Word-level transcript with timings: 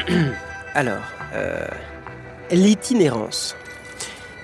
Alors, 0.74 1.02
euh, 1.34 1.66
l'itinérance. 2.50 3.56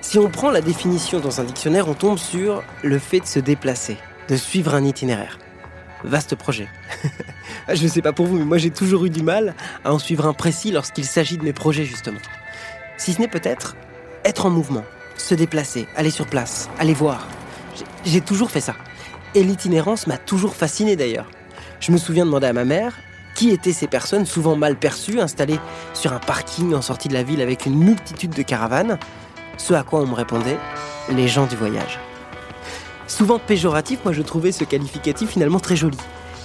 Si 0.01 0.17
on 0.17 0.29
prend 0.29 0.51
la 0.51 0.61
définition 0.61 1.19
dans 1.19 1.41
un 1.41 1.43
dictionnaire, 1.43 1.87
on 1.87 1.93
tombe 1.93 2.17
sur 2.17 2.63
le 2.83 2.99
fait 2.99 3.19
de 3.19 3.25
se 3.25 3.39
déplacer, 3.39 3.97
de 4.27 4.35
suivre 4.35 4.73
un 4.73 4.83
itinéraire. 4.83 5.37
Vaste 6.03 6.35
projet. 6.35 6.67
Je 7.73 7.83
ne 7.83 7.87
sais 7.87 8.01
pas 8.01 8.13
pour 8.13 8.25
vous, 8.25 8.37
mais 8.37 8.45
moi 8.45 8.57
j'ai 8.57 8.71
toujours 8.71 9.05
eu 9.05 9.09
du 9.09 9.21
mal 9.21 9.53
à 9.83 9.93
en 9.93 9.99
suivre 9.99 10.25
un 10.25 10.33
précis 10.33 10.71
lorsqu'il 10.71 11.05
s'agit 11.05 11.37
de 11.37 11.43
mes 11.43 11.53
projets, 11.53 11.85
justement. 11.85 12.19
Si 12.97 13.13
ce 13.13 13.19
n'est 13.21 13.27
peut-être 13.27 13.75
être 14.23 14.45
en 14.45 14.49
mouvement, 14.49 14.83
se 15.17 15.35
déplacer, 15.35 15.87
aller 15.95 16.09
sur 16.09 16.25
place, 16.25 16.69
aller 16.79 16.93
voir. 16.93 17.27
J'ai- 18.05 18.21
toujours 18.21 18.49
fait 18.51 18.61
ça. 18.61 18.75
Et 19.35 19.43
l'itinérance 19.43 20.07
m'a 20.07 20.17
toujours 20.17 20.55
fasciné 20.55 20.95
d'ailleurs. 20.95 21.29
Je 21.79 21.91
me 21.91 21.97
souviens 21.97 22.25
demander 22.25 22.47
à 22.47 22.53
ma 22.53 22.65
mère 22.65 22.97
qui 23.39 23.51
étaient 23.51 23.71
ces 23.71 23.87
personnes 23.87 24.25
souvent 24.25 24.57
mal 24.57 24.75
perçues, 24.75 25.21
installées 25.21 25.61
sur 25.93 26.11
un 26.11 26.19
parking 26.19 26.73
en 26.73 26.81
sortie 26.81 27.07
de 27.07 27.13
la 27.13 27.23
ville 27.23 27.39
avec 27.39 27.65
une 27.65 27.77
multitude 27.77 28.31
de 28.31 28.41
caravanes? 28.41 28.99
Ce 29.55 29.73
à 29.73 29.83
quoi 29.83 30.01
on 30.01 30.07
me 30.07 30.13
répondait 30.13 30.57
les 31.09 31.29
gens 31.29 31.45
du 31.45 31.55
voyage. 31.55 32.01
Souvent 33.07 33.39
péjoratif, 33.39 33.99
moi 34.03 34.11
je 34.11 34.23
trouvais 34.23 34.51
ce 34.51 34.65
qualificatif 34.65 35.29
finalement 35.29 35.61
très 35.61 35.77
joli, 35.77 35.97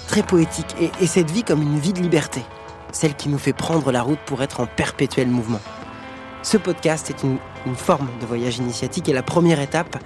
très 0.06 0.22
poétique, 0.22 0.76
et, 0.80 0.92
et 1.02 1.08
cette 1.08 1.32
vie 1.32 1.42
comme 1.42 1.62
une 1.62 1.80
vie 1.80 1.92
de 1.92 2.00
liberté, 2.00 2.42
celle 2.92 3.14
qui 3.14 3.28
nous 3.28 3.38
fait 3.38 3.52
prendre 3.52 3.90
la 3.90 4.02
route 4.02 4.20
pour 4.24 4.44
être 4.44 4.60
en 4.60 4.66
perpétuel 4.66 5.26
mouvement. 5.26 5.60
Ce 6.44 6.56
podcast 6.56 7.10
est 7.10 7.24
une, 7.24 7.38
une 7.66 7.74
forme 7.74 8.08
de 8.20 8.26
voyage 8.26 8.58
initiatique 8.58 9.08
et 9.08 9.12
la 9.12 9.24
première 9.24 9.60
étape 9.60 9.96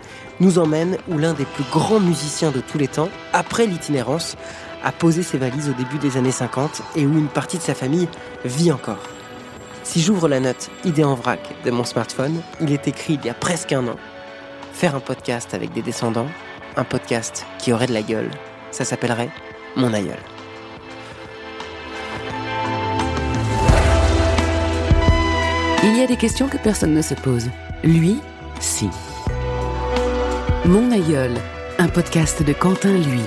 nous 0.40 0.58
emmène 0.58 0.96
où 1.08 1.18
l'un 1.18 1.34
des 1.34 1.44
plus 1.44 1.64
grands 1.70 2.00
musiciens 2.00 2.50
de 2.50 2.60
tous 2.60 2.78
les 2.78 2.88
temps, 2.88 3.10
après 3.34 3.66
l'itinérance, 3.66 4.36
a 4.82 4.92
posé 4.92 5.22
ses 5.22 5.38
valises 5.38 5.68
au 5.68 5.72
début 5.72 5.98
des 5.98 6.16
années 6.16 6.32
50 6.32 6.82
et 6.96 7.06
où 7.06 7.18
une 7.18 7.28
partie 7.28 7.58
de 7.58 7.62
sa 7.62 7.74
famille 7.74 8.08
vit 8.44 8.72
encore. 8.72 9.02
Si 9.82 10.00
j'ouvre 10.00 10.28
la 10.28 10.40
note 10.40 10.70
idée 10.84 11.04
en 11.04 11.14
vrac 11.14 11.40
de 11.64 11.70
mon 11.70 11.84
smartphone, 11.84 12.40
il 12.60 12.72
est 12.72 12.88
écrit 12.88 13.14
il 13.14 13.24
y 13.24 13.30
a 13.30 13.34
presque 13.34 13.72
un 13.72 13.88
an. 13.88 13.96
Faire 14.72 14.94
un 14.94 15.00
podcast 15.00 15.54
avec 15.54 15.72
des 15.72 15.82
descendants, 15.82 16.28
un 16.76 16.84
podcast 16.84 17.46
qui 17.58 17.72
aurait 17.72 17.86
de 17.86 17.94
la 17.94 18.02
gueule, 18.02 18.30
ça 18.70 18.84
s'appellerait 18.84 19.30
Mon 19.76 19.92
aïeul. 19.94 20.18
Il 25.84 25.96
y 25.96 26.02
a 26.02 26.06
des 26.06 26.16
questions 26.16 26.48
que 26.48 26.58
personne 26.58 26.92
ne 26.92 27.02
se 27.02 27.14
pose. 27.14 27.48
Lui, 27.82 28.20
si. 28.60 28.90
Mon 30.64 30.90
aïeul, 30.90 31.32
un 31.78 31.88
podcast 31.88 32.42
de 32.42 32.52
Quentin 32.52 32.92
Lui. 32.92 33.22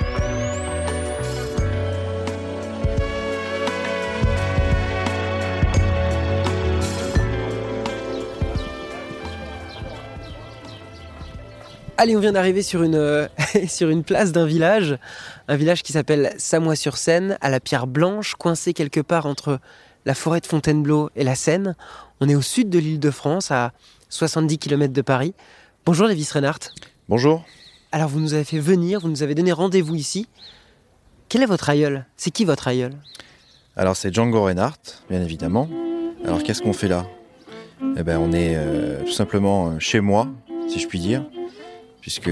Allez, 12.02 12.18
on 12.18 12.20
vient 12.20 12.32
d'arriver 12.32 12.64
sur 12.64 12.82
une, 12.82 12.96
euh, 12.96 13.28
sur 13.68 13.92
une 13.92 14.04
place 14.04 14.32
d'un 14.32 14.48
village, 14.48 14.98
un 15.48 15.56
village 15.56 15.84
qui 15.84 15.94
s'appelle 15.94 16.34
Samois-sur-Seine, 16.40 17.38
à 17.42 17.52
la 17.52 17.60
pierre 17.60 17.86
blanche, 17.86 18.34
coincé 18.34 18.74
quelque 18.74 19.02
part 19.02 19.28
entre 19.28 19.60
la 20.06 20.16
forêt 20.16 20.40
de 20.40 20.48
Fontainebleau 20.48 21.12
et 21.16 21.24
la 21.24 21.36
Seine. 21.36 21.76
On 22.20 22.28
est 22.28 22.34
au 22.34 22.42
sud 22.42 22.72
de 22.72 22.80
l'île 22.80 23.00
de 23.00 23.12
France, 23.12 23.52
à 23.52 23.72
70 24.10 24.58
km 24.58 24.92
de 24.92 25.02
Paris. 25.04 25.36
Bonjour 25.86 26.08
Lévis 26.08 26.28
Reinhardt. 26.34 26.72
Bonjour. 27.08 27.46
Alors 27.92 28.10
vous 28.10 28.20
nous 28.20 28.34
avez 28.34 28.46
fait 28.46 28.58
venir, 28.58 29.00
vous 29.02 29.10
nous 29.10 29.22
avez 29.22 29.36
donné 29.36 29.52
rendez-vous 29.52 29.94
ici. 29.94 30.28
Quel 31.30 31.44
est 31.44 31.46
votre 31.46 31.70
aïeul? 31.70 32.08
C'est 32.18 32.32
qui 32.32 32.46
votre 32.46 32.68
aïeul? 32.68 32.94
Alors 33.76 33.96
c'est 33.96 34.12
Django 34.12 34.42
Reinhardt, 34.42 35.04
bien 35.08 35.22
évidemment. 35.22 35.70
Alors 36.26 36.42
qu'est-ce 36.42 36.64
qu'on 36.64 36.74
fait 36.74 36.88
là? 36.88 37.06
Eh 37.96 38.02
ben 38.02 38.18
on 38.18 38.32
est 38.32 38.56
euh, 38.56 39.04
tout 39.04 39.12
simplement 39.12 39.68
euh, 39.68 39.78
chez 39.78 40.00
moi, 40.00 40.30
si 40.68 40.80
je 40.80 40.88
puis 40.88 41.00
dire, 41.00 41.24
puisque 42.02 42.30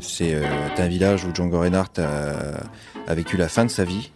c'est 0.00 0.34
euh, 0.34 0.44
un 0.78 0.86
village 0.88 1.24
où 1.24 1.34
Django 1.34 1.60
Reinhardt 1.60 1.98
a, 1.98 2.60
a 3.10 3.14
vécu 3.14 3.36
la 3.36 3.48
fin 3.48 3.64
de 3.64 3.70
sa 3.70 3.84
vie. 3.84 4.10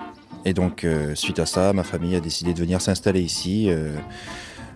Et 0.44 0.52
donc 0.54 0.84
euh, 0.84 1.14
suite 1.14 1.38
à 1.38 1.46
ça, 1.46 1.72
ma 1.72 1.84
famille 1.84 2.14
a 2.16 2.20
décidé 2.20 2.52
de 2.54 2.58
venir 2.58 2.80
s'installer 2.80 3.20
ici. 3.20 3.66
euh, 3.70 3.96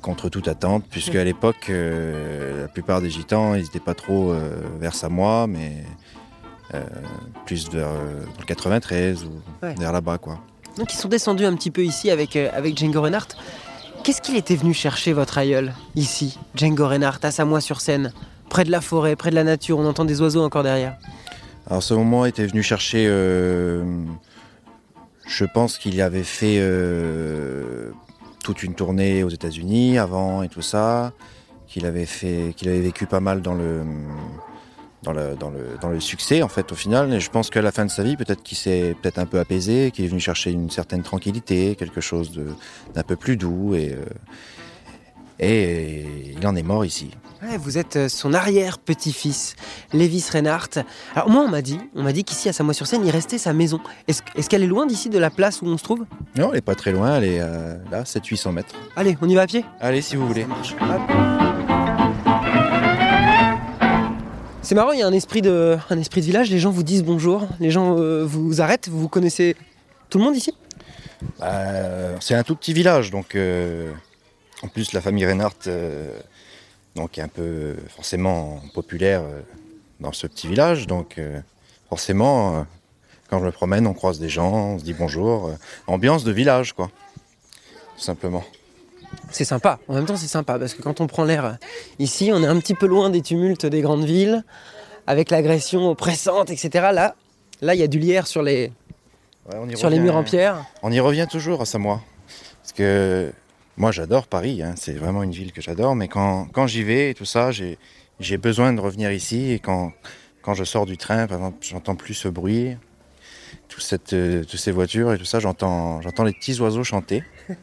contre 0.01 0.29
toute 0.29 0.49
attente, 0.49 0.85
puisque 0.91 1.15
à 1.15 1.23
l'époque, 1.23 1.67
euh, 1.71 2.63
la 2.63 2.67
plupart 2.69 3.01
des 3.01 3.09
gitans, 3.09 3.55
ils 3.55 3.63
n'étaient 3.63 3.79
pas 3.79 3.95
trop 3.95 4.33
euh, 4.33 4.51
vers 4.81 4.97
Samoa, 4.97 5.47
mais 5.47 5.85
euh, 6.75 6.83
plus 7.47 7.71
vers 7.71 7.87
dans 7.87 8.41
le 8.41 8.45
93 8.45 9.23
ou 9.23 9.29
Ouais. 9.65 9.77
vers 9.79 9.93
là-bas, 9.93 10.19
quoi. 10.19 10.41
Donc 10.77 10.93
ils 10.93 10.97
sont 10.97 11.07
descendus 11.07 11.45
un 11.45 11.55
petit 11.55 11.71
peu 11.71 11.85
ici 11.85 12.11
avec, 12.11 12.35
avec 12.35 12.77
Django 12.77 13.01
Reinhardt. 13.01 13.29
Qu'est-ce 14.03 14.21
qu'il 14.21 14.37
était 14.37 14.57
venu 14.57 14.75
chercher 14.75 15.13
votre 15.13 15.39
aïeul 15.39 15.73
ici, 15.95 16.37
Django 16.57 16.89
Reinhardt, 16.89 17.21
à 17.25 17.31
Samois-sur-Seine, 17.31 18.13
près 18.53 18.65
de 18.65 18.71
la 18.71 18.83
forêt, 18.83 19.17
près 19.17 19.31
de 19.31 19.35
la 19.35 19.45
nature, 19.45 19.79
on 19.79 19.87
entend 19.87 20.05
des 20.05 20.21
oiseaux 20.21 20.43
encore 20.43 20.63
derrière. 20.63 20.99
Alors 21.67 21.83
ce 21.83 21.95
moment 21.95 22.27
était 22.27 22.47
venu 22.47 22.63
chercher, 22.63 23.07
euh, 23.09 23.83
je 25.27 25.47
pense 25.47 25.79
qu'il 25.79 25.99
avait 26.03 26.23
fait 26.23 26.59
euh, 26.59 27.93
toute 28.45 28.63
une 28.63 28.75
tournée 28.75 29.25
aux 29.25 29.31
États-Unis 29.31 29.97
avant 29.97 30.43
et 30.43 30.51
tout 30.51 30.61
ça, 30.61 31.13
qu'il 31.67 31.87
avait 31.87 32.05
fait, 32.05 32.53
qu'il 32.55 32.69
avait 32.69 32.83
vécu 32.83 33.07
pas 33.07 33.21
mal 33.21 33.41
dans 33.41 33.55
le 33.55 33.87
succès 36.01 36.43
en 36.43 36.49
fait 36.49 36.73
au 36.73 36.75
final 36.75 37.11
et 37.15 37.21
je 37.21 37.31
pense 37.31 37.49
qu'à 37.49 37.63
la 37.63 37.73
fin 37.73 37.87
de 37.87 37.91
sa 37.91 38.03
vie 38.03 38.19
peut-être 38.19 38.43
qu'il 38.43 38.59
s'est 38.59 38.95
peut-être 39.01 39.19
un 39.19 39.27
peu 39.27 39.39
apaisé 39.39 39.93
qu'il 39.93 40.05
est 40.05 40.09
venu 40.09 40.21
chercher 40.21 40.51
une 40.51 40.69
certaine 40.69 41.03
tranquillité 41.03 41.75
quelque 41.75 42.03
chose 42.03 42.39
d'un 42.95 43.03
peu 43.03 43.17
plus 43.17 43.39
doux 43.39 43.75
et, 43.75 43.93
euh, 43.93 44.05
et 45.43 46.35
il 46.39 46.47
en 46.47 46.55
est 46.55 46.63
mort 46.63 46.85
ici. 46.85 47.11
Ouais, 47.43 47.57
vous 47.57 47.77
êtes 47.77 47.97
euh, 47.97 48.09
son 48.09 48.33
arrière-petit-fils, 48.33 49.57
Lévis 49.93 50.25
Reinhardt. 50.33 50.85
Alors 51.17 51.29
moi 51.29 51.43
on 51.43 51.49
m'a 51.49 51.61
dit, 51.61 51.81
on 51.97 52.05
m'a 52.05 52.13
dit 52.13 52.23
qu'ici 52.23 52.49
à 52.49 52.53
Samois-sur-Seine, 52.53 53.05
il 53.05 53.11
restait 53.11 53.39
sa 53.39 53.53
maison. 53.53 53.81
Est-ce 54.07 54.49
qu'elle 54.49 54.63
est 54.63 54.69
loin 54.69 54.87
d'ici 54.87 55.11
de 55.11 55.19
la 55.19 55.29
place 55.29 55.61
où 55.61 55.67
on 55.67 55.77
se 55.77 55.83
trouve? 55.83 56.05
Non 56.37 56.51
elle 56.53 56.59
est 56.59 56.63
pas 56.63 56.77
très 56.77 56.93
loin 56.93 57.17
elle 57.17 57.25
est 57.25 57.41
euh, 57.41 57.77
là 57.91 58.05
700-800 58.05 58.53
mètres. 58.53 58.75
Allez, 58.95 59.19
on 59.21 59.29
y 59.29 59.35
va 59.35 59.43
à 59.43 59.47
pied? 59.49 59.65
Allez 59.81 60.03
si 60.03 60.15
vous 60.15 60.27
voulez. 60.29 60.47
C'est 64.63 64.77
marrant, 64.77 64.93
il 64.93 65.01
y 65.01 65.03
a 65.03 65.07
un 65.09 65.13
esprit 65.13 65.43
de, 65.43 65.77
un 65.91 65.99
esprit 65.99 66.21
de 66.21 66.27
village, 66.27 66.49
les 66.49 66.61
gens 66.61 66.71
vous 66.71 66.85
disent 66.85 67.03
bonjour, 67.03 67.49
les 67.59 67.73
gens 67.73 67.99
euh, 67.99 68.25
vous 68.25 68.61
arrêtent, 68.61 68.89
vous 68.89 69.09
connaissez 69.09 69.57
tout 70.09 70.19
le 70.19 70.25
monde 70.25 70.37
ici? 70.37 70.55
Bah, 71.41 72.21
c'est 72.21 72.35
un 72.37 72.45
tout 72.45 72.55
petit 72.55 72.73
village, 72.73 73.11
donc 73.11 73.35
euh, 73.35 73.93
en 74.63 74.69
plus 74.69 74.93
la 74.93 75.01
famille 75.01 75.25
Reinhardt 75.27 75.67
euh, 75.67 76.19
donc 76.95 77.19
est 77.19 77.23
un 77.23 77.29
peu 77.29 77.77
forcément 77.89 78.61
populaire 78.75 79.23
euh, 79.23 79.41
dans 80.01 80.13
ce 80.13 80.27
petit 80.27 80.47
village, 80.49 80.87
donc 80.87 81.19
euh, 81.19 81.41
forcément 81.89 82.67
quand 83.31 83.39
je 83.41 83.45
me 83.45 83.51
promène 83.53 83.87
on 83.87 83.95
croise 83.95 84.19
des 84.19 84.29
gens, 84.29 84.53
on 84.53 84.79
se 84.79 84.85
dit 84.85 84.93
bonjour, 84.95 85.51
ambiance 85.87 86.25
de 86.25 86.33
village 86.33 86.73
quoi, 86.75 86.91
tout 87.97 88.03
simplement. 88.03 88.45
C'est 89.31 89.45
sympa, 89.45 89.79
en 89.89 89.95
même 89.95 90.07
temps 90.07 90.17
c'est 90.17 90.27
sympa, 90.27 90.59
parce 90.59 90.75
que 90.75 90.83
quand 90.83 91.01
on 91.01 91.07
prend 91.07 91.25
l'air 91.25 91.59
ici, 91.99 92.31
on 92.33 92.43
est 92.43 92.47
un 92.47 92.59
petit 92.59 92.75
peu 92.75 92.87
loin 92.87 93.11
des 93.11 93.23
tumultes 93.23 93.65
des 93.67 93.81
grandes 93.81 94.05
villes, 94.05 94.43
avec 95.07 95.31
l'agression 95.31 95.91
oppressante, 95.91 96.51
etc. 96.51 96.71
Là, 96.93 97.15
là 97.61 97.75
il 97.75 97.81
y 97.81 97.83
a 97.83 97.89
du 97.89 97.99
lierre 97.99 98.27
sur 98.27 98.43
les, 98.43 98.73
Ouais, 99.51 99.57
on 99.61 99.69
y 99.69 99.77
sur 99.77 99.89
les 99.91 99.97
revient- 99.97 100.05
murs 100.05 100.17
en 100.17 100.23
pierre. 100.25 100.65
On 100.83 100.93
y 100.93 101.01
revient 101.01 101.27
toujours 101.31 101.61
à 101.63 101.65
Samoa. 101.65 102.01
Parce 102.63 102.73
que 102.73 103.33
moi 103.77 103.93
j'adore 103.93 104.27
Paris, 104.27 104.63
hein, 104.63 104.75
c'est 104.77 104.93
vraiment 104.93 105.23
une 105.23 105.33
ville 105.33 105.53
que 105.53 105.61
j'adore, 105.61 105.95
mais 105.95 106.09
quand, 106.09 106.47
quand 106.53 106.67
j'y 106.67 106.83
vais 106.83 107.11
et 107.11 107.15
tout 107.15 107.25
ça, 107.25 107.51
j'ai 107.51 108.39
besoin 108.39 108.73
de 108.73 108.81
revenir 108.81 109.13
ici. 109.13 109.51
Et 109.53 109.59
quand, 109.59 109.93
quand 110.43 110.55
je 110.55 110.65
sors 110.65 110.87
du 110.87 110.97
train, 110.97 111.27
par 111.27 111.39
exemple, 111.39 111.59
j'entends 111.61 111.97
plus 111.97 112.15
ce 112.15 112.29
bruit, 112.29 112.77
tout 113.69 113.81
cette, 113.81 114.13
euh, 114.13 114.45
toutes 114.45 114.61
ces 114.61 114.73
voitures 114.73 115.13
et 115.13 115.19
tout 115.19 115.25
ça, 115.25 115.41
j'entends 115.41 116.01
les 116.25 116.33
petits 116.33 116.61
oiseaux 116.61 116.85
chanter. 116.85 117.23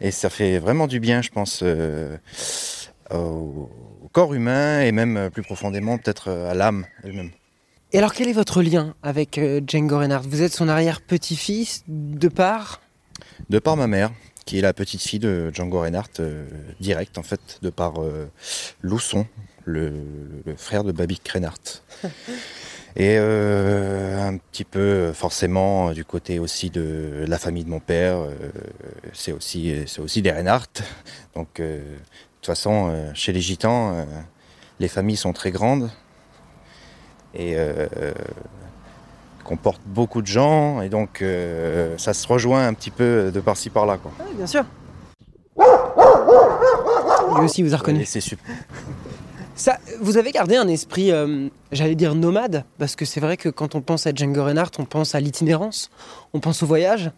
Et 0.00 0.12
ça 0.12 0.30
fait 0.30 0.60
vraiment 0.60 0.86
du 0.86 1.00
bien, 1.00 1.22
je 1.22 1.30
pense, 1.30 1.58
euh, 1.64 2.16
au, 3.12 3.68
au 4.08 4.10
corps 4.10 4.32
humain 4.32 4.80
et 4.80 4.90
même 4.90 5.28
plus 5.30 5.42
profondément 5.42 5.98
peut-être 5.98 6.28
euh, 6.28 6.50
à 6.50 6.54
l'âme 6.54 6.86
elle-même. 7.04 7.30
Et 7.92 7.98
alors 7.98 8.14
quel 8.14 8.28
est 8.28 8.32
votre 8.32 8.62
lien 8.62 8.94
avec 9.02 9.38
euh, 9.38 9.60
Django 9.66 9.98
Reinhardt? 9.98 10.26
Vous 10.28 10.42
êtes 10.42 10.52
son 10.54 10.68
arrière-petit-fils 10.68 11.84
de 11.88 12.28
part 12.28 12.80
De 13.50 13.58
par 13.58 13.76
ma 13.76 13.86
mère, 13.86 14.10
qui 14.48 14.58
est 14.58 14.62
la 14.62 14.72
petite 14.72 15.02
fille 15.02 15.18
de 15.18 15.50
Django 15.52 15.80
Reinhardt, 15.80 16.20
euh, 16.20 16.46
direct 16.80 17.18
en 17.18 17.22
fait, 17.22 17.58
de 17.60 17.68
par 17.68 18.02
euh, 18.02 18.30
Lousson, 18.80 19.26
le, 19.66 19.92
le 20.46 20.56
frère 20.56 20.84
de 20.84 20.92
Babik 20.92 21.28
Reinhardt. 21.28 21.82
Et 22.96 23.18
euh, 23.18 24.18
un 24.26 24.38
petit 24.38 24.64
peu 24.64 25.12
forcément 25.12 25.92
du 25.92 26.02
côté 26.06 26.38
aussi 26.38 26.70
de 26.70 27.26
la 27.28 27.38
famille 27.38 27.64
de 27.64 27.68
mon 27.68 27.78
père, 27.78 28.16
c'est 29.12 29.32
aussi, 29.32 29.84
aussi 29.98 30.22
des 30.22 30.32
Reinhardt. 30.32 30.82
Donc 31.34 31.60
de 31.60 31.82
toute 32.40 32.46
façon, 32.46 33.12
chez 33.12 33.32
les 33.32 33.42
Gitans, 33.42 34.06
les 34.80 34.88
familles 34.88 35.18
sont 35.18 35.34
très 35.34 35.50
grandes 35.50 35.90
et 37.34 37.54
comportent 39.48 39.86
beaucoup 39.86 40.20
de 40.20 40.26
gens 40.26 40.82
et 40.82 40.90
donc 40.90 41.22
euh, 41.22 41.96
ça 41.96 42.12
se 42.12 42.26
rejoint 42.28 42.66
un 42.66 42.74
petit 42.74 42.90
peu 42.90 43.30
de 43.32 43.40
par-ci 43.40 43.70
par-là. 43.70 43.96
Quoi. 43.96 44.12
Oui, 44.20 44.34
bien 44.36 44.46
sûr. 44.46 44.64
lui 45.56 47.44
aussi 47.44 47.62
vous 47.62 47.72
a 47.72 47.78
reconnu. 47.78 48.00
Oui, 48.00 48.06
c'est 48.06 48.20
super. 48.20 48.44
Ça, 49.54 49.78
vous 50.00 50.18
avez 50.18 50.30
gardé 50.30 50.54
un 50.56 50.68
esprit, 50.68 51.10
euh, 51.10 51.48
j'allais 51.72 51.96
dire 51.96 52.14
nomade, 52.14 52.64
parce 52.78 52.94
que 52.94 53.04
c'est 53.04 53.20
vrai 53.20 53.36
que 53.36 53.48
quand 53.48 53.74
on 53.74 53.80
pense 53.80 54.06
à 54.06 54.12
Django 54.14 54.44
Reinhardt, 54.44 54.70
on 54.78 54.84
pense 54.84 55.14
à 55.14 55.20
l'itinérance, 55.20 55.90
on 56.32 56.40
pense 56.40 56.62
au 56.62 56.66
voyage 56.66 57.10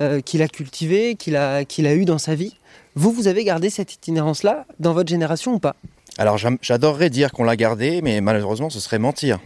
euh, 0.00 0.20
qu'il 0.20 0.42
a 0.42 0.48
cultivé, 0.48 1.16
qu'il 1.16 1.34
a, 1.34 1.64
qu'il 1.64 1.86
a 1.86 1.94
eu 1.94 2.04
dans 2.04 2.18
sa 2.18 2.34
vie. 2.34 2.56
Vous, 2.94 3.10
vous 3.10 3.26
avez 3.26 3.42
gardé 3.42 3.70
cette 3.70 3.94
itinérance-là 3.94 4.66
dans 4.78 4.92
votre 4.92 5.08
génération 5.08 5.54
ou 5.54 5.58
pas? 5.58 5.74
Alors 6.18 6.36
j'adorerais 6.38 7.08
dire 7.10 7.32
qu'on 7.32 7.44
l'a 7.44 7.56
gardé, 7.56 8.02
mais 8.02 8.20
malheureusement 8.20 8.68
ce 8.68 8.80
serait 8.80 8.98
mentir. 8.98 9.38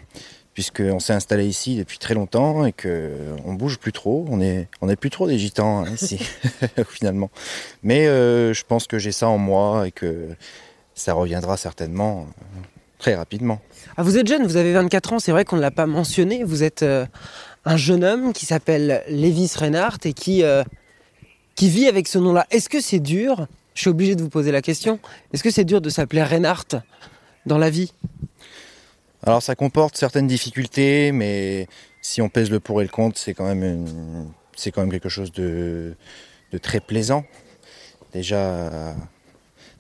Puisqu'on 0.54 1.00
s'est 1.00 1.12
installé 1.12 1.46
ici 1.46 1.76
depuis 1.76 1.98
très 1.98 2.14
longtemps 2.14 2.64
et 2.64 2.72
qu'on 2.72 3.54
bouge 3.54 3.78
plus 3.78 3.92
trop. 3.92 4.24
On 4.30 4.40
est, 4.40 4.68
on 4.80 4.88
est 4.88 4.96
plus 4.96 5.10
trop 5.10 5.26
des 5.26 5.36
gitans 5.36 5.84
hein, 5.84 5.90
ici, 5.92 6.18
finalement. 6.88 7.30
Mais 7.82 8.06
euh, 8.06 8.54
je 8.54 8.64
pense 8.64 8.86
que 8.86 8.98
j'ai 8.98 9.12
ça 9.12 9.28
en 9.28 9.38
moi 9.38 9.88
et 9.88 9.90
que 9.90 10.28
ça 10.94 11.12
reviendra 11.12 11.56
certainement 11.56 12.20
euh, 12.20 12.60
très 12.98 13.14
rapidement. 13.14 13.60
Ah, 13.96 14.02
vous 14.02 14.16
êtes 14.16 14.26
jeune, 14.26 14.44
vous 14.44 14.56
avez 14.56 14.72
24 14.72 15.14
ans, 15.14 15.18
c'est 15.18 15.32
vrai 15.32 15.44
qu'on 15.44 15.56
ne 15.56 15.60
l'a 15.60 15.70
pas 15.70 15.86
mentionné. 15.86 16.44
Vous 16.44 16.62
êtes 16.62 16.82
euh, 16.82 17.06
un 17.64 17.76
jeune 17.76 18.04
homme 18.04 18.32
qui 18.32 18.46
s'appelle 18.46 19.02
Lévis 19.08 19.52
Reinhardt 19.56 19.98
et 20.04 20.12
qui, 20.12 20.42
euh, 20.42 20.62
qui 21.54 21.68
vit 21.68 21.86
avec 21.86 22.08
ce 22.08 22.18
nom-là. 22.18 22.46
Est-ce 22.50 22.68
que 22.68 22.80
c'est 22.80 23.00
dur? 23.00 23.46
Je 23.74 23.82
suis 23.82 23.90
obligé 23.90 24.14
de 24.14 24.22
vous 24.22 24.28
poser 24.28 24.52
la 24.52 24.62
question. 24.62 25.00
Est-ce 25.32 25.42
que 25.42 25.50
c'est 25.50 25.64
dur 25.64 25.80
de 25.80 25.90
s'appeler 25.90 26.22
Reinhardt 26.22 26.80
dans 27.46 27.58
la 27.58 27.70
vie? 27.70 27.92
Alors 29.26 29.42
ça 29.42 29.54
comporte 29.54 29.96
certaines 29.96 30.26
difficultés, 30.26 31.10
mais 31.12 31.66
si 32.02 32.20
on 32.20 32.28
pèse 32.28 32.50
le 32.50 32.60
pour 32.60 32.80
et 32.80 32.84
le 32.84 32.90
contre, 32.90 33.18
c'est 33.18 33.32
quand 33.34 33.46
même 33.46 33.62
une- 33.64 34.28
c'est 34.56 34.70
quand 34.70 34.82
même 34.82 34.90
quelque 34.90 35.08
chose 35.08 35.32
de, 35.32 35.94
de 36.52 36.58
très 36.58 36.80
plaisant. 36.80 37.24
Déjà 38.12 38.36
euh, 38.36 38.92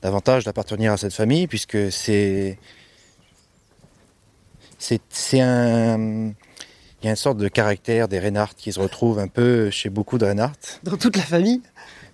davantage 0.02 0.44
d'appartenir 0.44 0.92
à 0.92 0.96
cette 0.96 1.12
famille, 1.12 1.46
puisque 1.46 1.92
c'est 1.92 2.58
c'est 4.78 5.00
c'est 5.10 5.40
un 5.40 6.32
il 7.02 7.06
y 7.06 7.08
a 7.08 7.10
une 7.10 7.16
sorte 7.16 7.36
de 7.36 7.48
caractère 7.48 8.08
des 8.08 8.18
Reinhardt 8.18 8.54
qui 8.56 8.72
se 8.72 8.80
retrouve 8.80 9.18
un 9.18 9.28
peu 9.28 9.68
chez 9.70 9.90
beaucoup 9.90 10.16
de 10.16 10.24
Reinhardt 10.24 10.56
Dans 10.84 10.96
toute 10.96 11.16
la 11.16 11.22
famille 11.22 11.60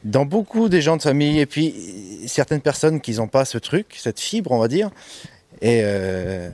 dans 0.03 0.25
beaucoup 0.25 0.71
des 0.71 0.81
gens 0.81 0.97
de 0.97 1.03
famille 1.03 1.41
et 1.41 1.47
puis 1.47 2.25
certaines 2.27 2.63
personnes 2.63 3.03
qui 3.03 3.13
n'ont 3.17 3.29
pas 3.29 3.45
ce 3.45 3.59
truc, 3.59 3.97
cette 3.99 4.19
fibre, 4.19 4.51
on 4.51 4.59
va 4.59 4.67
dire. 4.67 4.89
Et 5.61 5.83
euh, 5.85 6.49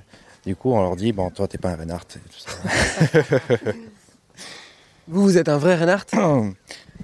du 0.47 0.55
coup, 0.57 0.73
on 0.73 0.81
leur 0.81 0.97
dit 0.97 1.13
bon, 1.13 1.29
toi, 1.31 1.47
t'es 1.49 1.59
pas 1.59 1.71
un 1.71 1.77
Reinhardt. 1.77 2.07
et 2.17 2.21
tout 2.21 2.39
ça. 2.39 3.51
Vous, 5.09 5.23
vous 5.23 5.39
êtes 5.39 5.49
un 5.49 5.59
vrai 5.59 5.77
Reinhardt 5.77 6.07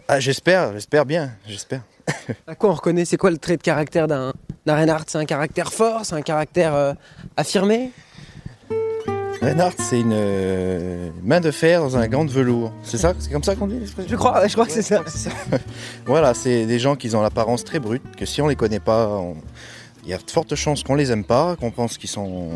Ah, 0.09 0.19
j'espère, 0.21 0.73
j'espère 0.73 1.05
bien, 1.07 1.31
j'espère. 1.47 1.83
À 2.47 2.55
quoi 2.55 2.71
on 2.71 2.75
reconnaît 2.75 3.05
C'est 3.05 3.17
quoi 3.17 3.31
le 3.31 3.39
trait 3.39 3.57
de 3.57 3.63
caractère 3.63 4.09
d'un 4.09 4.33
Reinhardt 4.67 5.05
C'est 5.07 5.19
un 5.19 5.25
caractère 5.25 5.73
fort 5.73 6.05
C'est 6.05 6.15
un 6.17 6.23
caractère 6.23 6.75
euh, 6.75 6.95
affirmé? 7.37 7.93
Reinhardt, 9.41 9.75
c'est 9.79 10.01
une 10.01 10.13
euh, 10.13 11.11
main 11.23 11.41
de 11.41 11.51
fer 11.51 11.81
dans 11.81 11.97
un 11.97 12.07
gant 12.09 12.25
de 12.25 12.31
velours. 12.31 12.73
C'est 12.85 12.99
ça, 12.99 13.13
c'est 13.19 13.31
comme 13.33 13.43
ça 13.43 13.55
qu'on 13.57 13.67
dit 13.67 13.79
l'expression 13.79 14.09
Je 14.11 14.17
crois, 14.17 14.47
je 14.47 14.53
crois 14.53 14.67
que 14.67 14.73
c'est 14.73 14.83
ça. 14.83 15.03
Voilà, 16.07 16.35
c'est 16.35 16.65
des 16.67 16.79
gens 16.79 16.95
qui 16.97 17.13
ont 17.17 17.23
l'apparence 17.23 17.65
très 17.65 17.81
brute, 17.81 18.03
que 18.17 18.25
si 18.27 18.41
on 18.43 18.47
les 18.49 18.55
connaît 18.57 18.79
pas, 18.81 19.09
on- 19.09 19.37
il 20.05 20.11
y 20.11 20.15
a 20.15 20.19
de 20.19 20.31
fortes 20.31 20.55
chances 20.57 20.83
qu'on 20.83 20.97
les 20.97 21.13
aime 21.13 21.25
pas, 21.25 21.55
qu'on 21.57 21.71
pense 21.71 21.97
qu'ils 21.99 22.11
sont 22.11 22.51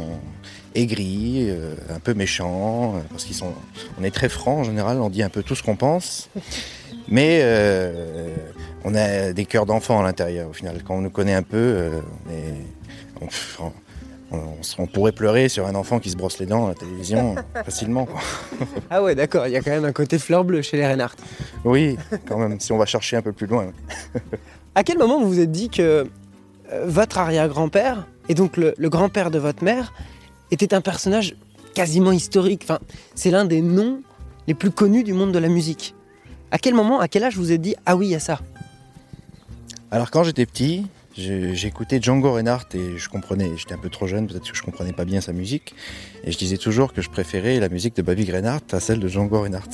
aigris, 0.76 1.46
euh, 1.48 1.74
un 1.94 1.98
peu 1.98 2.14
méchants, 2.14 2.94
euh, 2.96 3.00
parce 3.10 3.24
qu'ils 3.24 3.34
sont. 3.36 3.52
On 4.00 4.04
est 4.04 4.10
très 4.10 4.28
franc 4.28 4.58
en 4.58 4.64
général, 4.64 5.00
on 5.00 5.10
dit 5.10 5.22
un 5.22 5.28
peu 5.28 5.42
tout 5.42 5.54
ce 5.54 5.62
qu'on 5.62 5.76
pense, 5.76 6.28
mais 7.08 7.40
euh, 7.42 8.34
on 8.84 8.94
a 8.94 9.32
des 9.32 9.44
cœurs 9.44 9.66
d'enfants 9.66 10.00
à 10.00 10.02
l'intérieur. 10.02 10.50
Au 10.50 10.52
final, 10.52 10.82
quand 10.84 10.94
on 10.94 11.00
nous 11.00 11.10
connaît 11.10 11.34
un 11.34 11.42
peu, 11.42 11.56
euh, 11.56 12.00
on, 12.26 13.24
est- 13.26 13.26
on- 13.60 13.64
on- 13.66 13.72
on 14.32 14.60
s- 14.60 14.74
on 14.78 14.86
pourrait 14.86 15.12
pleurer 15.12 15.48
sur 15.48 15.66
un 15.66 15.74
enfant 15.76 15.98
qui 16.00 16.10
se 16.10 16.16
brosse 16.16 16.38
les 16.40 16.46
dents 16.46 16.66
à 16.66 16.68
la 16.70 16.74
télévision 16.74 17.36
facilement. 17.64 18.06
quoi. 18.06 18.20
Ah 18.90 19.02
ouais, 19.02 19.14
d'accord, 19.14 19.46
il 19.46 19.52
y 19.52 19.56
a 19.56 19.60
quand 19.60 19.70
même 19.70 19.84
un 19.84 19.92
côté 19.92 20.18
fleur 20.18 20.44
bleue 20.44 20.62
chez 20.62 20.76
les 20.76 20.86
Reinhardt. 20.86 21.16
Oui, 21.64 21.96
quand 22.28 22.38
même, 22.38 22.58
si 22.60 22.72
on 22.72 22.78
va 22.78 22.86
chercher 22.86 23.16
un 23.16 23.22
peu 23.22 23.32
plus 23.32 23.46
loin. 23.46 23.66
À 24.74 24.82
quel 24.84 24.98
moment 24.98 25.20
vous 25.20 25.28
vous 25.28 25.40
êtes 25.40 25.50
dit 25.52 25.68
que 25.70 26.06
votre 26.84 27.18
arrière-grand-père, 27.18 28.06
et 28.28 28.34
donc 28.34 28.56
le, 28.56 28.74
le 28.76 28.88
grand-père 28.90 29.30
de 29.30 29.38
votre 29.38 29.62
mère, 29.62 29.92
était 30.50 30.74
un 30.74 30.80
personnage 30.80 31.36
quasiment 31.74 32.12
historique 32.12 32.62
Enfin, 32.64 32.78
c'est 33.14 33.30
l'un 33.30 33.44
des 33.44 33.60
noms 33.60 34.02
les 34.46 34.54
plus 34.54 34.70
connus 34.70 35.04
du 35.04 35.12
monde 35.12 35.32
de 35.32 35.38
la 35.38 35.48
musique. 35.48 35.94
À 36.50 36.58
quel 36.58 36.74
moment, 36.74 37.00
à 37.00 37.08
quel 37.08 37.24
âge 37.24 37.36
vous 37.36 37.52
êtes 37.52 37.60
dit 37.60 37.74
Ah 37.84 37.96
oui, 37.96 38.06
il 38.06 38.10
y 38.10 38.14
a 38.14 38.20
ça? 38.20 38.40
Alors 39.90 40.10
quand 40.10 40.24
j'étais 40.24 40.46
petit, 40.46 40.86
j'écoutais 41.16 42.00
Django 42.00 42.32
Reinhardt 42.32 42.66
et 42.74 42.98
je 42.98 43.08
comprenais, 43.08 43.50
j'étais 43.56 43.74
un 43.74 43.78
peu 43.78 43.88
trop 43.88 44.06
jeune, 44.06 44.26
peut-être 44.26 44.50
que 44.50 44.56
je 44.56 44.62
comprenais 44.62 44.92
pas 44.92 45.04
bien 45.04 45.20
sa 45.20 45.32
musique, 45.32 45.74
et 46.24 46.32
je 46.32 46.38
disais 46.38 46.56
toujours 46.56 46.92
que 46.92 47.02
je 47.02 47.10
préférais 47.10 47.60
la 47.60 47.68
musique 47.68 47.96
de 47.96 48.02
Baby 48.02 48.30
Reinhardt 48.30 48.64
à 48.72 48.80
celle 48.80 49.00
de 49.00 49.08
Django 49.08 49.40
Reinhardt. 49.40 49.70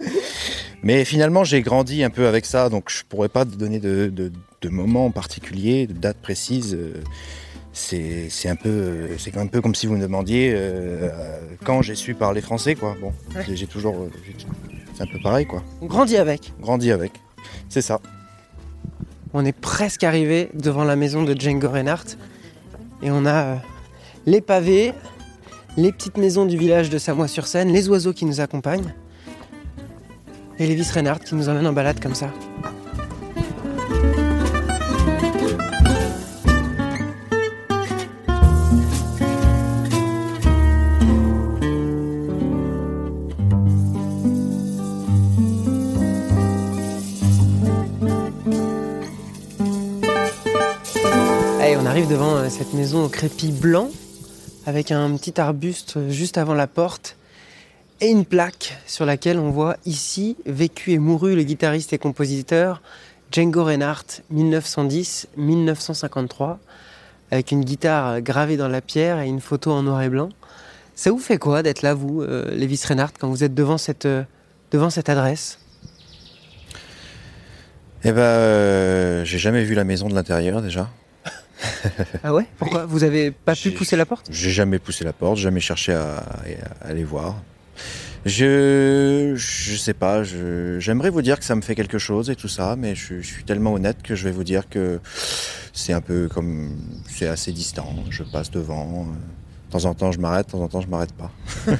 Mais 0.82 1.04
finalement, 1.04 1.44
j'ai 1.44 1.60
grandi 1.60 2.02
un 2.02 2.10
peu 2.10 2.26
avec 2.26 2.46
ça, 2.46 2.70
donc 2.70 2.90
je 2.90 3.02
pourrais 3.06 3.28
pas 3.28 3.44
donner 3.44 3.78
de, 3.78 4.10
de, 4.12 4.32
de 4.62 4.68
moments 4.68 5.10
particuliers, 5.10 5.86
de 5.86 5.92
dates 5.92 6.16
précises. 6.16 6.78
Euh, 7.92 8.26
C'est 8.30 8.48
un 8.48 8.56
peu, 8.56 9.08
c'est 9.18 9.36
un 9.36 9.46
peu 9.46 9.60
comme 9.60 9.74
si 9.74 9.86
vous 9.86 9.96
me 9.96 10.00
demandiez 10.02 10.52
euh, 10.52 11.08
euh, 11.08 11.38
quand 11.64 11.82
j'ai 11.82 11.94
su 11.94 12.14
parler 12.14 12.40
français, 12.40 12.74
quoi. 12.74 12.96
Bon, 13.00 13.12
Ouais. 13.34 13.44
j'ai 13.54 13.66
toujours, 13.66 13.94
euh, 13.96 14.10
c'est 14.94 15.02
un 15.02 15.06
peu 15.06 15.18
pareil, 15.22 15.46
quoi. 15.46 15.62
On 15.80 15.86
grandit 15.86 16.16
avec. 16.16 16.52
Grandi 16.60 16.90
avec, 16.92 17.12
c'est 17.68 17.82
ça. 17.82 18.00
On 19.32 19.44
est 19.44 19.56
presque 19.58 20.02
arrivé 20.04 20.48
devant 20.54 20.84
la 20.84 20.96
maison 20.96 21.22
de 21.22 21.38
Django 21.38 21.68
Reinhardt. 21.68 22.16
Et 23.02 23.10
on 23.10 23.24
a 23.26 23.44
euh, 23.44 23.56
les 24.26 24.40
pavés, 24.40 24.92
les 25.76 25.92
petites 25.92 26.16
maisons 26.18 26.46
du 26.46 26.58
village 26.58 26.90
de 26.90 26.98
Samois-sur-Seine, 26.98 27.72
les 27.72 27.88
oiseaux 27.88 28.12
qui 28.12 28.24
nous 28.24 28.40
accompagnent. 28.40 28.92
Et 30.58 30.66
Lévis 30.66 30.90
Reinhardt 30.92 31.24
qui 31.24 31.34
nous 31.34 31.48
emmène 31.48 31.66
en 31.66 31.72
balade 31.72 32.00
comme 32.00 32.14
ça. 32.14 32.30
Devant 52.10 52.36
euh, 52.36 52.48
cette 52.48 52.74
maison 52.74 53.04
au 53.04 53.08
crépi 53.08 53.52
blanc, 53.52 53.88
avec 54.66 54.90
un 54.90 55.16
petit 55.16 55.40
arbuste 55.40 55.96
euh, 55.96 56.10
juste 56.10 56.38
avant 56.38 56.54
la 56.54 56.66
porte, 56.66 57.16
et 58.00 58.08
une 58.08 58.24
plaque 58.24 58.76
sur 58.84 59.06
laquelle 59.06 59.38
on 59.38 59.50
voit 59.50 59.76
ici 59.86 60.36
vécu 60.44 60.90
et 60.90 60.98
mouru 60.98 61.36
le 61.36 61.44
guitariste 61.44 61.92
et 61.92 61.98
compositeur 61.98 62.82
Django 63.30 63.62
Reinhardt, 63.62 64.22
1910-1953, 64.34 66.56
avec 67.30 67.52
une 67.52 67.64
guitare 67.64 68.20
gravée 68.22 68.56
dans 68.56 68.66
la 68.66 68.80
pierre 68.80 69.20
et 69.20 69.28
une 69.28 69.40
photo 69.40 69.70
en 69.70 69.84
noir 69.84 70.02
et 70.02 70.08
blanc. 70.08 70.30
Ça 70.96 71.12
vous 71.12 71.18
fait 71.18 71.38
quoi 71.38 71.62
d'être 71.62 71.82
là, 71.82 71.94
vous, 71.94 72.22
euh, 72.22 72.50
Lévis 72.50 72.82
Reinhardt, 72.88 73.12
quand 73.20 73.28
vous 73.28 73.44
êtes 73.44 73.54
devant 73.54 73.78
cette, 73.78 74.06
euh, 74.06 74.24
devant 74.72 74.90
cette 74.90 75.08
adresse? 75.08 75.60
Eh 78.02 78.10
ben, 78.10 78.20
euh, 78.20 79.24
j'ai 79.24 79.38
jamais 79.38 79.62
vu 79.62 79.76
la 79.76 79.84
maison 79.84 80.08
de 80.08 80.14
l'intérieur 80.14 80.60
déjà. 80.60 80.90
Ah 82.24 82.34
ouais 82.34 82.46
Pourquoi 82.58 82.86
Vous 82.86 83.04
avez 83.04 83.30
pas 83.30 83.54
pu 83.54 83.70
pousser 83.72 83.96
la 83.96 84.06
porte 84.06 84.26
J'ai 84.30 84.50
jamais 84.50 84.78
poussé 84.78 85.04
la 85.04 85.12
porte, 85.12 85.36
jamais 85.36 85.60
cherché 85.60 85.92
à, 85.92 86.24
aller 86.82 87.04
voir. 87.04 87.36
Je, 88.26 89.32
je 89.36 89.76
sais 89.76 89.94
pas. 89.94 90.22
J'aimerais 90.24 91.10
vous 91.10 91.22
dire 91.22 91.38
que 91.38 91.44
ça 91.44 91.54
me 91.54 91.62
fait 91.62 91.74
quelque 91.74 91.98
chose 91.98 92.28
et 92.30 92.36
tout 92.36 92.48
ça, 92.48 92.76
mais 92.76 92.94
je, 92.94 93.20
je 93.20 93.26
suis 93.26 93.44
tellement 93.44 93.72
honnête 93.72 94.02
que 94.02 94.14
je 94.14 94.24
vais 94.24 94.30
vous 94.30 94.44
dire 94.44 94.68
que 94.68 95.00
c'est 95.72 95.92
un 95.92 96.00
peu 96.02 96.28
comme, 96.28 96.76
c'est 97.08 97.28
assez 97.28 97.52
distant. 97.52 97.94
Je 98.10 98.22
passe 98.22 98.50
devant. 98.50 99.06
euh, 99.08 99.68
De 99.68 99.72
temps 99.72 99.84
en 99.86 99.94
temps, 99.94 100.12
je 100.12 100.18
m'arrête. 100.18 100.46
De 100.48 100.52
temps 100.52 100.60
en 100.62 100.68
temps, 100.68 100.80
je 100.80 100.88
m'arrête 100.88 101.12
pas. 101.12 101.30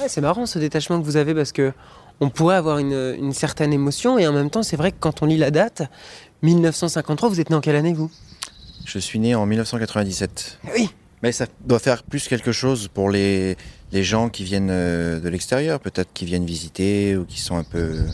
Ouais, 0.00 0.08
c'est 0.08 0.20
marrant 0.20 0.44
ce 0.44 0.58
détachement 0.58 0.98
que 0.98 1.04
vous 1.04 1.16
avez 1.16 1.34
parce 1.34 1.52
que 1.52 1.72
on 2.18 2.28
pourrait 2.28 2.56
avoir 2.56 2.78
une, 2.78 3.14
une 3.16 3.32
certaine 3.32 3.72
émotion 3.72 4.18
et 4.18 4.26
en 4.26 4.32
même 4.32 4.50
temps 4.50 4.64
c'est 4.64 4.74
vrai 4.76 4.90
que 4.90 4.96
quand 4.98 5.22
on 5.22 5.26
lit 5.26 5.36
la 5.36 5.52
date, 5.52 5.82
1953, 6.42 7.28
vous 7.28 7.38
êtes 7.40 7.50
né 7.50 7.54
en 7.54 7.60
quelle 7.60 7.76
année 7.76 7.92
vous? 7.92 8.10
Je 8.84 8.98
suis 8.98 9.18
né 9.18 9.34
en 9.34 9.46
1997. 9.46 10.58
Oui. 10.74 10.90
Mais 11.22 11.32
ça 11.32 11.46
doit 11.64 11.78
faire 11.78 12.02
plus 12.02 12.28
quelque 12.28 12.52
chose 12.52 12.88
pour 12.88 13.08
les, 13.10 13.56
les 13.92 14.04
gens 14.04 14.28
qui 14.28 14.44
viennent 14.44 14.70
euh, 14.70 15.20
de 15.20 15.28
l'extérieur, 15.28 15.80
peut-être 15.80 16.12
qui 16.12 16.26
viennent 16.26 16.44
visiter 16.44 17.16
ou 17.16 17.24
qui 17.24 17.40
sont 17.40 17.56
un 17.56 17.64
peu 17.64 18.04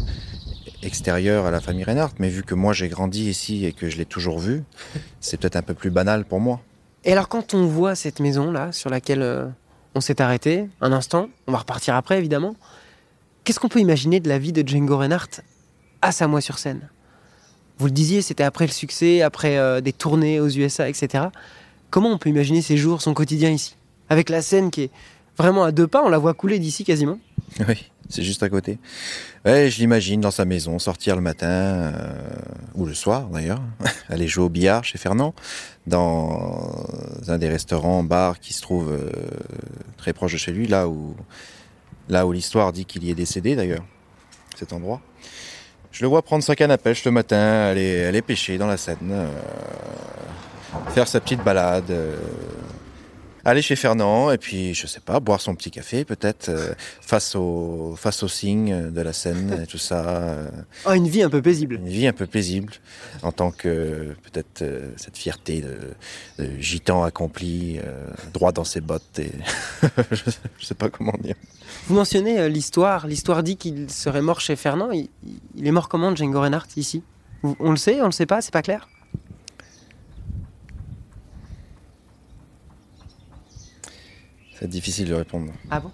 extérieurs 0.82 1.46
à 1.46 1.50
la 1.50 1.60
famille 1.60 1.84
Reinhardt. 1.84 2.14
Mais 2.18 2.28
vu 2.28 2.42
que 2.42 2.54
moi 2.54 2.72
j'ai 2.72 2.88
grandi 2.88 3.28
ici 3.28 3.66
et 3.66 3.72
que 3.72 3.88
je 3.90 3.96
l'ai 3.96 4.04
toujours 4.04 4.38
vu, 4.38 4.62
c'est 5.20 5.38
peut-être 5.38 5.56
un 5.56 5.62
peu 5.62 5.74
plus 5.74 5.90
banal 5.90 6.24
pour 6.24 6.40
moi. 6.40 6.60
Et 7.04 7.12
alors 7.12 7.28
quand 7.28 7.54
on 7.54 7.66
voit 7.66 7.94
cette 7.94 8.20
maison 8.20 8.52
là 8.52 8.72
sur 8.72 8.90
laquelle 8.90 9.22
euh, 9.22 9.46
on 9.94 10.00
s'est 10.00 10.20
arrêté 10.20 10.68
un 10.80 10.92
instant, 10.92 11.28
on 11.46 11.52
va 11.52 11.58
repartir 11.58 11.96
après 11.96 12.18
évidemment, 12.18 12.54
qu'est-ce 13.44 13.58
qu'on 13.58 13.68
peut 13.68 13.80
imaginer 13.80 14.20
de 14.20 14.28
la 14.28 14.38
vie 14.38 14.52
de 14.52 14.66
Django 14.66 14.98
Reinhardt 14.98 15.42
à 16.02 16.12
Samois-sur-Seine 16.12 16.88
Vous 17.80 17.86
le 17.86 17.92
disiez, 17.92 18.20
c'était 18.20 18.44
après 18.44 18.66
le 18.66 18.72
succès, 18.72 19.22
après 19.22 19.56
euh, 19.56 19.80
des 19.80 19.94
tournées 19.94 20.38
aux 20.38 20.50
USA, 20.50 20.86
etc. 20.86 21.24
Comment 21.88 22.10
on 22.10 22.18
peut 22.18 22.28
imaginer 22.28 22.60
ses 22.60 22.76
jours, 22.76 23.00
son 23.00 23.14
quotidien 23.14 23.48
ici? 23.48 23.74
Avec 24.10 24.28
la 24.28 24.42
scène 24.42 24.70
qui 24.70 24.82
est 24.82 24.90
vraiment 25.38 25.64
à 25.64 25.72
deux 25.72 25.86
pas, 25.86 26.02
on 26.04 26.10
la 26.10 26.18
voit 26.18 26.34
couler 26.34 26.58
d'ici 26.58 26.84
quasiment. 26.84 27.18
Oui, 27.66 27.90
c'est 28.10 28.22
juste 28.22 28.42
à 28.42 28.50
côté. 28.50 28.78
Je 29.46 29.78
l'imagine 29.78 30.20
dans 30.20 30.30
sa 30.30 30.44
maison, 30.44 30.78
sortir 30.78 31.16
le 31.16 31.22
matin, 31.22 31.48
euh, 31.48 31.92
ou 32.74 32.84
le 32.84 32.92
soir 32.92 33.28
d'ailleurs, 33.28 33.62
aller 34.10 34.28
jouer 34.28 34.44
au 34.44 34.50
billard 34.50 34.84
chez 34.84 34.98
Fernand, 34.98 35.34
dans 35.86 36.84
un 37.28 37.38
des 37.38 37.48
restaurants, 37.48 38.02
bars 38.02 38.40
qui 38.40 38.52
se 38.52 38.60
trouve 38.60 38.92
euh, 38.92 39.10
très 39.96 40.12
proche 40.12 40.32
de 40.34 40.38
chez 40.38 40.52
lui, 40.52 40.66
là 40.66 40.86
où, 40.86 41.16
là 42.10 42.26
où 42.26 42.32
l'histoire 42.32 42.74
dit 42.74 42.84
qu'il 42.84 43.04
y 43.04 43.10
est 43.10 43.14
décédé 43.14 43.56
d'ailleurs, 43.56 43.86
cet 44.54 44.74
endroit. 44.74 45.00
Je 45.92 46.02
le 46.02 46.08
vois 46.08 46.22
prendre 46.22 46.42
sa 46.44 46.54
canne 46.54 46.70
à 46.70 46.78
pêche 46.78 47.04
le 47.04 47.10
matin, 47.10 47.68
aller, 47.70 48.04
aller 48.04 48.22
pêcher 48.22 48.58
dans 48.58 48.66
la 48.66 48.76
Seine, 48.76 49.10
euh, 49.10 49.28
faire 50.90 51.08
sa 51.08 51.20
petite 51.20 51.42
balade, 51.42 51.90
euh, 51.90 52.16
aller 53.50 53.62
chez 53.62 53.76
Fernand 53.76 54.30
et 54.30 54.38
puis, 54.38 54.74
je 54.74 54.86
sais 54.86 55.00
pas, 55.00 55.20
boire 55.20 55.40
son 55.40 55.54
petit 55.54 55.70
café 55.70 56.04
peut-être 56.04 56.48
euh, 56.48 56.72
face 57.00 57.34
au 57.34 57.94
face 57.96 58.22
au 58.22 58.28
signe 58.28 58.90
de 58.90 59.00
la 59.00 59.12
Seine 59.12 59.60
et 59.62 59.66
tout 59.66 59.78
ça. 59.78 60.04
euh, 60.06 60.50
Oh, 60.86 60.92
une 60.92 61.08
vie 61.08 61.22
un 61.22 61.30
peu 61.30 61.42
paisible. 61.42 61.76
une 61.76 61.88
vie 61.88 62.06
un 62.06 62.12
peu 62.12 62.26
paisible 62.26 62.72
en 63.22 63.32
tant 63.32 63.50
que 63.50 64.14
peut-être 64.22 64.62
euh, 64.62 64.90
cette 64.96 65.16
fierté 65.16 65.60
de, 65.62 66.42
de 66.44 66.50
gitan 66.60 67.02
accompli, 67.04 67.78
euh, 67.84 68.06
droit 68.32 68.52
dans 68.52 68.64
ses 68.64 68.80
bottes 68.80 69.18
et 69.18 69.30
je, 70.10 70.22
je 70.58 70.64
sais 70.66 70.74
pas 70.74 70.88
comment 70.88 71.14
dire. 71.22 71.34
Vous 71.86 71.94
mentionnez 71.94 72.48
l'histoire. 72.48 73.06
L'histoire 73.06 73.42
dit 73.42 73.56
qu'il 73.56 73.90
serait 73.90 74.22
mort 74.22 74.40
chez 74.40 74.56
Fernand. 74.56 74.90
Il, 74.92 75.08
il 75.56 75.66
est 75.66 75.72
mort 75.72 75.88
comment, 75.88 76.14
Django 76.14 76.40
Reinhardt, 76.40 76.66
ici? 76.76 77.02
On 77.42 77.70
le 77.70 77.76
sait, 77.76 78.00
on 78.02 78.06
le 78.06 78.12
sait 78.12 78.26
pas, 78.26 78.40
c'est 78.42 78.52
pas 78.52 78.62
clair? 78.62 78.88
C'est 84.60 84.68
difficile 84.68 85.08
de 85.08 85.14
répondre. 85.14 85.52
Ah 85.70 85.80
bon? 85.80 85.90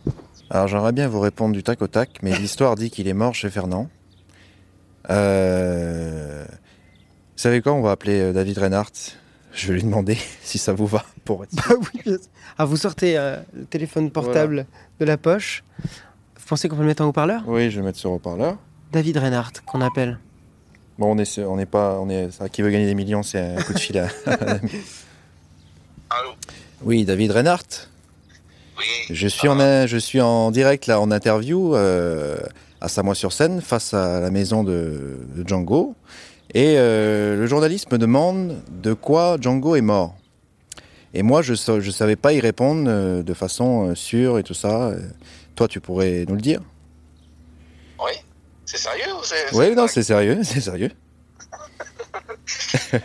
Alors 0.51 0.69
j'aimerais 0.69 0.93
bien 0.93 1.09
vous 1.09 1.21
répondre 1.21 1.55
du 1.55 1.63
tac 1.63 1.81
au 1.83 1.87
tac, 1.87 2.19
mais 2.23 2.37
l'histoire 2.39 2.75
dit 2.77 2.91
qu'il 2.91 3.09
est 3.09 3.13
mort 3.15 3.35
chez 3.35 3.51
Fernand. 3.51 3.89
Euh... 5.11 6.45
Vous 6.49 7.43
savez 7.43 7.61
quoi? 7.63 7.73
On 7.75 7.83
va 7.83 7.93
appeler 7.93 8.21
euh, 8.21 8.33
David 8.33 8.59
Reinhardt. 8.59 8.93
Je 9.53 9.69
vais 9.69 9.75
lui 9.75 9.83
demander 9.85 10.19
si 10.43 10.59
ça 10.59 10.73
vous 10.73 10.87
va 10.87 11.05
pour 11.25 11.45
être. 11.45 11.55
Bah 11.55 11.63
oui, 11.79 12.01
bien 12.05 12.15
sûr. 12.15 12.27
Ah, 12.59 12.65
vous 12.65 12.77
sortez 12.77 13.17
euh, 13.17 13.37
le 13.55 13.65
téléphone 13.67 14.11
portable 14.11 14.67
de 15.01 15.05
la 15.05 15.17
poche. 15.17 15.63
Vous 15.83 16.47
pensez 16.49 16.69
qu'on 16.69 16.77
peut 16.77 16.83
le 16.83 16.89
mettre 16.89 17.03
en 17.03 17.07
haut-parleur? 17.07 17.43
Oui, 17.47 17.71
je 17.71 17.81
vais 17.81 17.87
mettre 17.87 17.99
sur 17.99 18.11
haut-parleur. 18.13 18.57
David 18.93 19.19
Reinhardt, 19.19 19.53
qu'on 19.65 19.81
appelle. 19.81 20.19
Bon, 20.99 21.13
on 21.15 21.19
est, 21.19 21.25
sur- 21.25 21.51
on 21.51 21.57
n'est 21.57 21.67
pas, 21.67 21.99
on 22.01 22.09
est, 22.09 22.31
ça, 22.31 22.49
qui 22.49 22.63
veut 22.63 22.71
gagner 22.71 22.87
des 22.87 22.95
millions, 22.95 23.23
c'est 23.23 23.39
un 23.57 23.63
coup 23.63 23.75
de 23.75 23.79
fil 23.79 23.99
à. 23.99 24.09
Allô? 26.11 26.31
Oui, 26.83 27.05
David 27.05 27.33
Reinhardt. 27.33 27.89
Oui. 28.79 28.85
Je 29.11 29.27
suis 29.29 29.49
en, 29.49 29.59
un- 29.61 29.87
je 29.87 29.97
suis 29.97 30.21
en 30.21 30.51
direct 30.51 30.87
là 30.87 31.01
en 31.01 31.11
interview 31.11 31.75
euh, 31.75 32.37
à 32.81 32.89
Samois-sur-Seine 32.89 33.61
face 33.63 33.95
à 33.95 34.21
la 34.21 34.31
maison 34.31 34.65
de, 34.65 35.19
de 35.35 35.49
Django 35.49 35.95
et 36.55 36.75
euh, 36.79 37.37
le 37.37 37.47
journaliste 37.47 37.91
me 37.91 37.99
demande 37.99 38.61
de 38.69 38.93
quoi 38.93 39.37
Django 39.41 39.77
est 39.77 39.81
mort. 39.81 40.15
Et 41.15 41.23
moi 41.23 41.41
je 41.43 41.55
je 41.55 41.91
savais 41.91 42.17
pas 42.17 42.33
y 42.35 42.41
répondre 42.41 42.85
euh, 42.89 43.23
de 43.23 43.35
façon 43.35 43.95
sûre 43.95 44.39
et 44.39 44.43
tout 44.43 44.55
ça. 44.55 44.93
Toi 45.55 45.69
tu 45.69 45.81
pourrais 45.81 46.25
nous 46.29 46.35
le 46.35 46.43
dire? 46.43 46.61
Oui 47.99 48.13
C'est 48.67 48.77
sérieux. 48.79 49.05
Oui 49.55 49.75
non 49.75 49.87
c'est 49.89 50.03
sérieux 50.03 50.41
c'est 50.43 50.61
sérieux. 50.61 50.91
Il 52.93 53.01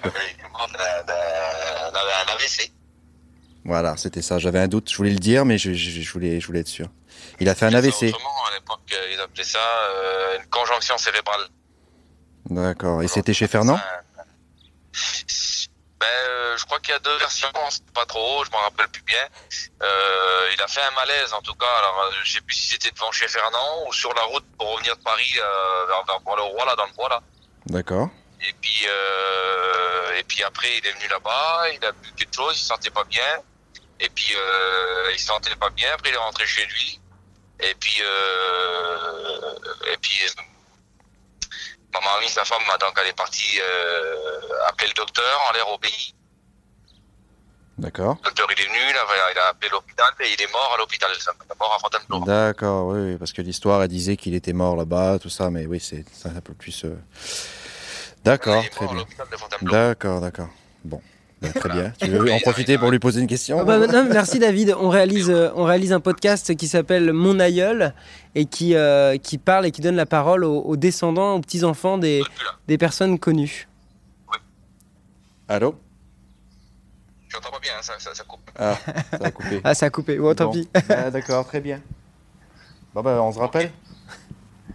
mort 0.51 0.67
d'un- 0.73 1.03
d'un 1.07 1.91
d'un 1.93 2.33
AVC. 2.33 2.71
Voilà 3.65 3.95
c'était 3.97 4.21
ça. 4.21 4.39
J'avais 4.39 4.59
un 4.59 4.67
doute 4.67 4.89
je 4.91 4.97
voulais 4.97 5.11
le 5.11 5.19
dire 5.19 5.45
mais 5.45 5.57
je, 5.57 5.73
je- 5.73 6.01
je 6.01 6.11
voulais 6.11 6.39
je 6.39 6.47
voulais 6.47 6.61
être 6.61 6.67
sûr. 6.67 6.87
Il 7.39 7.47
a 7.49 7.55
fait 7.55 7.65
un 7.65 7.73
AVC. 7.73 8.09
Autrement, 8.09 8.45
à 8.49 8.53
l'époque, 8.55 8.79
euh, 8.93 9.07
ils 9.13 9.19
appelaient 9.19 9.43
ça 9.43 9.59
euh, 9.59 10.37
une 10.39 10.45
conjonction 10.49 10.97
cérébrale. 10.97 11.41
D'accord. 12.49 13.01
Et 13.03 13.07
c'était 13.07 13.33
chez 13.33 13.47
Fernand? 13.47 13.79
Ben, 15.99 16.07
euh, 16.07 16.57
je 16.57 16.65
crois 16.65 16.79
qu'il 16.79 16.91
y 16.93 16.95
a 16.95 16.99
deux 16.99 17.15
versions, 17.17 17.47
on 17.53 17.69
sait 17.69 17.81
pas 17.93 18.05
trop, 18.05 18.43
je 18.43 18.49
m'en 18.51 18.57
rappelle 18.59 18.87
plus 18.87 19.03
bien. 19.03 19.21
Euh, 19.83 20.49
il 20.53 20.61
a 20.61 20.67
fait 20.67 20.81
un 20.81 20.91
malaise 20.95 21.31
en 21.33 21.41
tout 21.41 21.53
cas. 21.53 21.67
Alors, 21.77 22.11
je 22.23 22.31
sais 22.33 22.41
plus 22.41 22.55
si 22.55 22.67
c'était 22.71 22.89
devant 22.91 23.11
chez 23.11 23.27
Fernand 23.27 23.85
ou 23.87 23.93
sur 23.93 24.11
la 24.15 24.23
route 24.23 24.45
pour 24.57 24.73
revenir 24.73 24.97
de 24.97 25.01
Paris 25.03 25.31
vers, 25.35 26.03
vers 26.07 26.19
Bois-le-Roi, 26.21 26.65
là, 26.65 26.75
dans 26.75 26.87
le 26.87 26.93
bois, 26.93 27.09
là. 27.09 27.21
D'accord. 27.67 28.09
Et 28.41 28.53
puis, 28.59 28.85
et 30.17 30.23
puis 30.23 30.43
après, 30.43 30.77
il 30.79 30.87
est 30.87 30.91
venu 30.93 31.07
là-bas, 31.07 31.63
il 31.79 31.85
a 31.85 31.91
bu 31.91 32.11
quelque 32.17 32.35
chose, 32.35 32.55
il 32.57 32.59
se 32.61 32.65
sentait 32.67 32.89
pas 32.89 33.03
bien. 33.03 33.23
Et 34.03 34.09
puis, 34.09 34.33
euh, 34.35 35.11
il 35.13 35.19
se 35.19 35.27
sentait 35.27 35.55
pas 35.55 35.69
bien. 35.69 35.87
Après, 35.93 36.09
il 36.09 36.15
est 36.15 36.17
rentré 36.17 36.45
chez 36.45 36.65
lui. 36.65 36.99
Et 37.59 37.75
puis, 37.79 38.01
euh, 38.01 39.53
et 39.93 39.97
puis, 39.97 40.19
euh, 40.25 40.41
ma 41.93 41.99
mamie, 41.99 42.27
sa 42.29 42.43
femme, 42.43 42.63
donc, 42.79 42.97
elle 42.99 43.07
est 43.09 43.15
partie 43.15 43.59
euh, 43.61 44.67
appeler 44.67 44.87
le 44.87 44.93
docteur 44.95 45.39
en 45.47 45.53
l'air 45.53 45.69
obéi. 45.69 46.15
D'accord. 47.77 48.17
Le 48.23 48.29
docteur, 48.29 48.47
il 48.55 48.61
est 48.61 48.65
venu, 48.65 48.77
il 48.89 48.95
a, 48.95 49.31
il 49.33 49.37
a 49.39 49.47
appelé 49.49 49.69
l'hôpital 49.71 50.07
et 50.19 50.33
il 50.33 50.41
est 50.41 50.51
mort 50.51 50.71
à 50.73 50.77
l'hôpital. 50.77 51.09
Il 51.15 51.17
est 51.21 51.59
mort 51.59 51.73
à 51.75 51.79
Fontainebleau. 51.79 52.25
D'accord, 52.25 52.87
oui, 52.87 53.17
parce 53.17 53.31
que 53.33 53.41
l'histoire, 53.41 53.81
elle 53.81 53.87
disait 53.89 54.17
qu'il 54.17 54.33
était 54.35 54.53
mort 54.53 54.75
là-bas, 54.75 55.19
tout 55.19 55.29
ça, 55.29 55.49
mais 55.49 55.65
oui, 55.65 55.79
c'est 55.79 56.05
un 56.25 56.41
peu 56.41 56.53
plus. 56.53 56.85
euh, 56.85 56.95
D'accord, 58.23 58.63
très 58.69 58.87
bien. 58.87 59.05
D'accord, 59.61 60.21
d'accord. 60.21 60.49
Bon, 60.83 61.01
Ben, 61.41 61.51
très 61.53 61.69
bien. 61.69 61.91
Tu 61.99 62.07
veux 62.07 62.31
en 62.31 62.39
profiter 62.39 62.77
pour 62.77 62.91
lui 62.91 62.99
poser 62.99 63.19
une 63.19 63.27
question 63.27 63.59
Ah 63.61 63.63
bah, 63.63 63.79
non, 63.79 64.07
merci 64.11 64.37
David. 64.37 64.75
On 64.79 64.89
réalise, 64.89 65.29
euh, 65.31 65.49
on 65.55 65.63
réalise 65.63 65.91
un 65.91 65.99
podcast 65.99 66.55
qui 66.55 66.67
s'appelle 66.67 67.13
Mon 67.13 67.39
aïeul 67.39 67.95
et 68.35 68.45
qui, 68.45 68.75
euh, 68.75 69.17
qui 69.17 69.39
parle 69.39 69.65
et 69.65 69.71
qui 69.71 69.81
donne 69.81 69.95
la 69.95 70.05
parole 70.05 70.43
aux, 70.43 70.59
aux 70.61 70.77
descendants, 70.77 71.35
aux 71.35 71.41
petits-enfants 71.41 71.97
des, 71.97 72.21
personnes 72.79 73.17
connues. 73.17 73.67
Allô 75.47 75.75
Je 77.27 77.35
n'entends 77.35 77.51
pas 77.51 77.59
bien, 77.59 77.71
hein, 77.77 77.81
ça, 77.81 77.93
ça, 77.97 78.13
ça 78.13 78.23
coupe. 78.23 78.51
Ah, 78.57 78.75
ça 79.11 79.25
a 79.25 79.31
coupé. 79.31 79.61
Ah, 79.63 79.73
ça 79.73 79.85
a 79.87 79.89
coupé. 79.89 80.17
Bon, 80.17 80.35
tant 80.35 80.45
Bon. 80.45 80.51
pis. 80.51 80.69
Ah, 80.89 81.09
d'accord, 81.09 81.45
très 81.47 81.59
bien. 81.59 81.81
Bon, 82.93 83.01
on 83.03 83.31
se 83.31 83.39
rappelle 83.39 83.71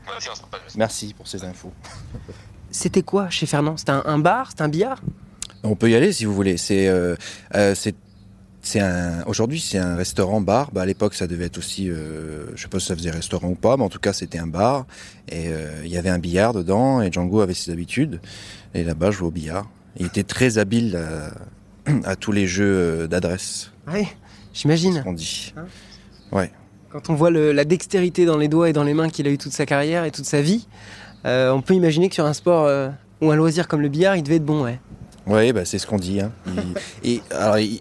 Vas-y, 0.04 0.28
on 0.30 0.34
se 0.34 0.42
rappelle. 0.42 0.60
Merci 0.76 1.14
pour 1.14 1.28
ces 1.28 1.44
infos. 1.44 1.72
C'était 2.72 3.02
quoi 3.02 3.30
chez 3.30 3.46
Fernand? 3.46 3.76
C'était 3.76 3.92
un, 3.92 4.02
un 4.04 4.18
bar? 4.18 4.50
C'était 4.50 4.62
un 4.62 4.68
billard? 4.68 5.00
On 5.68 5.74
peut 5.76 5.90
y 5.90 5.94
aller 5.94 6.12
si 6.12 6.24
vous 6.24 6.34
voulez. 6.34 6.56
C'est, 6.56 6.88
euh, 6.88 7.16
euh, 7.54 7.74
c'est, 7.74 7.94
c'est 8.62 8.80
un. 8.80 9.22
Aujourd'hui, 9.26 9.60
c'est 9.60 9.78
un 9.78 9.96
restaurant-bar. 9.96 10.70
Bah, 10.72 10.82
à 10.82 10.86
l'époque, 10.86 11.14
ça 11.14 11.26
devait 11.26 11.46
être 11.46 11.58
aussi. 11.58 11.90
Euh, 11.90 12.46
je 12.54 12.62
sais 12.62 12.68
pas 12.68 12.78
si 12.80 12.86
ça 12.86 12.96
faisait 12.96 13.10
restaurant 13.10 13.48
ou 13.48 13.54
pas, 13.54 13.76
mais 13.76 13.82
en 13.84 13.88
tout 13.88 13.98
cas, 13.98 14.12
c'était 14.12 14.38
un 14.38 14.46
bar. 14.46 14.86
Et 15.28 15.48
euh, 15.48 15.82
il 15.84 15.90
y 15.90 15.96
avait 15.98 16.08
un 16.10 16.18
billard 16.18 16.52
dedans. 16.52 17.00
Et 17.02 17.10
Django 17.12 17.40
avait 17.40 17.54
ses 17.54 17.70
habitudes. 17.72 18.20
Et 18.74 18.84
là-bas, 18.84 19.10
je 19.10 19.18
jouais 19.18 19.28
au 19.28 19.32
billard. 19.32 19.68
Il 19.98 20.06
était 20.06 20.24
très 20.24 20.58
habile 20.58 20.96
à, 20.96 21.90
à 22.04 22.16
tous 22.16 22.32
les 22.32 22.46
jeux 22.46 23.08
d'adresse, 23.08 23.70
Oui, 23.92 24.06
j'imagine. 24.52 25.02
on 25.06 25.12
dit. 25.12 25.54
Quand 26.90 27.10
on 27.10 27.14
voit 27.14 27.30
le- 27.30 27.52
la 27.52 27.64
dextérité 27.64 28.24
dans 28.26 28.36
les 28.38 28.48
doigts 28.48 28.68
et 28.68 28.72
dans 28.72 28.84
les 28.84 28.94
mains 28.94 29.08
qu'il 29.08 29.26
a 29.26 29.30
eu 29.30 29.38
toute 29.38 29.52
sa 29.52 29.66
carrière 29.66 30.04
et 30.04 30.10
toute 30.10 30.24
sa 30.24 30.40
vie, 30.40 30.66
euh, 31.24 31.50
on 31.50 31.60
peut 31.62 31.74
imaginer 31.74 32.08
que 32.08 32.14
sur 32.14 32.24
un 32.26 32.32
sport 32.32 32.70
ou 33.20 33.30
un 33.30 33.36
loisir 33.36 33.68
comme 33.68 33.80
le 33.80 33.88
billard, 33.88 34.16
il 34.16 34.22
devait 34.22 34.36
être 34.36 34.44
bon, 34.44 34.64
ouais. 34.64 34.78
Oui, 35.26 35.52
bah, 35.52 35.64
c'est 35.64 35.78
ce 35.78 35.86
qu'on 35.86 35.98
dit. 35.98 36.20
Hein. 36.20 36.32
Il- 37.02 37.14
et, 37.16 37.22
alors, 37.30 37.58
il, 37.58 37.80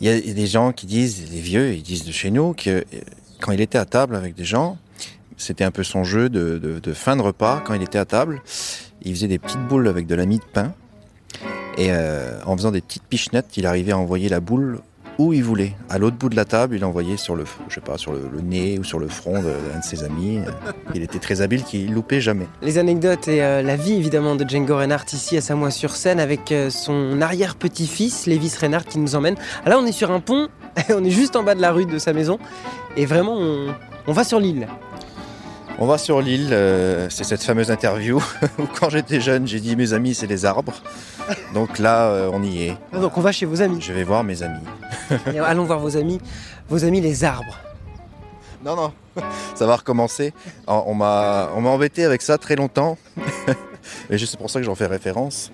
y 0.00 0.08
a 0.08 0.20
des 0.20 0.46
gens 0.46 0.72
qui 0.72 0.86
disent, 0.86 1.28
des 1.30 1.40
vieux, 1.40 1.72
ils 1.74 1.82
disent 1.82 2.04
de 2.04 2.12
chez 2.12 2.30
nous 2.30 2.52
que 2.54 2.70
euh, 2.70 2.84
quand 3.40 3.52
il 3.52 3.60
était 3.60 3.78
à 3.78 3.84
table 3.84 4.16
avec 4.16 4.34
des 4.34 4.44
gens, 4.44 4.78
c'était 5.36 5.64
un 5.64 5.70
peu 5.70 5.82
son 5.82 6.04
jeu 6.04 6.28
de 6.28 6.92
fin 6.92 7.16
de 7.16 7.22
repas. 7.22 7.62
Quand 7.64 7.74
il 7.74 7.82
était 7.82 7.98
à 7.98 8.04
table, 8.04 8.42
il 9.02 9.14
faisait 9.14 9.28
des 9.28 9.38
petites 9.38 9.66
boules 9.68 9.88
avec 9.88 10.06
de 10.06 10.14
la 10.14 10.26
mie 10.26 10.38
de 10.38 10.44
pain. 10.44 10.74
Et 11.78 11.88
euh, 11.90 12.38
en 12.44 12.56
faisant 12.56 12.70
des 12.70 12.80
petites 12.80 13.04
pichenettes, 13.04 13.56
il 13.56 13.66
arrivait 13.66 13.92
à 13.92 13.98
envoyer 13.98 14.28
la 14.28 14.40
boule 14.40 14.80
où 15.20 15.32
il 15.34 15.44
voulait. 15.44 15.74
À 15.90 15.98
l'autre 15.98 16.16
bout 16.16 16.30
de 16.30 16.36
la 16.36 16.46
table, 16.46 16.76
il 16.76 16.80
l'envoyait 16.80 17.18
sur 17.18 17.36
le, 17.36 17.44
je 17.68 17.74
sais 17.74 17.80
pas, 17.82 17.98
sur 17.98 18.12
le, 18.12 18.40
nez 18.42 18.78
ou 18.78 18.84
sur 18.84 18.98
le 18.98 19.06
front 19.06 19.34
d'un 19.34 19.78
de 19.78 19.84
ses 19.84 20.02
amis. 20.02 20.40
Il 20.94 21.02
était 21.02 21.18
très 21.18 21.42
habile, 21.42 21.62
qu'il 21.62 21.92
loupait 21.92 22.22
jamais. 22.22 22.46
Les 22.62 22.78
anecdotes 22.78 23.28
et 23.28 23.42
euh, 23.42 23.60
la 23.62 23.76
vie 23.76 23.92
évidemment 23.92 24.34
de 24.34 24.48
Django 24.48 24.76
Reinhardt 24.76 25.12
ici 25.12 25.36
à 25.36 25.42
Samois-sur-Seine 25.42 26.20
avec 26.20 26.52
euh, 26.52 26.70
son 26.70 27.20
arrière-petit-fils 27.20 28.26
Lévis 28.26 28.54
Reinhardt 28.58 28.86
qui 28.88 28.98
nous 28.98 29.14
emmène. 29.14 29.36
Ah, 29.64 29.68
Là 29.68 29.78
on 29.78 29.84
est 29.84 29.92
sur 29.92 30.10
un 30.10 30.20
pont, 30.20 30.48
on 30.88 31.04
est 31.04 31.10
juste 31.10 31.36
en 31.36 31.42
bas 31.42 31.54
de 31.54 31.60
la 31.60 31.72
rue 31.72 31.86
de 31.86 31.98
sa 31.98 32.14
maison 32.14 32.38
et 32.96 33.04
vraiment 33.04 33.36
on 34.06 34.12
va 34.12 34.24
sur 34.24 34.40
l'île. 34.40 34.66
On 35.82 35.86
va 35.86 35.96
sur 35.96 36.20
l'île, 36.20 36.50
euh, 36.52 37.08
c'est 37.08 37.24
cette 37.24 37.42
fameuse 37.42 37.70
interview 37.70 38.22
où 38.58 38.64
quand 38.78 38.90
j'étais 38.90 39.18
jeune, 39.18 39.46
j'ai 39.46 39.60
dit 39.60 39.76
mes 39.76 39.94
amis 39.94 40.14
c'est 40.14 40.26
les 40.26 40.44
arbres. 40.44 40.74
Donc 41.54 41.78
là, 41.78 42.10
euh, 42.10 42.30
on 42.32 42.42
y 42.42 42.64
est. 42.64 42.76
Ah, 42.92 42.98
Donc 42.98 43.16
on 43.16 43.22
va 43.22 43.32
chez 43.32 43.46
vos 43.46 43.62
amis. 43.62 43.80
Je 43.80 43.94
vais 43.94 44.04
voir 44.04 44.22
mes 44.22 44.42
amis. 44.42 44.60
Et 45.34 45.38
allons 45.38 45.64
voir 45.64 45.78
vos 45.78 45.96
amis, 45.96 46.20
vos 46.68 46.84
amis 46.84 47.00
les 47.00 47.24
arbres. 47.24 47.58
Non, 48.62 48.76
non, 48.76 48.92
ça 49.54 49.64
va 49.64 49.76
recommencer. 49.76 50.34
Alors, 50.66 50.86
On 50.86 50.94
m'a 50.94 51.48
embêté 51.54 52.04
avec 52.04 52.20
ça 52.20 52.36
très 52.36 52.56
longtemps. 52.56 52.98
Et 54.10 54.18
c'est 54.18 54.38
pour 54.38 54.50
ça 54.50 54.60
que 54.60 54.66
j'en 54.66 54.74
fais 54.74 54.86
référence. 54.86 55.50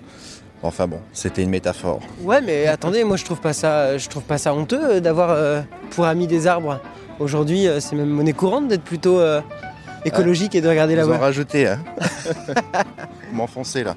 Enfin 0.61 0.87
bon, 0.87 0.99
c'était 1.13 1.43
une 1.43 1.51
métaphore. 1.51 2.01
Ouais, 2.21 2.41
mais 2.41 2.67
attendez, 2.67 3.05
moi 3.05 3.15
je 3.15 3.23
trouve 3.23 3.39
pas 3.39 3.53
ça, 3.53 3.97
je 3.97 4.09
trouve 4.09 4.23
pas 4.23 4.37
ça 4.37 4.53
honteux 4.53 4.95
euh, 4.95 4.99
d'avoir 4.99 5.29
euh, 5.29 5.61
pour 5.91 6.05
amis 6.05 6.27
des 6.27 6.47
arbres. 6.47 6.81
Aujourd'hui, 7.19 7.67
euh, 7.67 7.79
c'est 7.79 7.95
même 7.95 8.09
monnaie 8.09 8.33
courante 8.33 8.67
d'être 8.67 8.83
plutôt 8.83 9.19
euh, 9.19 9.39
écologique 10.07 10.55
et 10.55 10.61
de 10.61 10.69
regarder 10.69 10.95
la 10.95 11.05
voie. 11.05 11.17
rajoutez, 11.17 11.67
hein 11.67 11.79
Vous 13.29 13.35
m'enfoncez 13.35 13.83
là. 13.83 13.95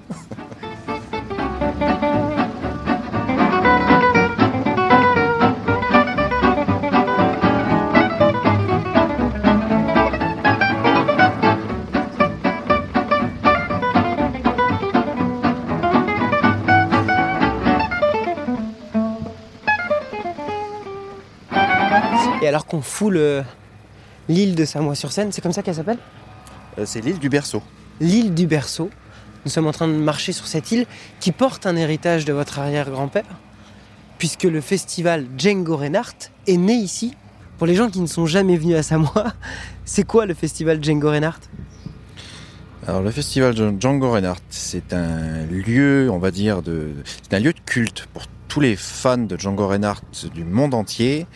Et 22.43 22.49
alors 22.49 22.65
qu'on 22.65 22.81
foule 22.81 23.45
l'île 24.29 24.55
de 24.55 24.65
Samois-sur-Seine, 24.65 25.33
c'est 25.33 25.41
comme 25.41 25.53
ça 25.53 25.63
qu'elle 25.63 25.75
s'appelle 25.75 25.99
Euh, 26.79 26.85
C'est 26.87 27.01
l'île 27.01 27.19
du 27.19 27.29
berceau. 27.29 27.63
L'île 28.01 28.35
du 28.35 28.47
berceau. 28.47 28.91
Nous 29.45 29.51
sommes 29.51 29.67
en 29.67 29.73
train 29.73 29.89
de 29.89 29.95
marcher 29.95 30.33
sur 30.33 30.47
cette 30.47 30.71
île 30.73 30.87
qui 31.19 31.33
porte 31.33 31.67
un 31.67 31.77
héritage 31.77 32.25
de 32.25 32.33
votre 32.33 32.59
arrière-grand-père, 32.59 33.25
puisque 34.19 34.45
le 34.45 34.61
festival 34.61 35.27
Django 35.39 35.77
Reinhardt 35.77 36.31
est 36.47 36.57
né 36.59 36.75
ici. 36.75 37.15
Pour 37.59 37.67
les 37.67 37.75
gens 37.75 37.89
qui 37.91 38.01
ne 38.01 38.07
sont 38.07 38.27
jamais 38.27 38.57
venus 38.57 38.77
à 38.77 38.83
Samoa, 38.83 39.33
c'est 39.85 40.05
quoi 40.05 40.27
le 40.27 40.35
festival 40.35 40.83
Django 40.83 41.11
Reinhardt? 41.11 41.41
Alors 42.87 43.03
le 43.03 43.11
festival 43.11 43.55
de 43.55 43.75
Django 43.79 44.11
Reinhardt, 44.11 44.41
c'est 44.49 44.93
un 44.95 45.45
lieu, 45.47 46.09
on 46.11 46.19
va 46.19 46.31
dire, 46.31 46.63
de, 46.63 46.89
c'est 47.05 47.35
un 47.35 47.39
lieu 47.39 47.53
de 47.53 47.61
culte 47.65 48.07
pour 48.13 48.25
tous 48.49 48.61
les 48.61 48.75
fans 48.77 49.19
de 49.19 49.39
Django 49.39 49.69
Reinhardt 49.69 50.03
du 50.35 50.45
monde 50.45 50.75
entier. 50.75 51.27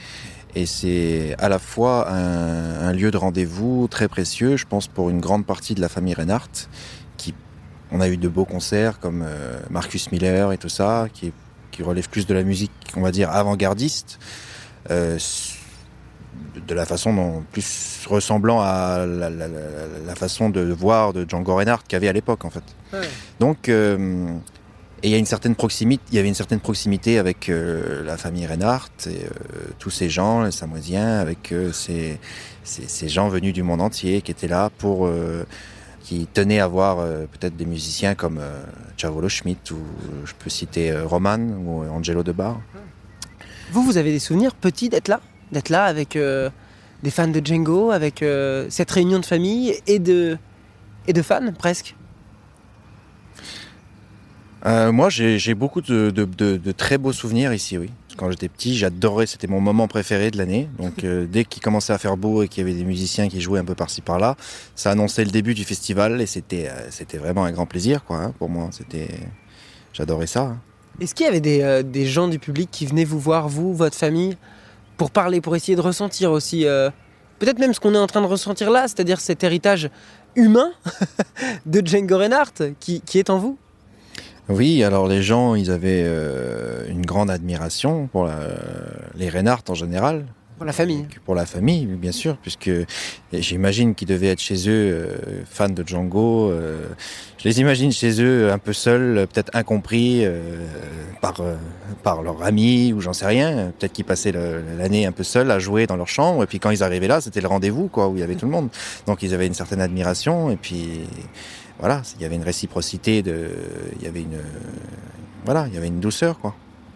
Et 0.55 0.67
c'est 0.67 1.35
à 1.39 1.49
la 1.49 1.59
fois 1.59 2.11
un, 2.11 2.89
un 2.89 2.93
lieu 2.93 3.11
de 3.11 3.17
rendez-vous 3.17 3.89
très 3.91 4.09
précieux, 4.09 4.57
je 4.57 4.67
pense, 4.67 4.87
pour 4.87 5.11
une 5.11 5.21
grande 5.21 5.45
partie 5.47 5.75
de 5.75 5.81
la 5.81 5.89
famille 5.89 6.15
Reinhardt. 6.15 6.69
Qui, 7.17 7.35
on 7.91 8.01
a 8.01 8.09
eu 8.09 8.17
de 8.17 8.29
beaux 8.29 8.45
concerts 8.45 9.01
comme 9.01 9.23
euh, 9.27 9.59
Marcus 9.71 10.13
Miller 10.13 10.53
et 10.53 10.59
tout 10.59 10.69
ça, 10.69 11.07
qui, 11.13 11.33
qui 11.73 11.83
relève 11.83 12.09
plus 12.09 12.27
de 12.27 12.35
la 12.35 12.43
musique, 12.45 12.71
on 12.97 13.01
va 13.03 13.11
dire, 13.11 13.31
avant-gardiste. 13.31 14.19
Euh, 14.91 15.19
de 16.69 16.75
la 16.75 16.87
façon 16.87 17.13
dont 17.15 17.45
plus 17.53 18.05
ressemblant 18.09 18.61
à 18.61 19.05
la, 19.07 19.29
la- 19.31 19.49
la- 19.49 19.59
la 20.07 20.15
façon 20.15 20.51
de 20.51 20.61
voir 20.73 21.13
de 21.13 21.29
Django 21.29 21.55
Reinhardt 21.57 21.83
qu'il 21.85 21.95
y 21.95 21.97
avait 21.97 22.09
à 22.09 22.13
l'époque 22.13 22.45
en 22.45 22.51
fait. 22.51 22.63
Donc 23.41 23.69
euh, 23.69 24.29
et 25.05 25.09
il 25.09 25.11
y 25.11 25.15
avait 25.15 26.29
une 26.29 26.35
certaine 26.35 26.61
proximité 26.61 27.19
avec 27.19 27.51
euh, 27.51 28.03
la 28.05 28.17
famille 28.17 28.47
Reinhardt 28.47 28.89
et 29.07 29.11
euh, 29.11 29.29
tous 29.79 29.91
ces 29.91 30.09
gens, 30.09 30.45
les 30.45 30.51
Samoisiens, 30.51 31.19
avec 31.19 31.53
euh, 31.53 31.73
ces, 31.73 32.19
gens 33.09 33.29
venus 33.29 33.53
du 33.53 33.63
monde 33.63 33.83
entier 33.83 34.23
qui 34.23 34.31
étaient 34.31 34.49
là 34.49 34.71
pour 34.79 35.11
qui 36.03 36.27
tenaient 36.33 36.61
à 36.61 36.67
voir 36.67 36.97
peut-être 37.33 37.55
des 37.55 37.67
musiciens 37.67 38.15
comme 38.15 38.41
Chavolo 38.97 39.29
Schmidt 39.29 39.75
ou 39.75 39.79
je 40.25 40.33
peux 40.39 40.49
citer 40.49 40.99
Roman 40.99 41.39
ou 41.39 41.85
Angelo 41.85 42.23
De 42.23 42.33
Bar. 42.33 42.63
Vous, 43.73 43.83
vous 43.83 43.99
avez 43.99 44.11
des 44.11 44.19
souvenirs 44.19 44.55
petits 44.55 44.89
d'être 44.89 45.09
là? 45.09 45.21
D'être 45.53 45.69
là 45.69 45.85
avec 45.85 46.17
des 46.17 47.11
fans 47.11 47.29
de 47.29 47.43
Django, 47.45 47.91
avec 47.91 48.25
cette 48.71 48.91
réunion 48.91 49.19
de 49.19 49.27
famille 49.27 49.75
et 49.87 49.99
de 49.99 50.39
fans 51.23 51.53
presque? 51.59 51.95
Euh, 54.67 54.93
moi, 54.93 55.11
j'ai 55.11 55.55
beaucoup 55.55 55.81
de, 55.83 56.11
de- 56.11 56.25
de- 56.25 56.57
de 56.57 56.73
très 56.73 56.97
beaux 56.99 57.13
souvenirs 57.13 57.53
ici, 57.53 57.77
oui. 57.77 57.91
Quand 58.17 58.31
j'étais 58.31 58.49
petit, 58.49 58.77
j'adorais, 58.77 59.27
c'était 59.27 59.47
mon 59.49 59.61
moment 59.61 59.89
préféré 59.89 60.31
de 60.31 60.39
l'année. 60.39 60.69
Donc, 60.79 61.05
euh, 61.05 61.27
dès 61.31 61.45
qu'il 61.45 61.63
commençait 61.63 61.93
à 61.93 61.99
faire 61.99 62.17
beau 62.17 62.43
et 62.43 62.49
qu'il 62.49 62.65
y 62.67 62.67
avait 62.71 62.77
des 62.79 62.85
musiciens 62.85 63.29
qui 63.29 63.41
jouaient 63.41 63.59
un 63.61 63.65
peu 63.65 63.75
par-ci 63.75 64.01
par-là, 64.01 64.37
ça 64.75 64.91
annonçait 64.93 65.25
le 65.25 65.31
début 65.31 65.53
du 65.55 65.65
festival 65.65 66.21
et 66.21 66.27
c'était 66.27 66.69
euh, 66.69 66.87
c'était 66.91 67.19
vraiment 67.19 67.45
un 67.45 67.53
grand 67.53 67.67
plaisir, 67.67 68.05
quoi. 68.05 68.17
hein, 68.19 68.35
pour 68.39 68.49
moi, 68.49 68.69
c'était, 68.73 69.09
j'adorais 69.93 70.27
ça. 70.29 70.43
hein. 70.43 70.61
Est-ce 71.01 71.15
qu'il 71.15 71.27
y 71.27 71.29
avait 71.29 71.41
des, 71.41 71.83
des 71.83 72.07
gens 72.07 72.29
du 72.29 72.39
public 72.39 72.69
qui 72.71 72.87
venaient 72.87 73.05
vous 73.05 73.19
voir, 73.19 73.49
vous, 73.49 73.75
votre 73.75 73.97
famille, 73.97 74.37
pour 74.97 75.11
parler, 75.11 75.41
pour 75.41 75.57
essayer 75.57 75.75
de 75.75 75.81
ressentir 75.81 76.31
aussi, 76.31 76.67
peut-être 77.41 77.59
même 77.59 77.75
ce 77.75 77.81
qu'on 77.81 77.97
est 77.97 77.99
en 77.99 78.07
train 78.07 78.21
de 78.21 78.27
ressentir 78.29 78.71
là, 78.71 78.83
c'est-à-dire 78.83 79.19
cet 79.21 79.43
héritage 79.43 79.91
humain 80.37 80.71
de 81.67 81.85
Django 81.85 82.17
Reinhardt 82.19 82.75
qui, 82.79 83.01
qui 83.01 83.19
est 83.19 83.29
en 83.29 83.39
vous? 83.39 83.59
Oui, 84.49 84.85
alors 84.85 85.09
les 85.09 85.23
gens, 85.23 85.55
ils 85.55 85.71
avaient 85.71 86.03
euh, 86.05 86.87
une 86.89 87.05
grande 87.07 87.31
admiration 87.31 88.09
pour 88.09 88.25
la- 88.27 88.37
les 89.15 89.31
Reinhardt 89.31 89.63
en 89.71 89.75
général. 89.75 90.27
Pour 90.57 90.67
la 90.67 90.73
famille. 90.73 91.07
Pour 91.25 91.35
la 91.35 91.47
famille, 91.47 91.87
bien 91.87 92.13
sûr, 92.13 92.37
puisque 92.37 92.71
j'imagine 93.33 93.95
qu'ils 93.95 94.07
devaient 94.07 94.29
être 94.29 94.41
chez 94.41 94.69
eux 94.69 94.71
euh, 94.71 95.17
fans 95.51 95.69
de 95.69 95.83
Django. 95.87 96.51
euh, 96.51 96.87
je 97.39 97.49
les 97.49 97.61
imagine 97.61 97.91
chez 97.91 98.23
eux 98.23 98.53
un 98.53 98.59
peu 98.59 98.73
seuls, 98.73 99.19
euh, 99.19 99.27
peut-être 99.27 99.51
incompris 99.55 100.25
euh, 100.25 100.65
par, 101.21 101.41
euh, 101.41 101.57
par 102.05 102.23
leurs 102.23 102.43
amis 102.43 102.93
ou 102.93 103.01
j'en 103.01 103.13
sais 103.13 103.27
rien. 103.27 103.73
Peut-être 103.79 103.93
qu'ils 103.93 104.05
passaient 104.05 104.33
l'année 104.79 105.07
un 105.07 105.13
peu 105.13 105.25
seuls 105.25 105.51
à 105.51 105.59
jouer 105.59 105.87
dans 105.89 105.97
leur 105.97 106.09
chambre. 106.09 106.45
Et 106.45 106.47
puis 106.47 106.61
quand 106.61 106.71
ils 106.71 106.85
arrivaient 106.85 107.09
là, 107.09 107.21
c'était 107.21 107.41
le 107.41 107.49
rendez-vous, 107.49 107.89
quoi, 107.89 108.09
où 108.09 108.15
il 108.17 108.21
y 108.21 108.23
avait 108.23 108.37
tout 108.37 108.47
le 108.47 108.53
monde. 108.53 108.69
Donc 109.07 109.23
ils 109.23 109.35
avaient 109.35 109.49
une 109.49 109.55
certaine 109.55 109.81
admiration. 109.81 110.51
Et 110.53 110.57
puis 110.57 111.01
voilà, 111.81 112.03
il 112.17 112.23
y 112.23 112.25
avait 112.25 112.37
une 112.37 112.45
réciprocité, 112.45 113.23
de, 113.23 113.49
il 113.99 114.05
y 114.05 114.07
avait 114.07 114.23
une, 114.23 114.39
voilà, 115.45 115.67
il 115.69 115.75
y 115.75 115.77
avait 115.77 115.89
une 115.89 116.01
douceur, 116.01 116.39
quoi. 116.39 116.55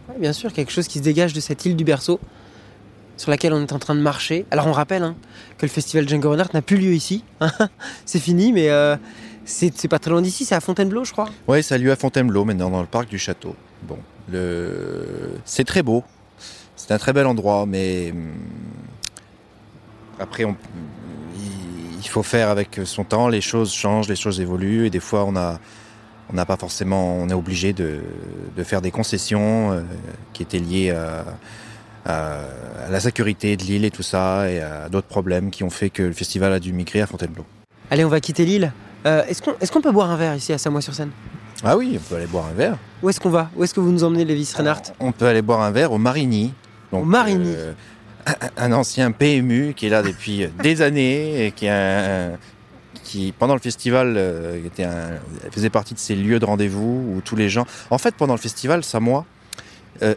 Oui, 0.08 0.14
bien 0.20 0.32
sûr, 0.32 0.52
quelque 0.52 0.70
chose 0.70 0.86
qui 0.86 0.98
se 0.98 1.02
dégage 1.04 1.32
de 1.32 1.40
cette 1.40 1.66
île 1.66 1.74
du 1.74 1.84
berceau 1.84 2.20
sur 3.18 3.30
laquelle 3.30 3.52
on 3.52 3.60
est 3.60 3.72
en 3.72 3.78
train 3.78 3.94
de 3.94 4.00
marcher. 4.00 4.46
Alors 4.50 4.66
on 4.66 4.72
rappelle 4.72 5.02
hein, 5.02 5.16
que 5.58 5.66
le 5.66 5.70
festival 5.70 6.08
Django 6.08 6.30
Reinhardt 6.30 6.50
n'a 6.54 6.62
plus 6.62 6.78
lieu 6.78 6.94
ici. 6.94 7.24
c'est 8.06 8.20
fini, 8.20 8.52
mais 8.52 8.70
euh, 8.70 8.96
c'est 9.44 9.88
pas 9.88 9.98
très 9.98 10.10
loin 10.10 10.22
d'ici, 10.22 10.46
c'est 10.46 10.54
à 10.54 10.60
Fontainebleau, 10.60 11.04
je 11.04 11.12
crois. 11.12 11.28
Ouais, 11.46 11.60
ça 11.60 11.74
a 11.74 11.78
lieu 11.78 11.90
à 11.90 11.96
Fontainebleau, 11.96 12.44
maintenant 12.44 12.70
dans 12.70 12.80
le 12.80 12.86
parc 12.86 13.08
du 13.10 13.18
château. 13.18 13.54
Bon, 13.82 13.98
c'est 15.44 15.64
très 15.64 15.82
beau. 15.82 16.04
C'est 16.76 16.92
un 16.92 16.98
très 16.98 17.12
bel 17.12 17.26
endroit, 17.26 17.66
mais 17.66 18.12
hum, 18.12 18.32
après, 20.20 20.44
il- 20.44 22.08
faut 22.08 22.22
faire 22.22 22.48
avec 22.48 22.80
son 22.84 23.04
temps. 23.04 23.28
Les 23.28 23.42
choses 23.42 23.70
changent, 23.70 24.08
les 24.08 24.16
choses 24.16 24.40
évoluent, 24.40 24.86
et 24.86 24.90
des 24.90 25.00
fois, 25.00 25.26
on 25.26 25.32
n'a 25.32 26.46
pas 26.46 26.56
forcément, 26.56 27.16
on 27.16 27.28
est 27.28 27.34
obligé 27.34 27.74
de, 27.74 28.00
de 28.56 28.62
faire 28.62 28.80
des 28.80 28.90
concessions 28.90 29.72
euh, 29.72 29.82
qui 30.32 30.42
étaient 30.42 30.58
liées 30.58 30.90
à, 30.90 31.26
à- 32.06 32.40
à 32.86 32.90
la 32.90 33.00
sécurité 33.00 33.56
de 33.56 33.62
l'île 33.64 33.84
et 33.84 33.90
tout 33.90 34.02
ça, 34.02 34.50
et 34.50 34.60
à 34.60 34.88
d'autres 34.88 35.06
problèmes 35.08 35.50
qui 35.50 35.64
ont 35.64 35.70
fait 35.70 35.90
que 35.90 36.02
le 36.02 36.12
festival 36.12 36.52
a 36.52 36.60
dû 36.60 36.72
migrer 36.72 37.00
à 37.00 37.06
Fontainebleau. 37.06 37.44
Allez, 37.90 38.04
on 38.04 38.08
va 38.08 38.20
quitter 38.20 38.44
l'île. 38.44 38.72
Euh, 39.06 39.24
est-ce 39.28 39.40
qu'on 39.42 39.52
est 39.60 39.82
peut 39.82 39.92
boire 39.92 40.10
un 40.10 40.16
verre 40.16 40.34
ici 40.34 40.52
à 40.52 40.58
Samois-sur-Seine 40.58 41.10
Ah 41.64 41.76
oui, 41.76 41.96
on 41.98 42.08
peut 42.08 42.16
aller 42.16 42.26
boire 42.26 42.46
un 42.46 42.54
verre. 42.54 42.76
Où 43.02 43.08
est-ce 43.08 43.20
qu'on 43.20 43.30
va? 43.30 43.50
Où 43.56 43.64
est-ce 43.64 43.72
que 43.74 43.80
vous 43.80 43.92
nous 43.92 44.04
emmenez, 44.04 44.24
Lévis 44.24 44.52
Reinhardt 44.56 44.92
On 45.00 45.12
peut 45.12 45.26
aller 45.26 45.42
boire 45.42 45.60
un 45.62 45.70
verre 45.70 45.92
au 45.92 45.98
Marigny. 45.98 46.52
Donc, 46.92 47.02
Au 47.02 47.06
Marigny. 47.06 47.52
euh, 47.54 47.72
un, 48.56 48.72
ancien 48.72 49.10
PMU 49.12 49.72
qui 49.74 49.86
est 49.86 49.90
là 49.90 50.02
depuis 50.02 50.46
des 50.62 50.82
années 50.82 51.46
et 51.46 51.52
qui, 51.52 53.32
pendant 53.38 53.54
le 53.54 53.60
festival, 53.60 54.14
euh, 54.16 54.64
était 54.66 54.84
un- 54.84 55.18
faisait 55.50 55.70
partie 55.70 55.94
de 55.94 55.98
ces 55.98 56.14
lieux 56.14 56.38
de 56.38 56.44
rendez-vous 56.44 57.14
où 57.16 57.20
tous 57.24 57.36
les 57.36 57.48
gens. 57.48 57.66
En 57.90 57.98
fait, 57.98 58.14
pendant 58.14 58.34
le 58.34 58.40
festival, 58.40 58.84
Samoa, 58.84 59.24
euh, 60.02 60.14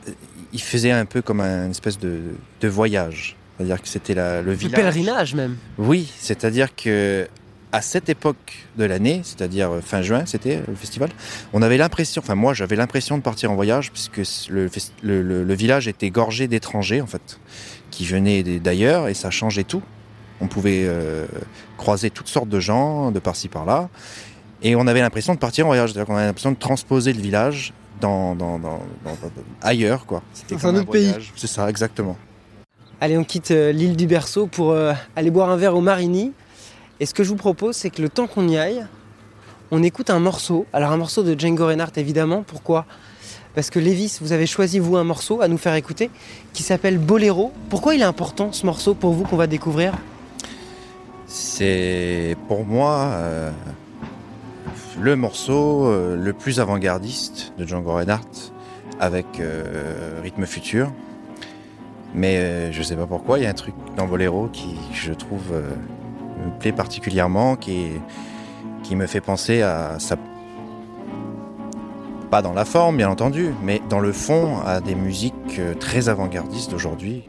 il 0.54 0.62
faisait 0.62 0.92
un 0.92 1.06
peu 1.06 1.22
comme 1.22 1.42
un 1.42 1.66
une 1.66 1.72
espèce 1.72 2.00
de, 2.00 2.20
de 2.62 2.68
voyage. 2.68 3.36
C'est-à-dire 3.58 3.82
que 3.82 3.88
c'était 3.88 4.14
la- 4.14 4.42
le 4.42 4.48
Le 4.48 4.54
village. 4.54 4.76
pèlerinage 4.76 5.36
même. 5.36 5.56
Oui, 5.78 6.12
c'est-à-dire 6.18 6.76
que 6.76 7.28
à 7.74 7.82
cette 7.82 8.10
époque 8.10 8.68
de 8.78 8.84
l'année, 8.84 9.22
c'est-à-dire 9.24 9.72
fin 9.82 10.02
juin, 10.02 10.24
c'était 10.26 10.62
le 10.68 10.76
festival, 10.76 11.10
on 11.54 11.62
avait 11.62 11.78
l'impression, 11.78 12.22
enfin 12.22 12.36
moi 12.36 12.54
j'avais 12.54 12.76
l'impression 12.76 13.18
de 13.18 13.24
partir 13.24 13.50
en 13.50 13.56
voyage 13.56 13.92
puisque 13.94 14.22
le, 14.50 14.70
le- 15.04 15.22
le- 15.22 15.44
le 15.46 15.54
village 15.54 15.88
était 15.88 16.10
gorgé 16.10 16.50
d'étrangers 16.50 17.00
en 17.02 17.08
fait, 17.08 17.40
qui 17.90 18.04
venaient 18.06 18.44
d'ailleurs 18.44 19.08
et 19.08 19.14
ça 19.14 19.30
changeait 19.32 19.64
tout. 19.64 19.82
On 20.42 20.48
pouvait 20.48 20.84
euh, 20.86 21.26
croiser 21.78 22.10
toutes 22.10 22.28
sortes 22.28 22.50
de 22.50 22.60
gens 22.60 23.12
de 23.12 23.20
par-ci 23.20 23.48
par-là 23.48 23.88
et 24.64 24.76
on 24.76 24.86
avait 24.88 25.00
l'impression 25.02 25.34
de 25.34 25.40
partir 25.40 25.66
en 25.66 25.70
voyage, 25.70 25.92
c'est-à-dire 25.94 26.08
qu'on 26.08 26.16
avait 26.18 26.26
l'impression 26.26 26.52
de 26.52 26.58
transposer 26.58 27.14
le 27.14 27.22
village 27.22 27.72
dans, 28.02 28.36
ailleurs 29.62 30.06
quoi. 30.06 30.22
C'était 30.34 30.56
comme 30.56 30.76
un 30.76 30.80
autre 30.80 30.92
pays. 30.92 31.14
C'est 31.36 31.48
ça, 31.48 31.70
exactement. 31.70 32.18
Allez, 33.00 33.18
on 33.18 33.24
quitte 33.24 33.52
euh, 33.52 33.72
l'île 33.72 33.96
du 33.96 34.06
berceau 34.06 34.46
pour 34.46 34.72
euh, 34.72 34.94
aller 35.16 35.32
boire 35.32 35.50
un 35.50 35.58
verre 35.58 35.76
au 35.76 35.82
Marigny. 35.82 36.34
Et 37.00 37.08
ce 37.08 37.16
que 37.16 37.24
je 37.24 37.30
vous 37.30 37.36
propose, 37.36 37.76
c'est 37.76 37.90
que 37.90 38.00
le 38.00 38.10
temps 38.10 38.28
qu'on 38.28 38.48
y 38.48 38.58
aille, 38.58 38.86
on 39.72 39.82
écoute 39.82 40.12
un 40.12 40.20
morceau. 40.20 40.68
Alors 40.72 40.92
un 40.92 40.98
morceau 40.98 41.24
de 41.24 41.38
Django 41.40 41.66
Reinhardt, 41.66 41.94
évidemment. 41.98 42.44
Pourquoi? 42.46 42.86
Parce 43.56 43.70
que 43.70 43.80
Lévis, 43.80 44.20
vous 44.22 44.34
avez 44.34 44.46
choisi, 44.46 44.78
vous, 44.78 44.98
un 44.98 45.04
morceau 45.04 45.42
à 45.42 45.48
nous 45.48 45.58
faire 45.58 45.74
écouter 45.76 46.12
qui 46.54 46.62
s'appelle 46.62 47.00
Boléro. 47.00 47.52
Pourquoi 47.70 47.96
il 47.96 48.02
est 48.02 48.06
important, 48.06 48.52
ce 48.52 48.66
morceau, 48.66 48.94
pour 48.94 49.14
vous, 49.14 49.24
qu'on 49.24 49.36
va 49.36 49.48
découvrir? 49.48 49.94
C'est 51.26 52.38
pour 52.48 52.66
moi, 52.66 53.10
euh, 53.14 53.52
le 55.00 55.16
morceau 55.16 55.86
euh, 55.86 56.16
le 56.16 56.34
plus 56.34 56.60
avant-gardiste 56.60 57.54
de 57.58 57.66
Django 57.66 57.94
Reinhardt 57.94 58.52
avec 59.00 59.40
euh, 59.40 60.20
rythme 60.22 60.46
futur. 60.46 60.92
Mais 62.14 62.38
euh, 62.38 62.72
je 62.72 62.84
sais 62.84 62.96
pas 62.96 63.06
pourquoi, 63.06 63.40
il 63.40 63.44
y 63.44 63.46
a 63.46 63.50
un 63.50 63.54
truc 63.54 63.76
dans 63.96 64.06
Bolero 64.06 64.48
qui, 64.48 64.76
je 64.94 65.14
trouve, 65.14 65.54
me 65.54 66.60
plaît 66.60 66.74
particulièrement, 66.74 67.56
qui, 67.56 67.92
qui 68.84 68.96
me 68.96 69.08
fait 69.08 69.22
penser 69.22 69.62
à 69.62 69.98
ça. 70.00 70.18
Pas 72.30 72.42
dans 72.42 72.54
la 72.54 72.66
forme, 72.66 72.98
bien 72.98 73.10
entendu, 73.10 73.54
mais 73.62 73.82
dans 73.90 74.00
le 74.00 74.14
fond, 74.14 74.60
à 74.66 74.82
des 74.82 74.96
musiques 74.96 75.62
très 75.80 76.10
avant-gardistes 76.10 76.72
d'aujourd'hui. 76.72 77.24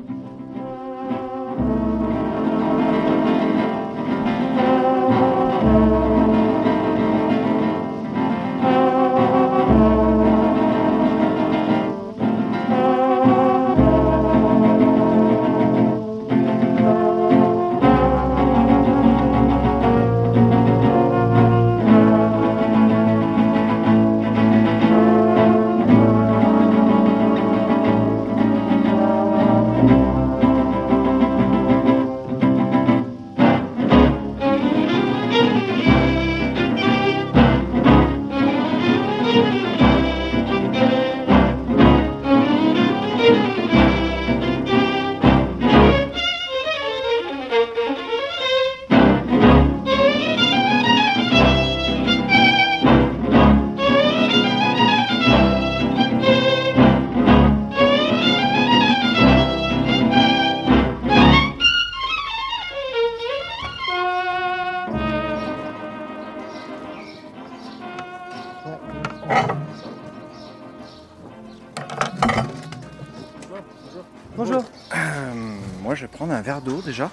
D'eau 76.60 76.82
déjà. 76.82 77.10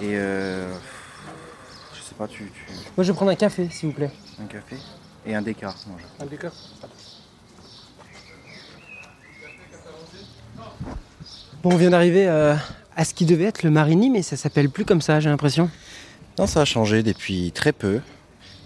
Et 0.00 0.14
euh, 0.16 0.72
je 1.94 2.00
sais 2.02 2.14
pas, 2.16 2.28
tu, 2.28 2.44
tu- 2.44 2.72
Moi, 2.96 3.04
je 3.04 3.12
vais 3.12 3.16
prendre 3.16 3.30
un 3.32 3.36
café, 3.36 3.68
s'il 3.70 3.88
vous 3.88 3.94
plaît. 3.94 4.10
un 4.42 4.46
café 4.46 4.76
et 5.26 5.34
un 5.34 5.42
déca. 5.42 5.74
Non, 5.88 5.96
je- 5.98 6.24
Un 6.24 6.26
décor 6.26 6.52
Bon, 11.62 11.72
on 11.72 11.76
vient 11.76 11.90
d'arriver 11.90 12.28
euh, 12.28 12.54
à 12.94 13.04
ce 13.04 13.14
qui 13.14 13.24
devait 13.26 13.44
être 13.44 13.62
le 13.62 13.70
Marigny, 13.70 14.10
mais 14.10 14.22
ça 14.22 14.36
s'appelle 14.36 14.68
plus 14.70 14.84
comme 14.84 15.00
ça, 15.00 15.20
j'ai 15.20 15.28
l'impression. 15.28 15.70
Non, 16.38 16.46
ça 16.46 16.60
a 16.60 16.64
changé 16.64 17.02
depuis 17.02 17.50
très 17.52 17.72
peu. 17.72 18.00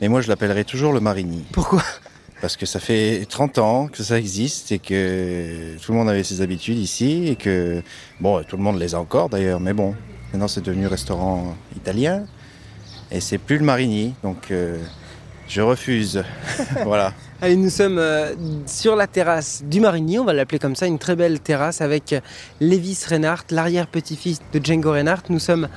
Mais 0.01 0.09
moi, 0.09 0.21
je 0.21 0.29
l'appellerai 0.29 0.65
toujours 0.65 0.93
le 0.93 1.01
Marigny. 1.01 1.45
Pourquoi? 1.53 1.83
Parce 2.41 2.57
que 2.57 2.65
ça 2.65 2.81
fait 2.81 3.27
30 3.29 3.59
ans 3.59 3.89
que 3.89 4.03
ça 4.03 4.19
existe 4.19 4.73
et 4.73 4.79
que 4.79 5.77
tout 5.83 5.93
le 5.93 5.99
monde 5.99 6.09
avait 6.09 6.25
ses 6.25 6.41
habitudes 6.41 6.79
ici 6.79 7.29
et 7.29 7.37
que, 7.37 7.83
bon, 8.19 8.43
tout 8.45 8.57
le 8.57 8.63
monde 8.63 8.79
les 8.79 8.95
a 8.95 9.01
encore 9.01 9.29
d'ailleurs, 9.29 9.61
mais 9.61 9.75
bon, 9.75 9.95
maintenant 10.33 10.49
c'est 10.49 10.65
devenu 10.65 10.87
restaurant 10.87 11.55
italien 11.77 12.25
et 13.11 13.21
c'est 13.21 13.39
plus 13.39 13.59
le 13.59 13.65
Marigny, 13.65 14.15
donc 14.23 14.51
euh, 14.51 14.79
je 15.49 15.61
refuse. 15.61 16.23
voilà. 16.85 17.13
Allez, 17.43 17.57
nous 17.57 17.69
sommes 17.69 17.99
euh, 17.99 18.35
sur 18.67 18.97
la 18.97 19.07
terrasse 19.07 19.63
du 19.67 19.81
Marigny, 19.81 20.19
on 20.19 20.25
va 20.25 20.33
l'appeler 20.33 20.59
comme 20.59 20.77
ça, 20.77 20.87
une 20.87 20.99
très 20.99 21.17
belle 21.17 21.41
terrasse 21.41 21.83
avec 21.83 22.15
Lévis 22.61 23.05
Reinhardt, 23.07 23.45
l'arrière-petit-fils 23.51 24.41
de 24.53 24.65
Django 24.65 24.93
Reinhardt. 24.93 25.25
Nous 25.29 25.41
sommes 25.41 25.69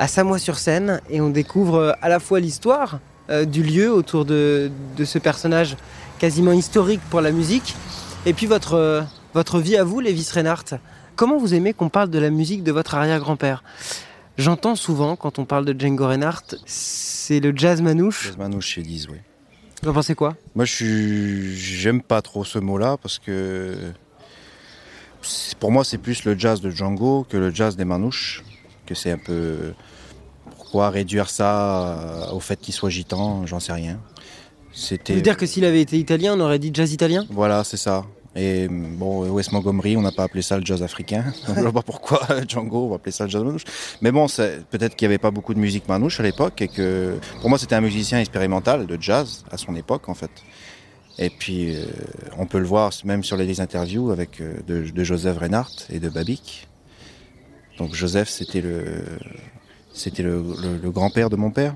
à 0.00 0.08
Samois-sur-Seine 0.08 1.00
et 1.08 1.20
on 1.20 1.30
découvre 1.30 1.76
euh, 1.76 1.92
à 2.02 2.08
la 2.08 2.18
fois 2.18 2.40
l'histoire 2.40 2.98
du 3.46 3.62
lieu 3.62 3.92
autour 3.92 4.24
de 4.24 4.72
ce 5.04 5.18
personnage 5.20 5.76
quasiment 6.20 6.52
historique 6.52 7.00
pour 7.10 7.22
la 7.22 7.32
musique 7.32 7.74
et 8.26 8.34
puis 8.34 8.46
votre, 8.46 8.74
euh, 8.74 9.02
votre 9.34 9.58
vie 9.58 9.76
à 9.76 9.84
vous, 9.84 9.98
Lévis 10.00 10.28
Reinhardt. 10.32 10.78
Comment 11.16 11.38
vous 11.38 11.54
aimez 11.54 11.72
qu'on 11.72 11.88
parle 11.88 12.10
de 12.10 12.18
la 12.18 12.30
musique 12.30 12.62
de 12.62 12.70
votre 12.70 12.94
arrière-grand-père? 12.94 13.64
J'entends 14.36 14.76
souvent, 14.76 15.16
quand 15.16 15.38
on 15.38 15.46
parle 15.46 15.64
de 15.64 15.78
Django 15.78 16.06
Reinhardt, 16.06 16.56
c'est 16.66 17.40
le 17.40 17.52
jazz 17.56 17.80
manouche. 17.80 18.26
Jazz 18.26 18.36
manouche, 18.36 18.76
ils 18.76 18.86
disent, 18.86 19.08
oui. 19.08 19.18
Vous 19.82 19.88
en 19.88 19.94
pensez 19.94 20.14
quoi? 20.14 20.36
Moi, 20.54 20.66
je 20.66 20.74
suis, 20.74 21.56
j'aime 21.56 22.02
pas 22.02 22.20
trop 22.20 22.44
ce 22.44 22.58
mot-là 22.58 22.98
parce 23.02 23.18
que 23.18 23.92
pour 25.58 25.72
moi, 25.72 25.84
c'est 25.84 25.98
plus 25.98 26.24
le 26.24 26.38
jazz 26.38 26.60
de 26.60 26.70
Django 26.70 27.26
que 27.28 27.36
le 27.36 27.50
jazz 27.50 27.76
des 27.76 27.84
Manouches. 27.84 28.44
Que 28.86 28.94
c'est 28.94 29.10
un 29.10 29.18
peu. 29.18 29.72
Pourquoi 30.56 30.90
réduire 30.90 31.30
ça 31.30 32.28
au 32.32 32.40
fait 32.40 32.60
qu'il 32.60 32.74
soit 32.74 32.90
gitan 32.90 33.46
J'en 33.46 33.60
sais 33.60 33.72
rien. 33.72 33.98
Vous 34.72 34.76
C'était. 34.76 35.12
voulez 35.14 35.22
dire 35.22 35.36
que 35.36 35.46
s'il 35.46 35.64
avait 35.64 35.80
été 35.80 35.98
italien, 35.98 36.34
on 36.36 36.40
aurait 36.40 36.58
dit 36.58 36.70
jazz 36.72 36.92
italien? 36.92 37.26
Voilà, 37.30 37.64
c'est 37.64 37.76
ça. 37.76 38.04
Et 38.36 38.68
bon, 38.68 39.28
Wes 39.32 39.50
Montgomery, 39.50 39.96
on 39.96 40.02
n'a 40.02 40.12
pas 40.12 40.22
appelé 40.22 40.40
ça 40.42 40.56
le 40.56 40.64
jazz 40.64 40.82
africain. 40.84 41.24
Donc, 41.48 41.56
je 41.56 41.60
vois 41.62 41.72
pas 41.72 41.82
pourquoi 41.82 42.20
Django, 42.48 42.84
on 42.86 42.88
va 42.90 42.96
appeler 42.96 43.10
ça 43.10 43.24
le 43.24 43.30
jazz 43.30 43.42
manouche. 43.42 43.64
Mais 44.00 44.12
bon, 44.12 44.26
peut-être 44.28 44.94
qu'il 44.94 45.08
n'y 45.08 45.12
avait 45.14 45.18
pas 45.18 45.32
beaucoup 45.32 45.52
de 45.54 45.58
musique 45.58 45.88
manouche 45.88 46.20
à 46.20 46.22
l'époque 46.22 46.62
et 46.62 46.68
que 46.68 47.18
pour 47.40 47.50
moi, 47.50 47.58
c'était 47.58 47.74
un 47.74 47.80
musicien 47.80 48.20
expérimental 48.20 48.86
de 48.86 48.96
jazz 49.00 49.44
à 49.50 49.56
son 49.58 49.74
époque, 49.74 50.08
en 50.08 50.14
fait. 50.14 50.30
Et 51.18 51.28
puis, 51.28 51.74
euh, 51.74 51.84
on 52.38 52.46
peut 52.46 52.60
le 52.60 52.64
voir 52.66 52.92
même 53.04 53.24
sur 53.24 53.36
les 53.36 53.60
interviews 53.60 54.10
avec 54.12 54.40
euh, 54.40 54.54
de, 54.66 54.88
de 54.88 55.04
Joseph 55.04 55.36
Reinhardt 55.38 55.86
et 55.90 55.98
de 55.98 56.08
Babic. 56.08 56.68
Donc 57.78 57.94
Joseph, 57.94 58.28
c'était 58.28 58.60
le, 58.60 58.84
c'était 59.92 60.22
le, 60.22 60.36
le- 60.62 60.78
le 60.80 60.90
grand-père 60.90 61.30
de 61.30 61.36
mon 61.36 61.50
père. 61.50 61.74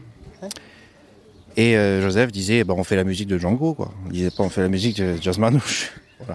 Et 1.57 1.77
euh, 1.77 2.03
Joseph 2.03 2.33
disait, 2.33 2.65
bah, 2.65 2.75
on 2.77 2.85
fait 2.85 2.97
la 2.97 3.05
musique 3.05 3.29
de 3.29 3.39
Django, 3.39 3.75
quoi. 3.75 3.93
Il 4.07 4.13
disait 4.13 4.31
pas, 4.31 4.43
on 4.43 4.49
fait 4.51 4.63
la 4.63 4.69
musique 4.69 4.97
de 4.97 5.15
jazz 5.21 5.39
manouche. 5.39 5.93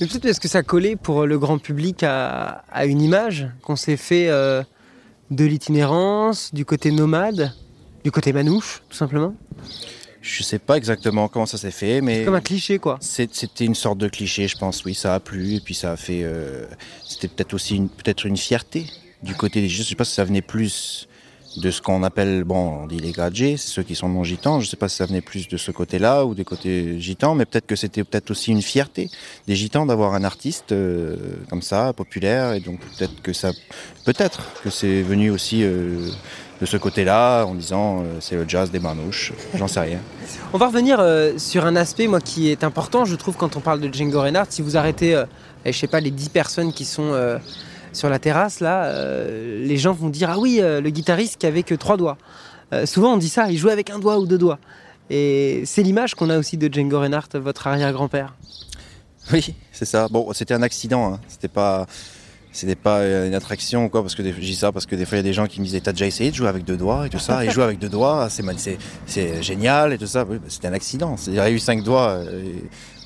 Mais 0.00 0.06
peut-être 0.06 0.22
parce 0.22 0.38
que 0.38 0.48
ça 0.48 0.62
collait 0.62 0.96
pour 0.96 1.26
le 1.26 1.38
grand 1.38 1.58
public 1.58 2.02
à, 2.02 2.64
à 2.70 2.84
une 2.86 3.00
image 3.00 3.48
qu'on 3.62 3.76
s'est 3.76 3.96
fait 3.96 4.28
euh, 4.28 4.62
de 5.30 5.44
l'itinérance, 5.44 6.52
du 6.54 6.64
côté 6.64 6.90
nomade, 6.92 7.52
du 8.04 8.10
côté 8.12 8.32
manouche, 8.32 8.82
tout 8.88 8.96
simplement? 8.96 9.34
Je 10.20 10.42
sais 10.42 10.58
pas 10.58 10.76
exactement 10.76 11.28
comment 11.28 11.46
ça 11.46 11.58
s'est 11.58 11.70
fait, 11.70 12.00
mais 12.00 12.24
Comme 12.24 12.34
un 12.34 12.40
cliché, 12.40 12.78
quoi. 12.78 12.98
c'est- 13.00 13.32
c'était 13.34 13.64
une 13.64 13.74
sorte 13.74 13.98
de 13.98 14.08
cliché, 14.08 14.46
je 14.46 14.56
pense. 14.58 14.84
Oui, 14.84 14.94
ça 14.94 15.14
a 15.14 15.20
plu 15.20 15.54
et 15.54 15.60
puis 15.60 15.74
ça 15.74 15.92
a 15.92 15.96
fait. 15.96 16.20
euh, 16.22 16.66
c'était 17.06 17.28
peut-être 17.28 17.54
aussi 17.54 17.76
une, 17.76 17.88
peut-être 17.88 18.26
une 18.26 18.36
fierté 18.36 18.86
du 19.22 19.34
côté 19.34 19.60
des. 19.60 19.68
Je 19.68 19.82
sais 19.82 19.94
pas 19.94 20.04
si 20.04 20.14
ça 20.14 20.24
venait 20.24 20.42
plus 20.42 21.07
de 21.60 21.70
ce 21.70 21.82
qu'on 21.82 22.02
appelle, 22.02 22.44
bon, 22.44 22.82
on 22.82 22.86
dit 22.86 22.98
les 22.98 23.12
gadgets, 23.12 23.58
ceux 23.58 23.82
qui 23.82 23.94
sont 23.94 24.08
non 24.08 24.24
gitans. 24.24 24.60
Je 24.60 24.66
sais 24.66 24.76
pas 24.76 24.88
si 24.88 24.96
ça 24.96 25.06
venait 25.06 25.20
plus 25.20 25.48
de 25.48 25.56
ce 25.56 25.70
côté-là 25.70 26.24
ou 26.24 26.34
des 26.34 26.44
côtés 26.44 27.00
gitans, 27.00 27.34
mais 27.34 27.44
peut-être 27.44 27.66
que 27.66 27.76
c'était 27.76 28.04
peut-être 28.04 28.30
aussi 28.30 28.50
une 28.50 28.62
fierté 28.62 29.10
des 29.46 29.56
gitans 29.56 29.86
d'avoir 29.86 30.14
un 30.14 30.24
artiste 30.24 30.72
euh, 30.72 31.16
comme 31.50 31.62
ça, 31.62 31.92
populaire, 31.92 32.52
et 32.54 32.60
donc 32.60 32.80
peut-être 32.80 33.20
que 33.22 33.32
ça, 33.32 33.50
peut-être 34.04 34.42
que 34.62 34.70
c'est 34.70 35.02
venu 35.02 35.30
aussi 35.30 35.62
euh, 35.62 36.08
de 36.60 36.66
ce 36.66 36.76
côté-là 36.76 37.44
en 37.44 37.54
disant 37.54 38.00
euh, 38.00 38.18
c'est 38.20 38.36
le 38.36 38.48
jazz 38.48 38.70
des 38.70 38.80
manouches. 38.80 39.32
J'en 39.54 39.68
sais 39.68 39.80
rien. 39.80 40.00
On 40.52 40.58
va 40.58 40.68
revenir 40.68 41.02
sur 41.38 41.66
un 41.66 41.76
aspect, 41.76 42.06
moi, 42.06 42.20
qui 42.20 42.50
est 42.50 42.64
important, 42.64 43.04
je 43.04 43.16
trouve, 43.16 43.36
quand 43.36 43.56
on 43.56 43.60
parle 43.60 43.80
de 43.80 43.92
Django 43.92 44.20
Reinhardt. 44.20 44.50
Si 44.50 44.62
vous 44.62 44.76
arrêtez, 44.76 45.22
je 45.64 45.72
sais 45.72 45.86
pas, 45.86 46.00
les 46.00 46.10
10 46.10 46.28
personnes 46.30 46.72
qui 46.72 46.84
sont 46.84 47.12
sur 47.98 48.08
la 48.08 48.18
terrasse, 48.18 48.60
là, 48.60 48.84
euh, 48.84 49.66
les 49.66 49.76
gens 49.76 49.92
vont 49.92 50.08
dire 50.08 50.30
Ah 50.30 50.38
oui, 50.38 50.60
euh, 50.60 50.80
le 50.80 50.90
guitariste 50.90 51.36
qui 51.36 51.46
avait 51.46 51.64
que 51.64 51.74
trois 51.74 51.96
doigts. 51.96 52.16
Euh, 52.72 52.86
souvent, 52.86 53.14
on 53.14 53.16
dit 53.16 53.28
ça, 53.28 53.50
il 53.50 53.58
jouait 53.58 53.72
avec 53.72 53.90
un 53.90 53.98
doigt 53.98 54.18
ou 54.18 54.26
deux 54.26 54.38
doigts. 54.38 54.58
Et 55.10 55.62
c'est 55.64 55.82
l'image 55.82 56.14
qu'on 56.14 56.30
a 56.30 56.38
aussi 56.38 56.56
de 56.56 56.72
Django 56.72 57.00
Reinhardt, 57.00 57.38
votre 57.38 57.66
arrière-grand-père. 57.66 58.34
Oui, 59.32 59.54
c'est 59.72 59.84
ça. 59.84 60.08
Bon, 60.08 60.32
c'était 60.32 60.54
un 60.54 60.62
accident. 60.62 61.12
Hein. 61.12 61.20
C'était 61.28 61.48
pas, 61.48 61.86
c'était 62.52 62.76
pas 62.76 63.04
une 63.26 63.34
attraction 63.34 63.88
quoi. 63.88 64.02
Parce 64.02 64.14
que 64.14 64.22
des- 64.22 64.34
je 64.38 64.52
ça 64.52 64.72
parce 64.72 64.86
que 64.86 64.96
des 64.96 65.04
fois 65.04 65.16
il 65.16 65.20
y 65.20 65.26
a 65.26 65.30
des 65.30 65.34
gens 65.34 65.46
qui 65.46 65.60
me 65.60 65.66
disaient 65.66 65.80
t'as 65.80 65.92
déjà 65.92 66.06
essayé 66.06 66.30
de 66.30 66.36
jouer 66.36 66.48
avec 66.48 66.64
deux 66.64 66.76
doigts 66.76 67.06
et 67.06 67.10
tout 67.10 67.18
ça. 67.18 67.44
Et 67.44 67.50
jouer 67.50 67.64
avec 67.64 67.78
deux 67.78 67.90
doigts, 67.90 68.28
c'est, 68.30 68.42
mal- 68.42 68.56
c'est, 68.58 69.42
génial 69.42 69.92
et 69.92 69.98
tout 69.98 70.06
ça. 70.06 70.24
Bah, 70.24 70.36
c'était 70.48 70.68
un 70.68 70.72
accident. 70.72 71.16
Il 71.26 71.38
aurait 71.38 71.52
eu 71.52 71.58
cinq 71.58 71.82
doigts. 71.82 72.20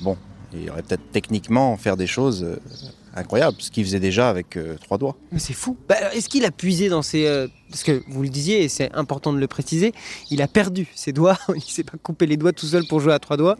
bon, 0.01 0.17
il 0.53 0.69
aurait 0.69 0.83
peut-être 0.83 1.11
techniquement 1.11 1.75
faire 1.77 1.97
des 1.97 2.07
choses 2.07 2.45
incroyables, 3.15 3.57
ce 3.59 3.69
qu'il 3.71 3.83
faisait 3.85 3.99
déjà 3.99 4.29
avec 4.29 4.57
euh, 4.57 4.75
trois 4.81 4.97
doigts. 4.97 5.15
Mais 5.31 5.39
c'est 5.39 5.53
fou. 5.53 5.77
Bah, 5.87 6.13
Est-ce 6.13 6.29
qu'il 6.29 6.45
a 6.45 6.51
puisé 6.51 6.89
dans 6.89 7.01
ses... 7.01 7.25
euh, 7.27 7.47
parce 7.69 7.83
que 7.83 8.03
vous 8.07 8.23
le 8.23 8.29
disiez, 8.29 8.63
et 8.63 8.69
c'est 8.69 8.91
important 8.93 9.33
de 9.33 9.39
le 9.39 9.47
préciser, 9.47 9.93
il 10.31 10.41
a 10.41 10.47
perdu 10.47 10.87
ses 10.95 11.11
doigts. 11.13 11.37
il 11.55 11.61
s'est 11.61 11.83
pas 11.83 11.97
coupé 12.01 12.25
les 12.25 12.37
doigts 12.37 12.53
tout 12.53 12.65
seul 12.65 12.85
pour 12.87 12.99
jouer 12.99 13.13
à 13.13 13.19
trois 13.19 13.37
doigts. 13.37 13.57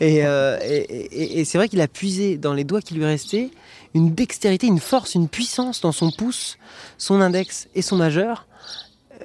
Et, 0.00 0.24
euh, 0.26 0.58
et- 0.64 0.76
et- 0.84 1.40
et 1.40 1.44
c'est 1.44 1.58
vrai 1.58 1.68
qu'il 1.68 1.80
a 1.80 1.88
puisé 1.88 2.36
dans 2.38 2.52
les 2.54 2.64
doigts 2.64 2.80
qui 2.80 2.94
lui 2.94 3.04
restaient 3.04 3.50
une 3.94 4.12
dextérité, 4.14 4.66
une 4.66 4.80
force, 4.80 5.14
une 5.14 5.28
puissance 5.28 5.80
dans 5.80 5.92
son 5.92 6.10
pouce, 6.10 6.58
son 6.98 7.20
index 7.20 7.68
et 7.74 7.82
son 7.82 7.96
majeur. 7.96 8.46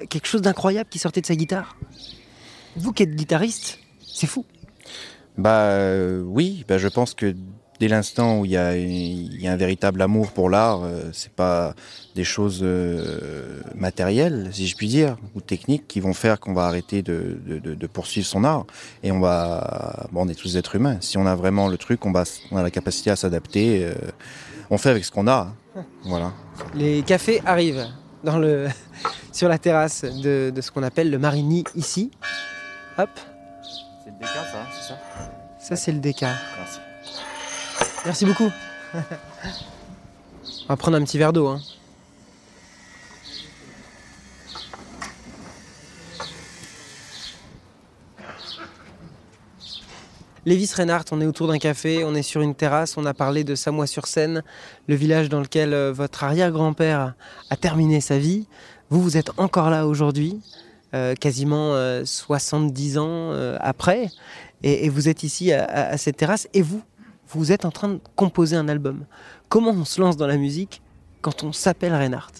Quelque 0.08 0.26
chose 0.26 0.40
d'incroyable 0.42 0.88
qui 0.90 0.98
sortait 0.98 1.20
de 1.20 1.26
sa 1.26 1.34
guitare. 1.36 1.76
Vous 2.76 2.92
qui 2.92 3.02
êtes 3.02 3.14
guitariste, 3.14 3.78
c'est 4.06 4.26
fou. 4.26 4.46
Bah 5.36 5.60
euh, 5.64 6.22
oui, 6.24 6.64
bah, 6.68 6.78
je 6.78 6.88
pense 6.88 7.14
que 7.14 7.34
dès 7.82 7.88
l'instant 7.88 8.38
où 8.38 8.44
il 8.44 8.52
y 8.52 8.56
a, 8.56 8.76
il 8.76 9.42
y 9.42 9.48
a 9.48 9.52
un 9.52 9.56
véritable 9.56 10.00
amour 10.02 10.30
pour 10.30 10.48
l'art, 10.48 10.84
euh, 10.84 11.10
c'est 11.12 11.32
pas 11.32 11.74
des 12.14 12.22
choses 12.22 12.60
euh, 12.62 13.60
matérielles, 13.74 14.50
si 14.52 14.68
je 14.68 14.76
puis 14.76 14.86
dire, 14.86 15.16
ou 15.34 15.40
techniques 15.40 15.88
qui 15.88 15.98
vont 15.98 16.14
faire 16.14 16.38
qu'on 16.38 16.54
va 16.54 16.66
arrêter 16.66 17.02
de, 17.02 17.38
de, 17.44 17.58
de- 17.58 17.74
de 17.74 17.86
poursuivre 17.88 18.24
son 18.26 18.44
art. 18.44 18.66
Et 19.02 19.10
on 19.10 19.18
va, 19.18 20.06
bon, 20.12 20.24
on 20.26 20.28
est 20.28 20.36
tous 20.38 20.56
êtres 20.56 20.76
humains. 20.76 20.98
Si 21.00 21.18
on 21.18 21.26
a 21.26 21.34
vraiment 21.34 21.66
le 21.66 21.76
truc, 21.76 22.06
on, 22.06 22.12
va, 22.12 22.22
s- 22.22 22.40
on 22.52 22.56
a 22.56 22.62
la 22.62 22.70
capacité 22.70 23.10
à 23.10 23.16
s'adapter. 23.16 23.84
euh, 23.84 23.94
on 24.70 24.78
fait 24.78 24.90
avec 24.90 25.04
ce 25.04 25.10
qu'on 25.10 25.26
a. 25.26 25.52
hein. 25.76 25.84
Voilà. 26.04 26.32
Les 26.76 27.02
cafés 27.02 27.42
arrivent 27.44 27.88
dans 28.22 28.38
le, 28.38 28.68
sur 29.32 29.48
la 29.48 29.58
terrasse 29.58 30.04
de, 30.04 30.52
de 30.54 30.60
ce 30.60 30.70
qu'on 30.70 30.84
appelle 30.84 31.10
le 31.10 31.18
Marigny 31.18 31.64
ici. 31.74 32.12
Hop, 32.96 33.10
C'est 34.04 34.10
le 34.10 34.16
déca, 34.20 34.32
ça, 34.52 34.58
c'est 34.72 34.88
ça? 34.88 34.98
Ça 35.58 35.74
c'est 35.76 35.90
le 35.92 35.98
DK. 35.98 36.22
Merci. 36.22 36.78
Merci 38.04 38.26
beaucoup. 38.26 38.50
On 38.94 39.00
va 40.68 40.76
prendre 40.76 40.96
un 40.96 41.04
petit 41.04 41.18
verre 41.18 41.32
d'eau. 41.32 41.46
hein. 41.46 41.60
Lévis 50.44 50.72
Reinhardt, 50.76 51.04
on 51.12 51.20
est 51.20 51.26
autour 51.26 51.46
d'un 51.46 51.58
café, 51.58 52.02
on 52.02 52.16
est 52.16 52.22
sur 52.22 52.40
une 52.40 52.56
terrasse, 52.56 52.96
on 52.96 53.06
a 53.06 53.14
parlé 53.14 53.44
de 53.44 53.54
Samois-sur-Seine, 53.54 54.42
le 54.88 54.94
village 54.96 55.28
dans 55.28 55.38
lequel 55.40 55.72
euh, 55.72 55.92
votre 55.92 56.24
arrière-grand-père 56.24 57.14
a 57.48 57.56
terminé 57.56 58.00
sa 58.00 58.18
vie. 58.18 58.48
Vous, 58.90 59.00
vous 59.00 59.16
êtes 59.16 59.30
encore 59.36 59.70
là 59.70 59.86
aujourd'hui, 59.86 60.40
euh, 60.94 61.14
quasiment 61.14 61.74
euh, 61.74 62.04
70 62.04 62.98
ans 62.98 63.06
euh, 63.06 63.56
après, 63.60 64.10
et, 64.64 64.88
vous 64.88 65.08
êtes 65.08 65.22
ici 65.22 65.52
à 65.52 65.96
cette 65.96 66.16
terrasse, 66.16 66.48
et 66.54 66.62
vous, 66.62 66.82
vous 67.32 67.52
êtes 67.52 67.64
en 67.64 67.70
train 67.70 67.88
de 67.88 68.00
composer 68.16 68.56
un 68.56 68.68
album. 68.68 69.04
Comment 69.48 69.70
on 69.70 69.84
se 69.84 70.00
lance 70.00 70.16
dans 70.16 70.26
la 70.26 70.36
musique 70.36 70.82
quand 71.20 71.42
on 71.44 71.52
s'appelle 71.52 71.94
Reinhardt 71.94 72.32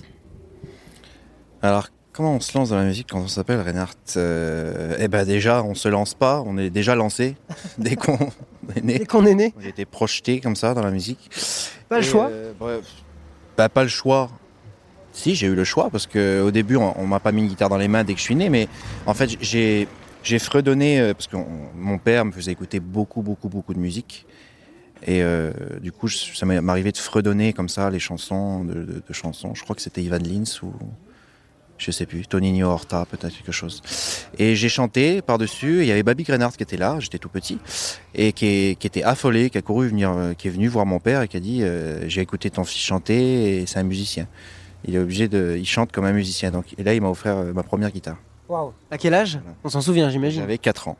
Alors, 1.62 1.88
comment 2.12 2.34
on 2.36 2.40
se 2.40 2.56
lance 2.56 2.70
dans 2.70 2.76
la 2.76 2.84
musique 2.84 3.08
quand 3.10 3.20
on 3.20 3.28
s'appelle 3.28 3.60
Reinhardt 3.60 3.96
Euh, 4.16 4.96
Eh 4.98 5.08
ben 5.08 5.24
déjà, 5.24 5.62
on 5.62 5.74
se 5.74 5.88
lance 5.88 6.14
pas, 6.14 6.42
on 6.46 6.58
est 6.58 6.70
déjà 6.70 6.94
lancé 6.94 7.36
dès 7.78 7.96
qu'on 7.96 8.18
est 8.76 8.82
né. 8.82 8.98
Dès 8.98 9.06
qu'on 9.06 9.24
est 9.26 9.34
né, 9.34 9.54
On 9.56 9.66
été 9.66 9.84
projeté 9.84 10.40
comme 10.40 10.56
ça 10.56 10.74
dans 10.74 10.82
la 10.82 10.90
musique. 10.90 11.30
pas 11.88 11.98
le 11.98 12.02
Et, 12.04 12.06
choix. 12.06 12.28
euh, 12.30 12.52
bref, 12.58 12.84
bah, 13.56 13.68
pas 13.68 13.82
le 13.82 13.88
choix. 13.88 14.30
Si, 15.14 15.34
j'ai 15.34 15.46
eu 15.46 15.54
le 15.54 15.64
choix 15.64 15.90
parce 15.90 16.06
que 16.06 16.40
au 16.42 16.50
début, 16.50 16.76
on, 16.76 16.98
on 16.98 17.06
m'a 17.06 17.20
pas 17.20 17.32
mis 17.32 17.42
une 17.42 17.48
guitare 17.48 17.68
dans 17.68 17.76
les 17.76 17.88
mains 17.88 18.02
dès 18.02 18.14
que 18.14 18.18
je 18.18 18.24
suis 18.24 18.34
né, 18.34 18.48
mais 18.48 18.66
en 19.06 19.14
fait, 19.14 19.30
j'ai 19.40 19.86
j'ai 20.24 20.38
fredonné 20.38 21.00
euh, 21.00 21.14
parce 21.14 21.26
que 21.26 21.36
on- 21.36 21.46
mon 21.74 21.98
père 21.98 22.24
me 22.24 22.30
faisait 22.32 22.52
écouter 22.52 22.78
beaucoup, 22.80 23.22
beaucoup, 23.22 23.48
beaucoup 23.48 23.74
de 23.74 23.78
musique. 23.80 24.24
Et 25.06 25.22
euh, 25.22 25.52
du 25.80 25.90
coup, 25.92 26.06
je- 26.08 26.16
ça 26.34 26.46
m'est 26.46 26.58
arrivé 26.68 26.92
de 26.92 26.98
fredonner 26.98 27.52
comme 27.52 27.68
ça 27.68 27.90
les 27.90 27.98
chansons 27.98 28.64
de, 28.64 28.74
de- 28.74 29.02
de 29.06 29.12
chansons. 29.12 29.54
Je 29.54 29.62
crois 29.62 29.74
que 29.76 29.82
c'était 29.82 30.02
Ivan 30.02 30.18
Lins 30.18 30.60
ou 30.62 30.72
je 31.78 31.90
sais 31.90 32.06
plus, 32.06 32.26
Toninho 32.28 32.68
Horta, 32.68 33.04
peut-être 33.10 33.34
quelque 33.36 33.50
chose. 33.50 33.82
Et 34.38 34.54
j'ai 34.54 34.68
chanté 34.68 35.20
par-dessus. 35.20 35.80
Il 35.80 35.86
y 35.86 35.90
avait 35.90 36.04
Babi 36.04 36.22
Grenard 36.22 36.56
qui 36.56 36.62
était 36.62 36.76
là, 36.76 36.98
j'étais 37.00 37.18
tout 37.18 37.28
petit, 37.28 37.58
et 38.14 38.32
qui, 38.32 38.46
est- 38.46 38.78
qui 38.78 38.86
était 38.86 39.02
affolé, 39.02 39.50
qui 39.50 39.58
a 39.58 39.62
couru 39.62 39.88
venir, 39.88 40.12
euh, 40.12 40.32
qui 40.34 40.46
est 40.46 40.50
venu 40.52 40.68
voir 40.68 40.86
mon 40.86 41.00
père 41.00 41.22
et 41.22 41.28
qui 41.28 41.36
a 41.36 41.40
dit 41.40 41.62
euh, 41.64 42.08
J'ai 42.08 42.20
écouté 42.20 42.50
ton 42.50 42.62
fils 42.62 42.80
chanter 42.80 43.58
et 43.62 43.66
c'est 43.66 43.80
un 43.80 43.82
musicien. 43.84 44.28
Il 44.84 44.94
est 44.94 44.98
obligé 44.98 45.26
de. 45.28 45.56
Il 45.58 45.66
chante 45.66 45.90
comme 45.90 46.04
un 46.04 46.12
musicien. 46.12 46.50
Donc, 46.52 46.66
et 46.78 46.82
là, 46.84 46.94
il 46.94 47.00
m'a 47.00 47.08
offert 47.08 47.36
ma 47.54 47.62
première 47.64 47.90
guitare. 47.90 48.16
À 48.90 48.98
quel 48.98 49.14
âge? 49.14 49.40
On 49.64 49.68
s'en 49.68 49.80
souvient, 49.80 50.08
j'imagine. 50.10 50.40
J'avais 50.42 50.58
4 50.58 50.86
ans. 50.88 50.96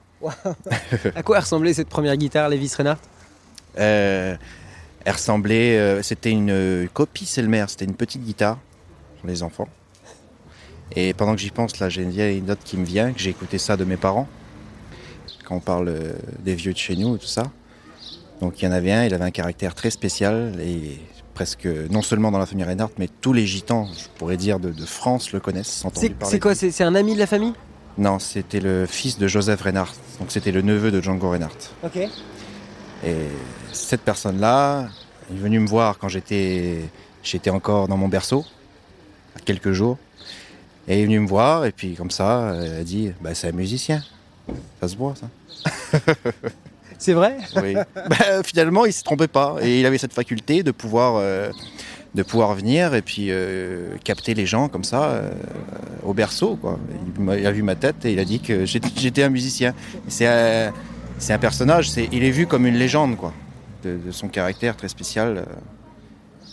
À 1.15 1.23
quoi 1.23 1.41
ressemblait 1.41 1.75
cette 1.75 1.89
première 1.89 2.17
guitare, 2.17 2.49
Lévis 2.49 2.73
Reinhardt? 2.77 3.01
Euh, 3.79 4.37
elle 5.05 5.13
ressemblait. 5.13 5.79
euh, 5.79 6.03
c'était 6.03 6.31
une 6.31 6.51
euh, 6.51 6.87
copie 6.93 7.27
Selmer, 7.27 7.65
c'était 7.69 7.85
une 7.85 7.95
petite 7.95 8.23
guitare 8.23 8.59
pour 9.21 9.29
les 9.29 9.43
enfants. 9.43 9.69
Et 10.95 11.15
pendant 11.15 11.35
que 11.35 11.41
j'y 11.41 11.51
pense, 11.51 11.79
là, 11.81 11.89
j'ai 11.89 12.03
une 12.03 12.11
vieille 12.11 12.43
note 12.43 12.61
qui 12.65 12.77
me 12.77 12.85
vient, 12.85 13.13
que 13.13 13.19
j'ai 13.19 13.31
écouté 13.31 13.59
ça 13.59 13.77
de 13.77 13.85
mes 13.85 13.97
parents, 13.97 14.29
quand 15.45 15.57
on 15.57 15.61
parle 15.61 15.89
euh, 15.89 16.13
des 16.41 16.55
vieux 16.55 16.73
de 16.73 16.79
chez 16.79 16.97
nous 16.97 17.17
et 17.17 17.19
tout 17.19 17.27
ça. 17.27 17.45
Donc 18.41 18.61
il 18.61 18.65
y 18.65 18.69
en 18.69 18.73
avait 18.73 18.93
un, 18.93 19.05
il 19.05 19.15
avait 19.15 19.25
un 19.25 19.31
caractère 19.31 19.75
très 19.75 19.91
spécial 19.91 20.61
et 20.61 21.01
presque 21.33 21.67
non 21.91 22.03
seulement 22.03 22.31
dans 22.31 22.39
la 22.39 22.45
famille 22.45 22.65
Reinhardt, 22.65 22.93
mais 22.99 23.09
tous 23.21 23.33
les 23.33 23.47
gitans, 23.47 23.87
je 23.87 24.09
pourrais 24.19 24.37
dire, 24.37 24.61
de, 24.61 24.71
de 24.71 24.85
France 24.85 25.33
le 25.33 25.41
connaissent. 25.41 25.85
C'est 25.95 26.15
c'est 26.25 26.39
quoi. 26.41 26.55
C'est 26.55 26.71
c'est 26.71 26.85
un 26.85 26.95
ami 26.95 27.15
de 27.15 27.21
la 27.21 27.27
famille? 27.27 27.55
Non, 27.97 28.19
c'était 28.19 28.61
le 28.61 28.85
fils 28.87 29.19
de 29.19 29.29
Joseph 29.29 29.63
Reinhardt, 29.63 29.95
donc 30.19 30.31
c'était 30.31 30.53
le 30.53 30.61
neveu 30.63 30.91
de 30.91 31.01
Django 31.01 31.31
Reinhardt. 31.31 31.71
Ok. 31.85 31.99
Et 33.05 33.15
cette 33.73 34.03
personne-là 34.03 34.89
est 35.31 35.37
venue 35.37 35.59
me 35.59 35.67
voir 35.67 35.99
quand 35.99 36.09
j'étais 36.09 36.79
j'étais 37.23 37.51
encore 37.51 37.89
dans 37.89 37.97
mon 37.97 38.09
berceau, 38.09 38.45
à 39.37 39.41
quelques 39.41 39.73
jours. 39.73 39.99
Et 40.89 40.95
elle 40.95 40.99
est 41.01 41.05
venue 41.05 41.21
me 41.21 41.29
voir, 41.29 41.65
et 41.65 41.73
puis 41.73 41.95
comme 41.95 42.11
ça, 42.11 42.55
elle 42.61 42.81
a 42.81 42.85
dit 42.85 43.13
bah, 43.21 43.35
C'est 43.35 43.49
un 43.49 43.53
musicien. 43.53 44.03
Ça 44.81 44.89
se 44.89 44.97
voit, 44.97 45.15
ça. 45.15 46.01
C'est 46.99 47.15
vrai? 47.15 47.37
Oui. 47.57 47.75
Bah, 47.75 48.43
finalement, 48.45 48.85
il 48.87 48.93
se 48.93 49.03
trompait 49.03 49.29
pas. 49.29 49.57
Et 49.61 49.81
il 49.81 49.87
avait 49.87 49.99
cette 49.99 50.13
faculté 50.13 50.63
de 50.63 50.71
pouvoir, 50.71 51.17
euh, 51.17 51.51
de 52.15 52.23
pouvoir 52.23 52.55
venir 52.55 52.95
et 52.95 53.03
puis 53.03 53.27
euh, 53.31 53.97
capter 54.05 54.35
les 54.35 54.47
gens 54.47 54.69
comme 54.69 54.85
ça 54.85 55.11
euh, 55.11 55.31
au 56.05 56.15
berceau. 56.15 56.57
Quoi. 56.57 56.79
Il, 57.19 57.47
a 57.47 57.51
vu 57.51 57.63
ma 57.63 57.75
tête 57.75 58.05
et 58.05 58.13
il 58.13 58.19
a 58.21 58.25
dit 58.25 58.39
que 58.39 58.67
j'étais 58.67 59.25
un 59.25 59.31
musicien. 59.31 59.75
C'est 60.07 60.27
c'est 61.23 61.33
un 61.33 61.39
personnage, 61.39 61.91
c'est, 61.91 62.09
il 62.13 62.25
est 62.25 62.31
vu 62.31 62.47
comme 62.47 62.67
une 62.67 62.75
légende 62.77 63.17
quoi, 63.17 63.33
de, 63.85 63.97
de 63.97 64.11
son 64.11 64.29
caractère 64.29 64.77
très 64.77 64.89
spécial. 64.89 65.39
euh, 65.39 65.45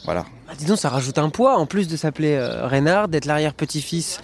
voilà. 0.05 0.25
Ah, 0.47 0.53
Dis 0.57 0.65
donc, 0.65 0.77
ça 0.77 0.89
rajoute 0.89 1.17
un 1.17 1.29
poids, 1.29 1.57
en 1.57 1.65
plus 1.65 1.87
de 1.87 1.97
s'appeler 1.97 2.33
euh, 2.35 2.65
Reinhardt, 2.67 3.09
d'être 3.09 3.25
l'arrière-petit-fils 3.25 4.21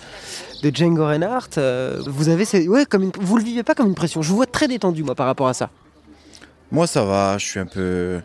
de 0.64 0.72
Django 0.74 1.06
Reinhardt. 1.06 1.50
euh, 1.58 2.02
vous 2.08 2.30
avez, 2.30 2.46
ces- 2.46 2.68
ouais, 2.68 2.86
comme 2.86 3.04
une... 3.04 3.12
vous 3.20 3.38
le 3.38 3.44
vivez 3.44 3.64
pas 3.64 3.76
comme 3.76 3.88
une 3.88 3.96
pression. 3.96 4.22
Je 4.22 4.30
vous 4.30 4.38
vois 4.38 4.46
très 4.46 4.68
détendu, 4.68 5.04
moi, 5.04 5.16
par 5.16 5.26
rapport 5.26 5.48
à 5.48 5.54
ça. 5.54 5.70
Moi, 6.72 6.88
ça 6.88 7.04
va. 7.04 7.38
Je 7.38 7.46
suis 7.46 7.60
un 7.60 7.66
peu. 7.66 8.22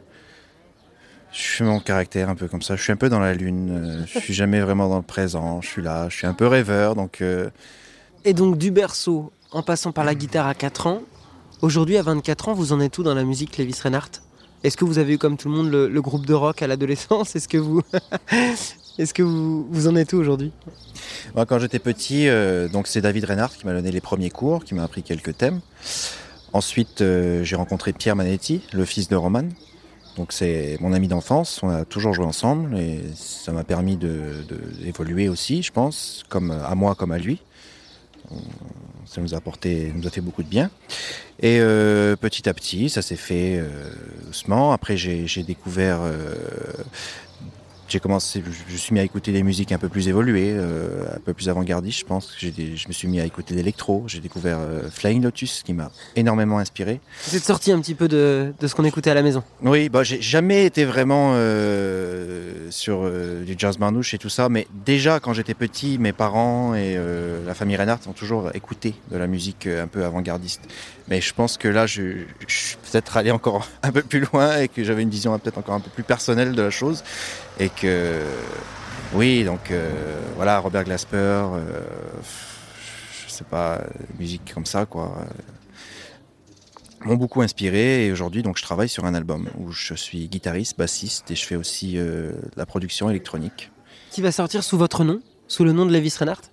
Je 1.32 1.38
suis 1.38 1.64
mon 1.64 1.80
caractère 1.80 2.28
un 2.28 2.34
peu 2.34 2.48
comme 2.48 2.62
ça. 2.62 2.76
Je 2.76 2.82
suis 2.82 2.92
un 2.92 2.96
peu 2.96 3.08
dans 3.08 3.20
la 3.20 3.34
lune. 3.34 3.70
euh, 3.70 4.06
Je 4.06 4.18
suis 4.20 4.34
jamais 4.34 4.60
vraiment 4.60 4.88
dans 4.88 4.96
le 4.96 5.02
présent. 5.02 5.60
Je 5.60 5.68
suis 5.68 5.82
là. 5.82 6.08
Je 6.08 6.16
suis 6.16 6.26
un 6.26 6.34
peu 6.34 6.46
rêveur. 6.46 6.94
Donc, 6.94 7.22
Et 8.24 8.32
donc, 8.34 8.56
du 8.58 8.70
berceau, 8.70 9.32
en 9.52 9.62
passant 9.62 9.92
par 9.92 10.04
la 10.04 10.14
guitare 10.14 10.46
à 10.46 10.54
4 10.54 10.86
ans, 10.86 11.02
aujourd'hui, 11.62 11.96
à 11.96 12.02
24 12.02 12.48
ans, 12.48 12.54
vous 12.54 12.72
en 12.72 12.80
êtes 12.80 12.96
où 12.98 13.02
dans 13.02 13.14
la 13.14 13.24
musique, 13.24 13.56
Lévis 13.56 13.80
Reinhardt? 13.82 14.20
Est-ce 14.62 14.76
que 14.76 14.84
vous 14.84 14.98
avez 14.98 15.14
eu, 15.14 15.18
comme 15.18 15.36
tout 15.36 15.48
le 15.48 15.54
monde, 15.54 15.70
le, 15.70 16.02
groupe 16.02 16.26
de 16.26 16.34
rock 16.34 16.62
à 16.62 16.66
l'adolescence? 16.66 17.34
Est-ce 17.36 17.48
que 17.48 17.56
vous. 17.58 17.82
Est-ce 18.98 19.14
que 19.14 19.22
vous, 19.22 19.66
vous 19.70 19.88
en 19.88 19.96
êtes 19.96 20.12
où 20.12 20.18
aujourd'hui? 20.18 20.52
Moi, 21.34 21.46
quand 21.46 21.58
j'étais 21.58 21.78
petit, 21.78 22.28
euh, 22.28 22.68
c'est 22.84 23.00
David 23.00 23.24
Reinhardt 23.24 23.56
qui 23.56 23.64
m'a 23.64 23.72
donné 23.72 23.90
les 23.90 24.02
premiers 24.02 24.30
cours, 24.30 24.64
qui 24.64 24.74
m'a 24.74 24.82
appris 24.82 25.02
quelques 25.02 25.38
thèmes. 25.38 25.60
Ensuite, 26.52 27.00
euh, 27.00 27.42
j'ai 27.44 27.56
rencontré 27.56 27.92
Pierre 27.94 28.16
Manetti, 28.16 28.60
le 28.72 28.84
fils 28.84 29.08
de 29.08 29.16
Roman. 29.16 29.44
Donc 30.16 30.32
c'est 30.32 30.76
mon 30.80 30.92
ami 30.92 31.08
d'enfance. 31.08 31.60
On 31.62 31.70
a 31.70 31.84
toujours 31.86 32.12
joué 32.12 32.26
ensemble 32.26 32.76
et 32.76 33.00
ça 33.14 33.52
m'a 33.52 33.64
permis 33.64 33.96
de, 33.96 34.44
de- 34.48 34.84
d'évoluer 34.84 35.28
aussi, 35.28 35.62
je 35.62 35.72
pense, 35.72 36.24
comme 36.28 36.50
à 36.50 36.74
moi 36.74 36.94
comme 36.94 37.12
à 37.12 37.18
lui. 37.18 37.40
Ça 39.06 39.20
nous 39.20 39.34
a 39.34 39.38
apporté, 39.38 39.92
nous 39.94 40.06
a 40.06 40.10
fait 40.10 40.20
beaucoup 40.20 40.42
de 40.42 40.48
bien. 40.48 40.70
Et 41.40 41.58
euh, 41.60 42.16
petit 42.16 42.48
à 42.48 42.54
petit, 42.54 42.88
ça 42.90 43.02
s'est 43.02 43.16
fait 43.16 43.58
euh, 43.58 43.68
doucement. 44.26 44.72
Après, 44.72 44.96
j'ai, 44.96 45.26
j'ai 45.26 45.42
découvert 45.42 46.00
euh, 46.02 46.34
j'ai 47.90 48.00
commencé, 48.00 48.42
je, 48.46 48.72
je 48.72 48.76
suis 48.76 48.94
mis 48.94 49.00
à 49.00 49.02
écouter 49.02 49.32
des 49.32 49.42
musiques 49.42 49.72
un 49.72 49.78
peu 49.78 49.88
plus 49.88 50.08
évoluées, 50.08 50.52
euh, 50.54 51.04
un 51.14 51.18
peu 51.20 51.34
plus 51.34 51.48
avant-gardistes, 51.48 52.00
je 52.00 52.04
pense. 52.04 52.34
J'ai 52.38 52.50
des- 52.50 52.76
je 52.76 52.88
me 52.88 52.92
suis 52.92 53.08
mis 53.08 53.20
à 53.20 53.24
écouter 53.24 53.54
l'électro. 53.54 54.04
J'ai 54.06 54.20
découvert 54.20 54.58
euh, 54.60 54.88
Flying 54.90 55.22
Lotus, 55.22 55.62
qui 55.64 55.72
m'a 55.74 55.90
énormément 56.16 56.58
inspiré. 56.58 57.00
Vous 57.28 57.36
êtes 57.36 57.44
sorti 57.44 57.72
un 57.72 57.80
petit 57.80 57.94
peu 57.94 58.08
de, 58.08 58.52
de 58.58 58.66
ce 58.66 58.74
qu'on 58.74 58.84
écoutait 58.84 59.10
à 59.10 59.14
la 59.14 59.22
maison. 59.22 59.42
Oui, 59.62 59.88
bah, 59.88 60.02
j'ai 60.04 60.20
jamais 60.22 60.64
été 60.66 60.84
vraiment 60.84 61.32
euh, 61.34 62.70
sur 62.70 63.10
du 63.44 63.54
jazz 63.58 63.78
manouche 63.78 64.14
et 64.14 64.18
tout 64.18 64.28
ça, 64.28 64.48
mais 64.48 64.66
déjà 64.84 65.18
quand 65.20 65.32
j'étais 65.32 65.54
petit, 65.54 65.98
mes 65.98 66.12
parents 66.12 66.74
et 66.74 66.96
la 67.46 67.54
famille 67.54 67.76
Reinhardt 67.76 68.00
ont 68.08 68.12
toujours 68.12 68.50
écouté 68.54 68.94
de 69.10 69.16
la 69.16 69.26
musique 69.26 69.66
un 69.66 69.86
peu 69.88 70.04
avant-gardiste. 70.04 70.62
Mais 71.08 71.20
je 71.20 71.34
pense 71.34 71.56
que 71.56 71.66
là, 71.66 71.86
je, 71.86 72.02
je 72.46 72.54
suis 72.56 72.76
peut-être 72.76 73.16
allé 73.16 73.30
encore 73.32 73.66
un 73.82 73.90
peu 73.90 74.02
plus 74.02 74.20
loin 74.32 74.58
et 74.58 74.68
que 74.68 74.84
j'avais 74.84 75.02
une 75.02 75.10
vision 75.10 75.36
peut-être 75.38 75.58
encore 75.58 75.74
un 75.74 75.80
peu 75.80 75.90
plus 75.90 76.04
personnelle 76.04 76.52
de 76.52 76.62
la 76.62 76.70
chose. 76.70 77.02
Et 77.58 77.68
que, 77.68 78.22
oui, 79.12 79.44
donc 79.44 79.70
euh, 79.70 80.20
voilà, 80.36 80.58
Robert 80.58 80.84
Glasper, 80.84 81.16
euh, 81.16 81.82
je 83.26 83.30
sais 83.30 83.44
pas, 83.44 83.80
musique 84.18 84.52
comme 84.54 84.66
ça, 84.66 84.86
quoi 84.86 85.26
m'ont 87.04 87.16
beaucoup 87.16 87.42
inspiré. 87.42 88.06
Et 88.06 88.12
aujourd'hui 88.12 88.42
donc 88.42 88.58
je 88.58 88.62
travaille 88.62 88.88
sur 88.88 89.04
un 89.04 89.14
album 89.14 89.48
où 89.58 89.72
je 89.72 89.94
suis 89.94 90.28
guitariste, 90.28 90.78
bassiste 90.78 91.30
et 91.30 91.34
je 91.34 91.44
fais 91.44 91.56
aussi 91.56 91.94
euh, 91.96 92.32
la 92.56 92.66
production 92.66 93.10
électronique. 93.10 93.70
Qui 94.10 94.22
va 94.22 94.32
sortir 94.32 94.64
sous 94.64 94.78
votre 94.78 95.04
nom 95.04 95.20
Sous 95.48 95.64
le 95.64 95.72
nom 95.72 95.86
de 95.86 95.92
Lévis 95.92 96.14
Reinhardt? 96.18 96.50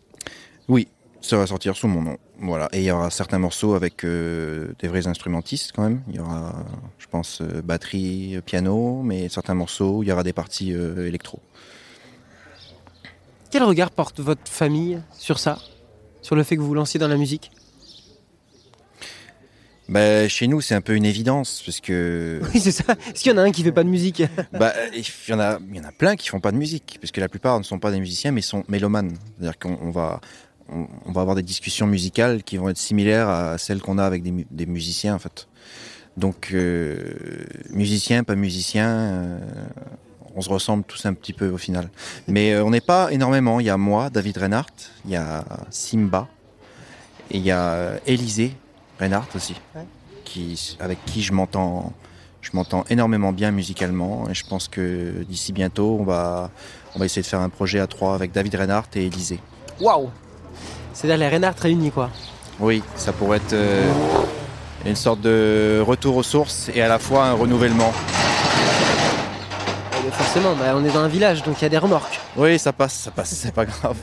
Oui, 0.68 0.88
ça 1.22 1.38
va 1.38 1.48
sortir 1.48 1.76
sous 1.76 1.88
mon 1.88 2.02
nom. 2.02 2.18
Voilà, 2.40 2.70
et 2.72 2.80
il 2.80 2.84
y 2.84 2.92
aura 2.92 3.10
certains 3.10 3.40
morceaux 3.40 3.74
avec 3.74 4.04
euh, 4.04 4.70
des 4.80 4.88
vrais 4.88 5.08
instrumentistes 5.08 5.72
quand 5.76 5.84
même. 5.84 6.02
Il 6.08 6.16
y 6.16 6.20
aura, 6.20 6.66
je 7.00 7.08
pense, 7.08 7.42
euh, 7.42 7.62
batterie, 7.62 8.40
piano, 8.46 9.02
mais 9.04 9.28
certains 9.30 9.56
morceaux 9.56 10.04
il 10.04 10.10
y 10.10 10.12
aura 10.12 10.24
des 10.24 10.34
parties 10.34 10.74
euh, 10.74 11.08
électro. 11.08 11.40
Quel 13.50 13.64
regard 13.64 13.92
porte 13.92 14.20
votre 14.20 14.48
famille 14.50 15.02
sur 15.18 15.40
ça? 15.40 15.58
Sur 16.22 16.36
le 16.36 16.44
fait 16.44 16.56
que 16.56 16.62
vous 16.62 16.68
vous 16.68 16.74
lanciez 16.74 17.00
dans 17.00 17.08
la 17.08 17.18
musique? 17.18 17.52
Bah, 19.90 20.28
chez 20.28 20.48
nous, 20.48 20.60
c'est 20.60 20.76
un 20.76 20.82
peu 20.82 20.96
une 20.96 21.06
évidence 21.06 21.64
parce 21.66 21.80
que 21.80 22.42
Oui, 22.54 22.60
c'est 22.60 22.74
ça. 22.74 22.84
Est-ce 23.08 23.24
qu'il 23.24 23.32
y 23.32 23.36
en 23.36 23.38
a 23.38 23.44
un 23.44 23.52
qui 23.52 23.64
fait 23.64 23.72
pas 23.72 23.86
de 23.86 23.90
musique? 23.90 24.22
Bah, 24.52 24.74
il 24.94 25.06
y 25.30 25.34
en 25.34 25.40
a, 25.40 25.60
il 25.70 25.78
y 25.78 25.80
en 25.80 25.86
a 25.86 25.94
plein 25.94 26.18
qui 26.18 26.28
font 26.28 26.42
pas 26.42 26.52
de 26.52 26.58
musique, 26.58 26.98
parce 27.00 27.12
que 27.12 27.22
la 27.22 27.30
plupart 27.30 27.58
ne 27.58 27.64
sont 27.64 27.80
pas 27.80 27.92
des 27.92 28.00
musiciens, 28.00 28.32
mais 28.32 28.42
sont 28.42 28.66
mélomanes. 28.68 29.18
C'est-à-dire 29.38 29.58
qu'on 29.58 29.78
on 29.82 29.92
va, 29.92 30.20
on, 30.72 30.88
on 31.06 31.12
va 31.12 31.22
avoir 31.22 31.36
des 31.36 31.44
discussions 31.44 31.88
musicales 31.88 32.44
qui 32.44 32.58
vont 32.58 32.70
être 32.70 32.78
similaires 32.78 33.30
à 33.30 33.58
celles 33.58 33.82
qu'on 33.82 33.98
a 33.98 34.04
avec 34.06 34.24
des, 34.24 34.32
mu- 34.32 34.48
des 34.52 34.66
musiciens, 34.66 35.16
en 35.16 35.20
fait. 35.20 35.48
Donc, 36.18 36.50
euh, 36.54 37.14
musicien, 37.70 38.24
pas 38.24 38.36
musicien, 38.36 38.88
euh, 38.90 39.40
on 40.36 40.42
se 40.42 40.50
ressemble 40.50 40.84
tous 40.84 41.06
un 41.06 41.14
petit 41.14 41.34
peu 41.34 41.50
au 41.50 41.58
final. 41.58 41.90
Mais 42.28 42.54
euh, 42.54 42.64
on 42.64 42.72
n'est 42.72 42.82
pas 42.82 43.12
énormément. 43.12 43.60
Il 43.60 43.66
y 43.68 43.70
a 43.70 43.78
moi, 43.78 44.10
David 44.10 44.38
Reinhardt, 44.38 44.74
il 45.06 45.12
y 45.12 45.16
a 45.16 45.44
Simba, 45.70 46.28
et 47.32 47.38
il 47.38 47.44
y 47.44 47.52
a 47.52 47.74
euh, 47.74 47.98
Élisée 48.08 48.56
Reinhardt 49.00 49.28
aussi, 49.36 49.56
Ouais. 49.76 49.86
qui, 50.26 50.76
avec 50.80 51.04
qui 51.06 51.22
je 51.22 51.34
m'entends 51.34 51.94
je 52.40 52.52
m'entends 52.54 52.86
énormément 52.90 53.34
bien 53.34 53.52
musicalement 53.52 54.30
et 54.30 54.34
je 54.34 54.46
pense 54.48 54.70
que 54.70 55.26
d'ici 55.28 55.52
bientôt, 55.52 55.98
on 56.00 56.06
va, 56.06 56.50
on 56.96 57.00
va 57.00 57.04
essayer 57.06 57.22
de 57.22 57.28
faire 57.28 57.42
un 57.42 57.50
projet 57.50 57.80
à 57.80 57.88
trois 57.88 58.16
avec 58.16 58.32
David 58.32 58.56
Reinhardt 58.56 58.88
et 58.96 59.06
Élisée. 59.08 59.40
Waouh 59.82 60.10
C'est-à-dire 60.98 61.20
les 61.20 61.30
Reinhardt 61.30 61.62
réunis, 61.62 61.92
quoi. 61.92 62.10
Oui, 62.60 62.82
ça 62.96 63.14
pourrait 63.14 63.38
être 63.38 63.54
euh, 63.54 63.88
une 64.84 64.96
sorte 64.96 65.22
de 65.22 65.80
retour 65.86 66.16
aux 66.16 66.24
sources 66.24 66.72
et 66.74 66.82
à 66.82 66.88
la 66.88 66.98
fois 66.98 67.26
un 67.26 67.34
renouvellement. 67.34 67.94
Eh 69.96 70.02
bien, 70.02 70.12
forcément, 70.12 70.56
bah, 70.56 70.74
on 70.74 70.84
est 70.84 70.92
dans 70.92 71.02
un 71.02 71.08
village, 71.08 71.44
donc 71.44 71.62
il 71.62 71.62
y 71.62 71.66
a 71.66 71.70
des 71.70 71.78
remorques. 71.78 72.20
Oui, 72.36 72.58
ça 72.58 72.74
passe, 72.74 72.94
ça 72.94 73.12
passe, 73.12 73.30
c'est 73.36 73.54
pas 73.54 73.66
grave. 73.66 73.96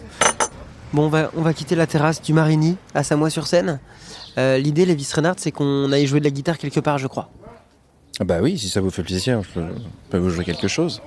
Bon, 0.92 1.06
on 1.06 1.08
va, 1.08 1.32
on 1.36 1.42
va 1.42 1.52
quitter 1.52 1.74
la 1.74 1.88
terrasse 1.88 2.22
du 2.22 2.32
Marigny 2.32 2.76
à 2.94 3.02
Samois-sur-Seine. 3.02 3.80
Euh, 4.38 4.58
L'idée, 4.58 4.86
Lévis 4.86 5.10
Reinhardt, 5.12 5.40
c'est 5.40 5.50
qu'on 5.50 5.90
aille 5.90 6.06
jouer 6.06 6.20
de 6.20 6.24
la 6.24 6.30
guitare 6.30 6.58
quelque 6.58 6.78
part, 6.78 6.98
je 6.98 7.08
crois. 7.08 7.28
Ah 8.20 8.24
bah 8.24 8.36
oui, 8.40 8.56
si 8.56 8.68
ça 8.68 8.80
vous 8.80 8.90
fait 8.90 9.02
plaisir, 9.02 9.42
je 9.42 9.48
peux, 9.48 9.66
je 9.66 10.10
peux 10.10 10.18
vous 10.18 10.30
jouer 10.30 10.44
quelque 10.44 10.68
chose. 10.68 11.02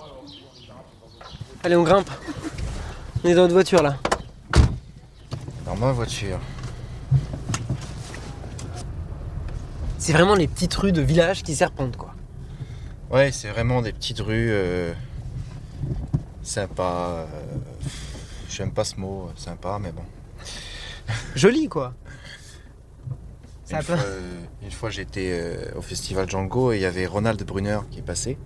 Allez, 1.64 1.78
on 1.78 1.84
grimpe. 1.84 2.10
On 3.24 3.30
est 3.30 3.36
dans 3.36 3.44
notre 3.44 3.54
voiture, 3.54 3.82
là. 3.82 3.96
Ma 5.80 5.92
voiture. 5.92 6.40
C'est 9.98 10.14
vraiment 10.14 10.36
les 10.36 10.48
petites 10.48 10.74
rues 10.74 10.92
de 10.92 11.02
village 11.02 11.44
qui 11.44 11.56
serpentent, 11.56 11.98
quoi. 11.98 12.14
Ouais, 13.12 13.32
c'est 13.32 13.50
vraiment 13.50 13.82
des 13.82 13.92
petites 13.94 14.20
rues 14.20 14.50
euh, 14.52 14.94
sympas. 16.42 17.10
euh, 17.10 17.26
J'aime 18.50 18.72
pas 18.72 18.84
ce 18.86 18.96
mot, 19.00 19.28
euh, 19.28 19.32
sympa, 19.36 19.78
mais 19.82 19.92
bon. 19.92 20.04
Joli, 21.36 21.68
quoi. 21.68 21.94
Ça 23.66 23.78
Une 23.78 23.84
fois, 23.84 23.96
euh, 24.00 24.40
une 24.64 24.72
fois, 24.72 24.90
j'étais 24.90 25.72
au 25.76 25.82
festival 25.82 26.30
Django 26.30 26.72
et 26.72 26.78
il 26.78 26.82
y 26.82 26.86
avait 26.86 27.06
Ronald 27.06 27.42
Brunner 27.44 27.80
qui 27.92 28.00
est 28.00 28.04
passé. 28.04 28.38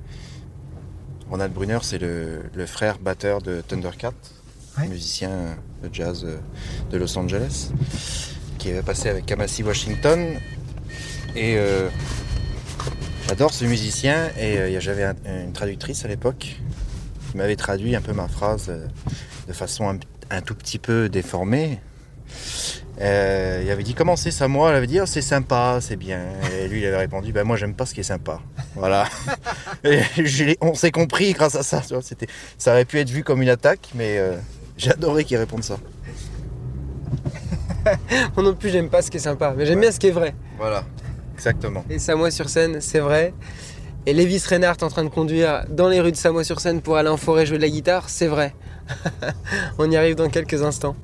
Ronald 1.29 1.53
Brunner, 1.53 1.79
c'est 1.81 1.99
le, 1.99 2.43
le 2.53 2.65
frère 2.65 2.97
batteur 2.99 3.41
de 3.41 3.61
Thundercat, 3.61 4.13
Musicien 4.79 5.57
de 5.83 5.89
jazz 5.93 6.23
euh, 6.25 6.37
de 6.89 6.97
Los 6.97 7.17
Angeles, 7.17 7.69
qui 8.57 8.69
avait 8.69 8.81
passé 8.81 9.09
avec 9.09 9.25
Kamasi 9.25 9.63
Washington. 9.63 10.35
Et 11.35 11.55
euh, 11.57 11.89
j'adore 13.27 13.53
ce 13.53 13.65
musicien. 13.65 14.29
Et 14.39 14.57
euh, 14.57 14.79
j'avais 14.79 15.03
un- 15.03 15.15
une 15.25 15.53
traductrice 15.53 16.03
à 16.05 16.07
l'époque 16.07 16.57
qui 17.29 17.37
m'avait 17.37 17.55
traduit 17.55 17.95
un 17.95 18.01
peu 18.01 18.13
ma 18.13 18.27
phrase 18.27 18.71
de 19.47 19.53
façon 19.53 19.97
un, 20.29 20.41
tout 20.41 20.55
petit 20.55 20.79
peu 20.79 21.09
déformée. 21.09 21.79
Il 22.99 23.03
avait 23.71 23.83
dit 23.83 23.93
comment 23.95 24.15
c'est 24.15 24.31
ça 24.31 24.47
moi? 24.47 24.69
Elle 24.69 24.75
avait 24.75 24.87
dit 24.87 24.99
Oh, 25.01 25.05
c'est 25.05 25.21
sympa, 25.21 25.79
c'est 25.81 25.95
bien. 25.95 26.21
Et 26.59 26.67
lui 26.67 26.81
il 26.81 26.85
avait 26.85 26.97
répondu 26.97 27.33
ben 27.33 27.43
moi 27.43 27.57
j'aime 27.57 27.73
pas 27.73 27.85
ce 27.85 27.93
qui 27.93 28.01
est 28.01 28.03
sympa. 28.03 28.39
Voilà. 28.75 29.07
On 30.61 30.75
s'est 30.75 30.91
compris 30.91 31.33
grâce 31.33 31.55
à 31.55 31.63
ça. 31.63 31.81
C'était, 32.01 32.27
ça 32.57 32.71
aurait 32.71 32.85
pu 32.85 32.99
être 32.99 33.09
vu 33.09 33.23
comme 33.23 33.41
une 33.41 33.49
attaque, 33.49 33.89
mais 33.95 34.19
j'ai 34.81 34.91
adoré 34.91 35.23
qu'il 35.23 35.37
réponde 35.37 35.63
ça. 35.63 35.77
Moi 38.35 38.43
non 38.43 38.55
plus, 38.55 38.69
j'aime 38.69 38.89
pas 38.89 39.03
ce 39.03 39.11
qui 39.11 39.17
est 39.17 39.21
sympa, 39.21 39.53
mais 39.55 39.67
j'aime 39.67 39.79
bien 39.79 39.91
ce 39.91 39.99
qui 39.99 40.07
est 40.07 40.11
vrai. 40.11 40.33
Voilà, 40.57 40.83
exactement. 41.35 41.85
Et 41.87 41.99
Samois-sur-Seine, 41.99 42.81
c'est 42.81 42.99
vrai. 42.99 43.35
Et 44.07 44.13
Lévis 44.13 44.43
Reinhardt 44.49 44.83
en 44.83 44.87
train 44.87 45.03
de 45.03 45.09
conduire 45.09 45.65
dans 45.69 45.87
les 45.87 46.01
rues 46.01 46.11
de 46.11 46.17
Samois-sur-Seine 46.17 46.81
pour 46.81 46.97
aller 46.97 47.09
en 47.09 47.17
forêt 47.17 47.45
jouer 47.45 47.57
de 47.57 47.61
la 47.61 47.69
guitare, 47.69 48.09
c'est 48.09 48.25
vrai. 48.25 48.55
On 49.77 49.89
y 49.91 49.95
arrive 49.95 50.15
dans 50.15 50.29
quelques 50.29 50.63
instants. 50.63 50.95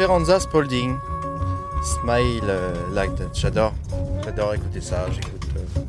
Esperanza 0.00 0.38
Spalding, 0.38 0.96
Smile 1.82 2.44
euh, 2.44 2.72
Like. 2.94 3.10
J'adore, 3.34 3.72
j'adore 4.24 4.54
écouter 4.54 4.80
ça. 4.80 5.06
J'écoute 5.10 5.42
euh, 5.56 5.80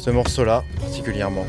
ce 0.00 0.10
morceau-là 0.10 0.62
particulièrement. 0.80 1.44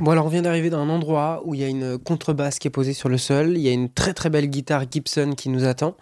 Bon 0.00 0.12
alors 0.12 0.26
on 0.26 0.28
vient 0.28 0.42
d'arriver 0.42 0.70
dans 0.70 0.78
un 0.78 0.88
endroit 0.88 1.42
où 1.44 1.54
il 1.54 1.60
y 1.60 1.64
a 1.64 1.68
une 1.68 1.98
contrebasse 1.98 2.58
qui 2.58 2.68
est 2.68 2.70
posée 2.70 2.92
sur 2.92 3.08
le 3.08 3.18
sol, 3.18 3.56
il 3.56 3.60
y 3.62 3.68
a 3.68 3.72
une 3.72 3.88
très 3.90 4.14
très 4.14 4.30
belle 4.30 4.46
guitare 4.46 4.84
Gibson 4.90 5.32
qui 5.36 5.48
nous 5.48 5.64
attend, 5.64 5.96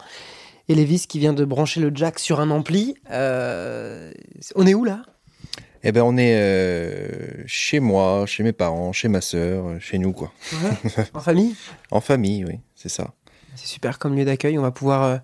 et 0.69 0.75
Lévis 0.75 1.05
qui 1.07 1.17
vient 1.19 1.33
de 1.33 1.43
brancher 1.45 1.79
le 1.81 1.91
jack 1.93 2.19
sur 2.19 2.39
un 2.39 2.51
ampli. 2.51 2.95
Euh, 3.11 4.11
On 4.55 4.67
est 4.67 4.75
où 4.75 4.83
là? 4.83 5.01
Eh 5.83 5.91
ben, 5.91 6.01
on 6.03 6.17
est 6.17 6.35
euh, 6.35 7.07
chez 7.47 7.79
moi, 7.79 8.25
chez 8.27 8.43
mes 8.43 8.51
parents, 8.51 8.91
chez 8.93 9.07
ma 9.07 9.21
sœur, 9.21 9.79
chez 9.79 9.97
nous, 9.97 10.11
quoi. 10.11 10.31
En 11.13 11.19
famille? 11.19 11.55
En 11.91 12.01
famille, 12.01 12.45
oui, 12.45 12.59
c'est 12.75 12.89
ça. 12.89 13.13
C'est 13.55 13.67
super 13.67 13.97
comme 13.97 14.15
lieu 14.15 14.25
d'accueil. 14.25 14.57
On 14.59 14.63
va 14.63 14.71
pouvoir 14.71 15.03
euh, 15.03 15.17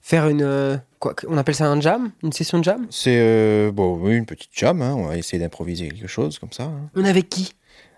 faire 0.00 0.28
une. 0.28 0.42
euh, 0.42 0.76
quoi, 1.00 1.14
on 1.28 1.36
appelle 1.38 1.54
ça 1.54 1.66
un 1.66 1.80
jam? 1.80 2.10
Une 2.22 2.32
session 2.32 2.58
de 2.58 2.64
jam? 2.64 2.86
C'est 2.90 3.70
bon, 3.72 3.96
oui, 4.00 4.16
une 4.16 4.26
petite 4.26 4.50
jam. 4.52 4.82
hein, 4.82 4.94
On 4.96 5.06
va 5.06 5.16
essayer 5.16 5.38
d'improviser 5.42 5.88
quelque 5.88 6.06
chose 6.08 6.38
comme 6.38 6.52
ça. 6.52 6.64
hein. 6.64 6.90
On 6.94 7.04
est 7.04 7.08
avec 7.10 7.28
qui? 7.28 7.54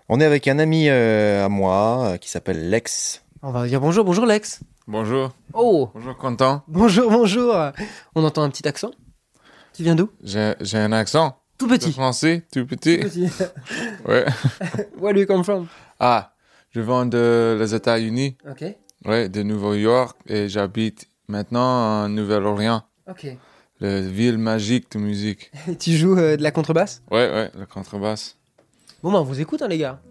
On 0.07 0.19
est 0.19 0.25
avec 0.25 0.47
un 0.47 0.59
ami 0.59 0.87
euh, 0.89 1.45
à 1.45 1.49
moi 1.49 2.05
euh, 2.05 2.17
qui 2.17 2.29
s'appelle 2.29 2.69
Lex. 2.69 3.23
On 3.41 3.51
va 3.51 3.67
dire 3.67 3.81
bonjour, 3.81 4.05
bonjour 4.05 4.25
Lex. 4.25 4.61
Bonjour, 4.87 5.33
Oh 5.53 5.89
bonjour 5.95 6.15
Quentin. 6.17 6.63
Bonjour, 6.67 7.09
bonjour. 7.09 7.55
On 8.13 8.23
entend 8.23 8.43
un 8.43 8.49
petit 8.49 8.67
accent. 8.67 8.91
Tu 9.73 9.81
viens 9.83 9.95
d'où? 9.95 10.09
J'ai 10.23 10.53
j'ai 10.61 10.77
un 10.77 10.91
accent 10.91 11.39
Tout 11.57 11.65
de 11.67 11.71
petit. 11.75 11.91
français, 11.91 12.43
tout 12.51 12.65
petit. 12.67 12.97
Petit. 12.99 13.27
Ouais. 14.07 14.25
Where 14.99 15.13
do 15.13 15.21
you 15.21 15.25
come 15.25 15.43
from? 15.43 15.67
Ah, 15.99 16.33
je 16.69 16.81
viens 16.81 17.07
de 17.07 17.57
les 17.59 17.73
États-Unis, 17.73 18.37
Ok, 18.47 18.63
ouais, 19.05 19.27
de 19.29 19.41
New-York 19.41 20.15
et 20.27 20.47
j'habite 20.49 21.07
maintenant 21.27 22.03
en 22.03 22.09
Nouvelle-Orléans, 22.09 22.83
ok. 23.09 23.25
la 23.79 24.01
ville 24.01 24.37
magique 24.37 24.91
de 24.91 24.99
musique. 24.99 25.51
Et 25.67 25.75
tu 25.77 25.93
joues 25.93 26.17
euh, 26.17 26.37
de 26.37 26.43
la 26.43 26.51
contrebasse? 26.51 27.01
Ouais, 27.09 27.27
ouais, 27.31 27.49
la 27.57 27.65
contrebasse. 27.65 28.37
Bon, 29.03 29.11
ben, 29.11 29.19
on 29.19 29.23
vous 29.23 29.41
écoute, 29.41 29.61
hein, 29.61 29.67
les 29.67 29.77
gars. 29.77 30.01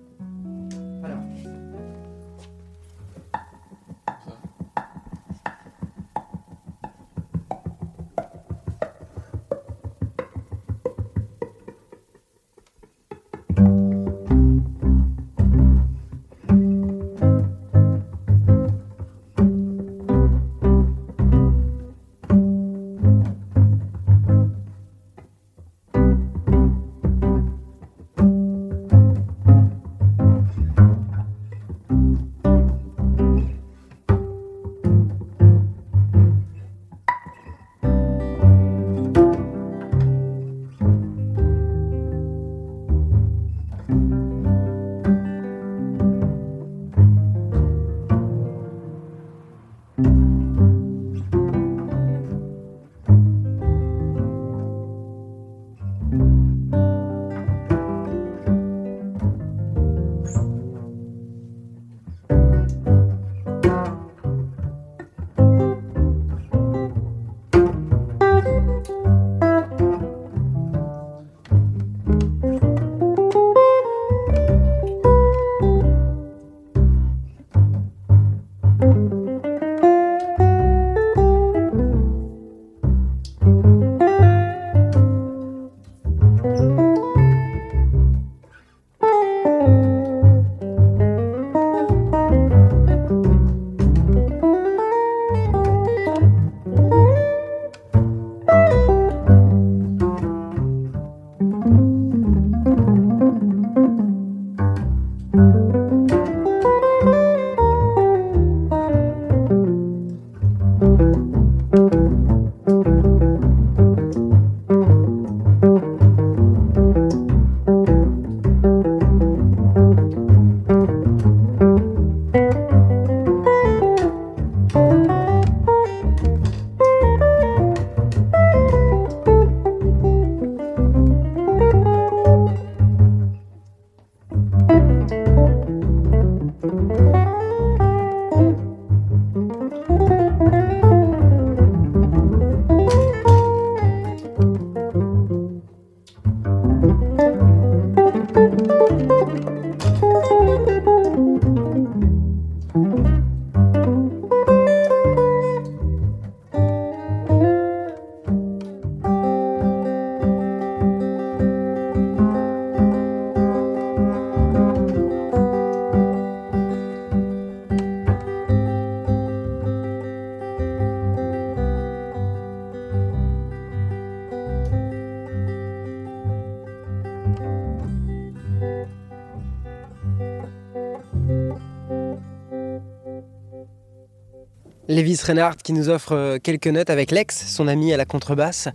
Lévis 184.94 185.18
Reinhardt 185.26 185.56
qui 185.62 185.72
nous 185.72 185.88
offre 185.88 186.12
euh, 186.12 186.38
quelques 186.40 186.68
notes 186.68 186.88
avec 186.88 187.10
Lex, 187.10 187.48
son 187.48 187.66
ami 187.66 187.92
à 187.92 187.96
la 187.96 188.04
contrebasse. 188.04 188.68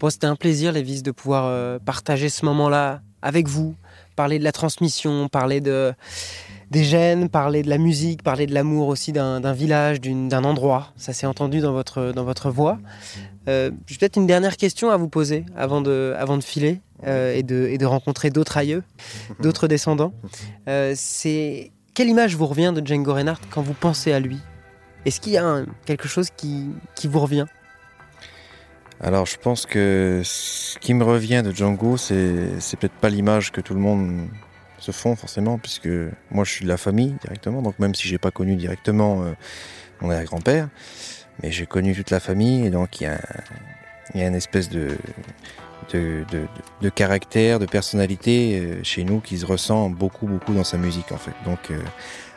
Bon, 0.00 0.10
c'était 0.10 0.26
un 0.26 0.34
plaisir, 0.34 0.72
Lévis, 0.72 1.02
de 1.02 1.12
pouvoir 1.12 1.44
euh, 1.46 1.78
partager 1.78 2.28
ce 2.28 2.44
moment-là 2.46 3.02
avec 3.22 3.46
vous, 3.46 3.76
parler 4.16 4.40
de 4.40 4.44
la 4.44 4.50
transmission, 4.50 5.28
parler 5.28 5.60
de, 5.60 5.92
des 6.72 6.82
gènes, 6.82 7.28
parler 7.28 7.62
de 7.62 7.68
la 7.68 7.78
musique, 7.78 8.24
parler 8.24 8.46
de 8.46 8.54
l'amour 8.54 8.88
aussi 8.88 9.12
d'un 9.12 9.52
village, 9.52 10.00
d'un 10.00 10.42
endroit. 10.42 10.92
Ça 10.96 11.12
s'est 11.12 11.26
entendu 11.26 11.60
dans 11.60 11.72
votre, 11.72 12.12
dans 12.12 12.24
votre 12.24 12.50
voix. 12.50 12.78
Euh, 13.46 13.70
J'ai 13.86 13.96
peut-être 13.96 14.16
une 14.16 14.26
dernière 14.26 14.56
question 14.56 14.90
à 14.90 14.96
vous 14.96 15.08
poser 15.08 15.44
avant 15.56 15.82
de, 15.82 16.14
avant 16.18 16.36
de 16.36 16.42
filer 16.42 16.80
euh, 17.06 17.32
et, 17.32 17.44
de, 17.44 17.68
et 17.70 17.78
de 17.78 17.86
rencontrer 17.86 18.30
d'autres 18.30 18.56
aïeux, 18.56 18.82
d'autres 19.40 19.68
descendants. 19.68 20.14
C'est 20.94 21.70
quelle 21.94 22.08
image 22.08 22.34
vous 22.34 22.46
revient 22.46 22.72
de 22.74 22.84
Django 22.84 23.14
Reinhardt 23.14 23.42
quand 23.50 23.62
vous 23.62 23.74
pensez 23.74 24.12
à 24.12 24.18
lui? 24.18 24.38
Est-ce 25.06 25.20
qu'il 25.20 25.32
y 25.32 25.38
a 25.38 25.62
quelque 25.86 26.08
chose 26.08 26.28
qui, 26.36 26.70
qui 26.94 27.08
vous 27.08 27.20
revient? 27.20 27.46
Alors, 29.02 29.24
je 29.24 29.38
pense 29.38 29.64
que 29.64 30.20
ce 30.24 30.78
qui 30.78 30.92
me 30.92 31.04
revient 31.04 31.42
de 31.42 31.52
Django, 31.52 31.96
c'est 31.96 32.60
c'est 32.60 32.78
peut-être 32.78 32.94
pas 33.00 33.08
l'image 33.08 33.50
que 33.50 33.62
tout 33.62 33.72
le 33.72 33.80
monde 33.80 34.28
se 34.78 34.92
font 34.92 35.16
forcément, 35.16 35.58
puisque 35.58 35.88
moi 36.30 36.44
je 36.44 36.50
suis 36.50 36.64
de 36.64 36.68
la 36.68 36.76
famille 36.76 37.16
directement, 37.22 37.62
donc 37.62 37.78
même 37.78 37.94
si 37.94 38.08
j'ai 38.08 38.18
pas 38.18 38.30
connu 38.30 38.56
directement 38.56 39.22
euh, 39.22 39.32
mon 40.00 40.10
arrière-grand-père, 40.10 40.68
mais 41.42 41.52
j'ai 41.52 41.66
connu 41.66 41.94
toute 41.94 42.10
la 42.10 42.20
famille, 42.20 42.66
et 42.66 42.70
donc 42.70 43.00
il 43.00 43.04
y 43.04 43.06
a, 43.06 43.20
une 44.14 44.34
espèce 44.34 44.68
de, 44.68 44.96
de, 45.92 46.24
de, 46.30 46.46
de 46.80 46.88
caractère, 46.88 47.58
de 47.58 47.66
personnalité 47.66 48.58
euh, 48.58 48.80
chez 48.82 49.04
nous 49.04 49.20
qui 49.20 49.38
se 49.38 49.46
ressent 49.46 49.88
beaucoup, 49.90 50.26
beaucoup 50.26 50.52
dans 50.52 50.64
sa 50.64 50.78
musique 50.78 51.12
en 51.12 51.18
fait. 51.18 51.34
Donc, 51.44 51.70
euh, 51.70 51.78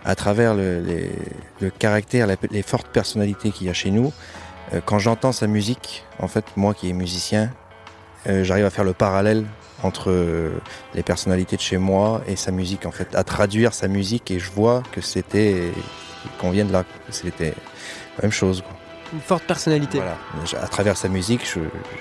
à 0.05 0.15
travers 0.15 0.53
le, 0.53 0.79
les- 0.81 1.11
le 1.61 1.69
caractère, 1.69 2.27
la- 2.27 2.35
les 2.51 2.61
fortes 2.61 2.87
personnalités 2.87 3.51
qu'il 3.51 3.67
y 3.67 3.69
a 3.69 3.73
chez 3.73 3.91
nous, 3.91 4.11
euh, 4.73 4.81
quand 4.85 4.99
j'entends 4.99 5.31
sa 5.31 5.47
musique, 5.47 6.05
en 6.19 6.27
fait, 6.27 6.45
moi 6.55 6.73
qui 6.73 6.89
est 6.89 6.93
musicien, 6.93 7.51
euh, 8.27 8.43
j'arrive 8.43 8.65
à 8.65 8.69
faire 8.69 8.83
le 8.85 8.93
parallèle 8.93 9.45
entre 9.81 10.09
euh, 10.11 10.51
les 10.93 11.03
personnalités 11.03 11.55
de 11.57 11.61
chez 11.61 11.77
moi 11.77 12.21
et 12.27 12.35
sa 12.37 12.51
musique 12.51 12.85
en 12.85 12.91
fait, 12.91 13.13
à 13.15 13.23
traduire 13.23 13.73
sa 13.73 13.87
musique 13.87 14.31
et 14.31 14.39
je 14.39 14.49
vois 14.51 14.81
que 14.93 15.01
c'était 15.01 15.71
qu'on 16.39 16.51
vient 16.51 16.63
de 16.65 16.71
là, 16.71 16.83
c'était 17.09 17.53
la 18.17 18.23
même 18.23 18.31
chose. 18.31 18.61
quoi. 18.61 18.71
Une 19.13 19.19
forte 19.19 19.43
personnalité. 19.43 19.99
Voilà. 19.99 20.17
À 20.63 20.67
travers 20.67 20.95
sa 20.97 21.07
musique, 21.09 21.41
je, 21.45 21.59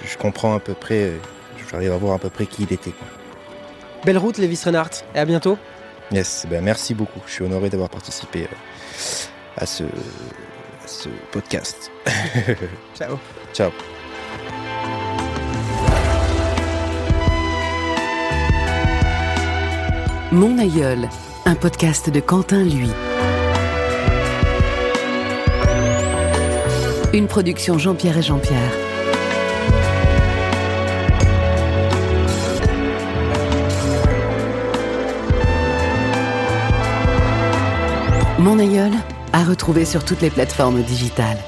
je 0.09 0.17
comprends 0.17 0.55
à 0.55 0.61
peu 0.61 0.75
près, 0.75 1.11
j'arrive 1.71 1.93
à 1.93 1.97
voir 1.97 2.15
à 2.15 2.19
peu 2.19 2.31
près 2.31 2.47
qui 2.47 2.63
il 2.63 2.73
était. 2.73 2.93
quoi. 2.93 3.07
Belle 4.05 4.19
route, 4.19 4.39
Lévis 4.39 4.61
Renard. 4.65 4.89
Et 5.15 5.19
à 5.19 5.25
bientôt. 5.25 5.59
Yes, 6.13 6.47
ben 6.49 6.63
merci 6.63 6.95
beaucoup. 6.95 7.21
Je 7.27 7.33
suis 7.33 7.45
honoré 7.45 7.71
d'avoir 7.71 7.89
participé 7.89 8.43
euh, 8.43 8.47
à 9.57 9.65
ce, 9.65 9.85
à 9.85 10.87
ce 10.87 11.09
podcast. 11.31 11.91
Ciao. 12.95 13.19
Ciao. 13.55 13.71
Mon 20.31 20.59
aïeul, 20.59 21.09
un 21.47 21.55
podcast 21.55 22.11
de 22.11 22.21
Quentin 22.21 22.63
Lui. 22.65 22.91
Une 27.15 27.27
production 27.27 27.79
Jean-Pierre 27.79 28.19
et 28.19 28.23
Jean-Pierre. 28.23 28.92
Mon 38.43 38.59
aïeul, 38.59 38.91
à 39.33 39.45
retrouver 39.45 39.85
sur 39.85 40.05
toutes 40.05 40.21
les 40.21 40.29
plateformes 40.29 40.83
digitales. 40.83 41.39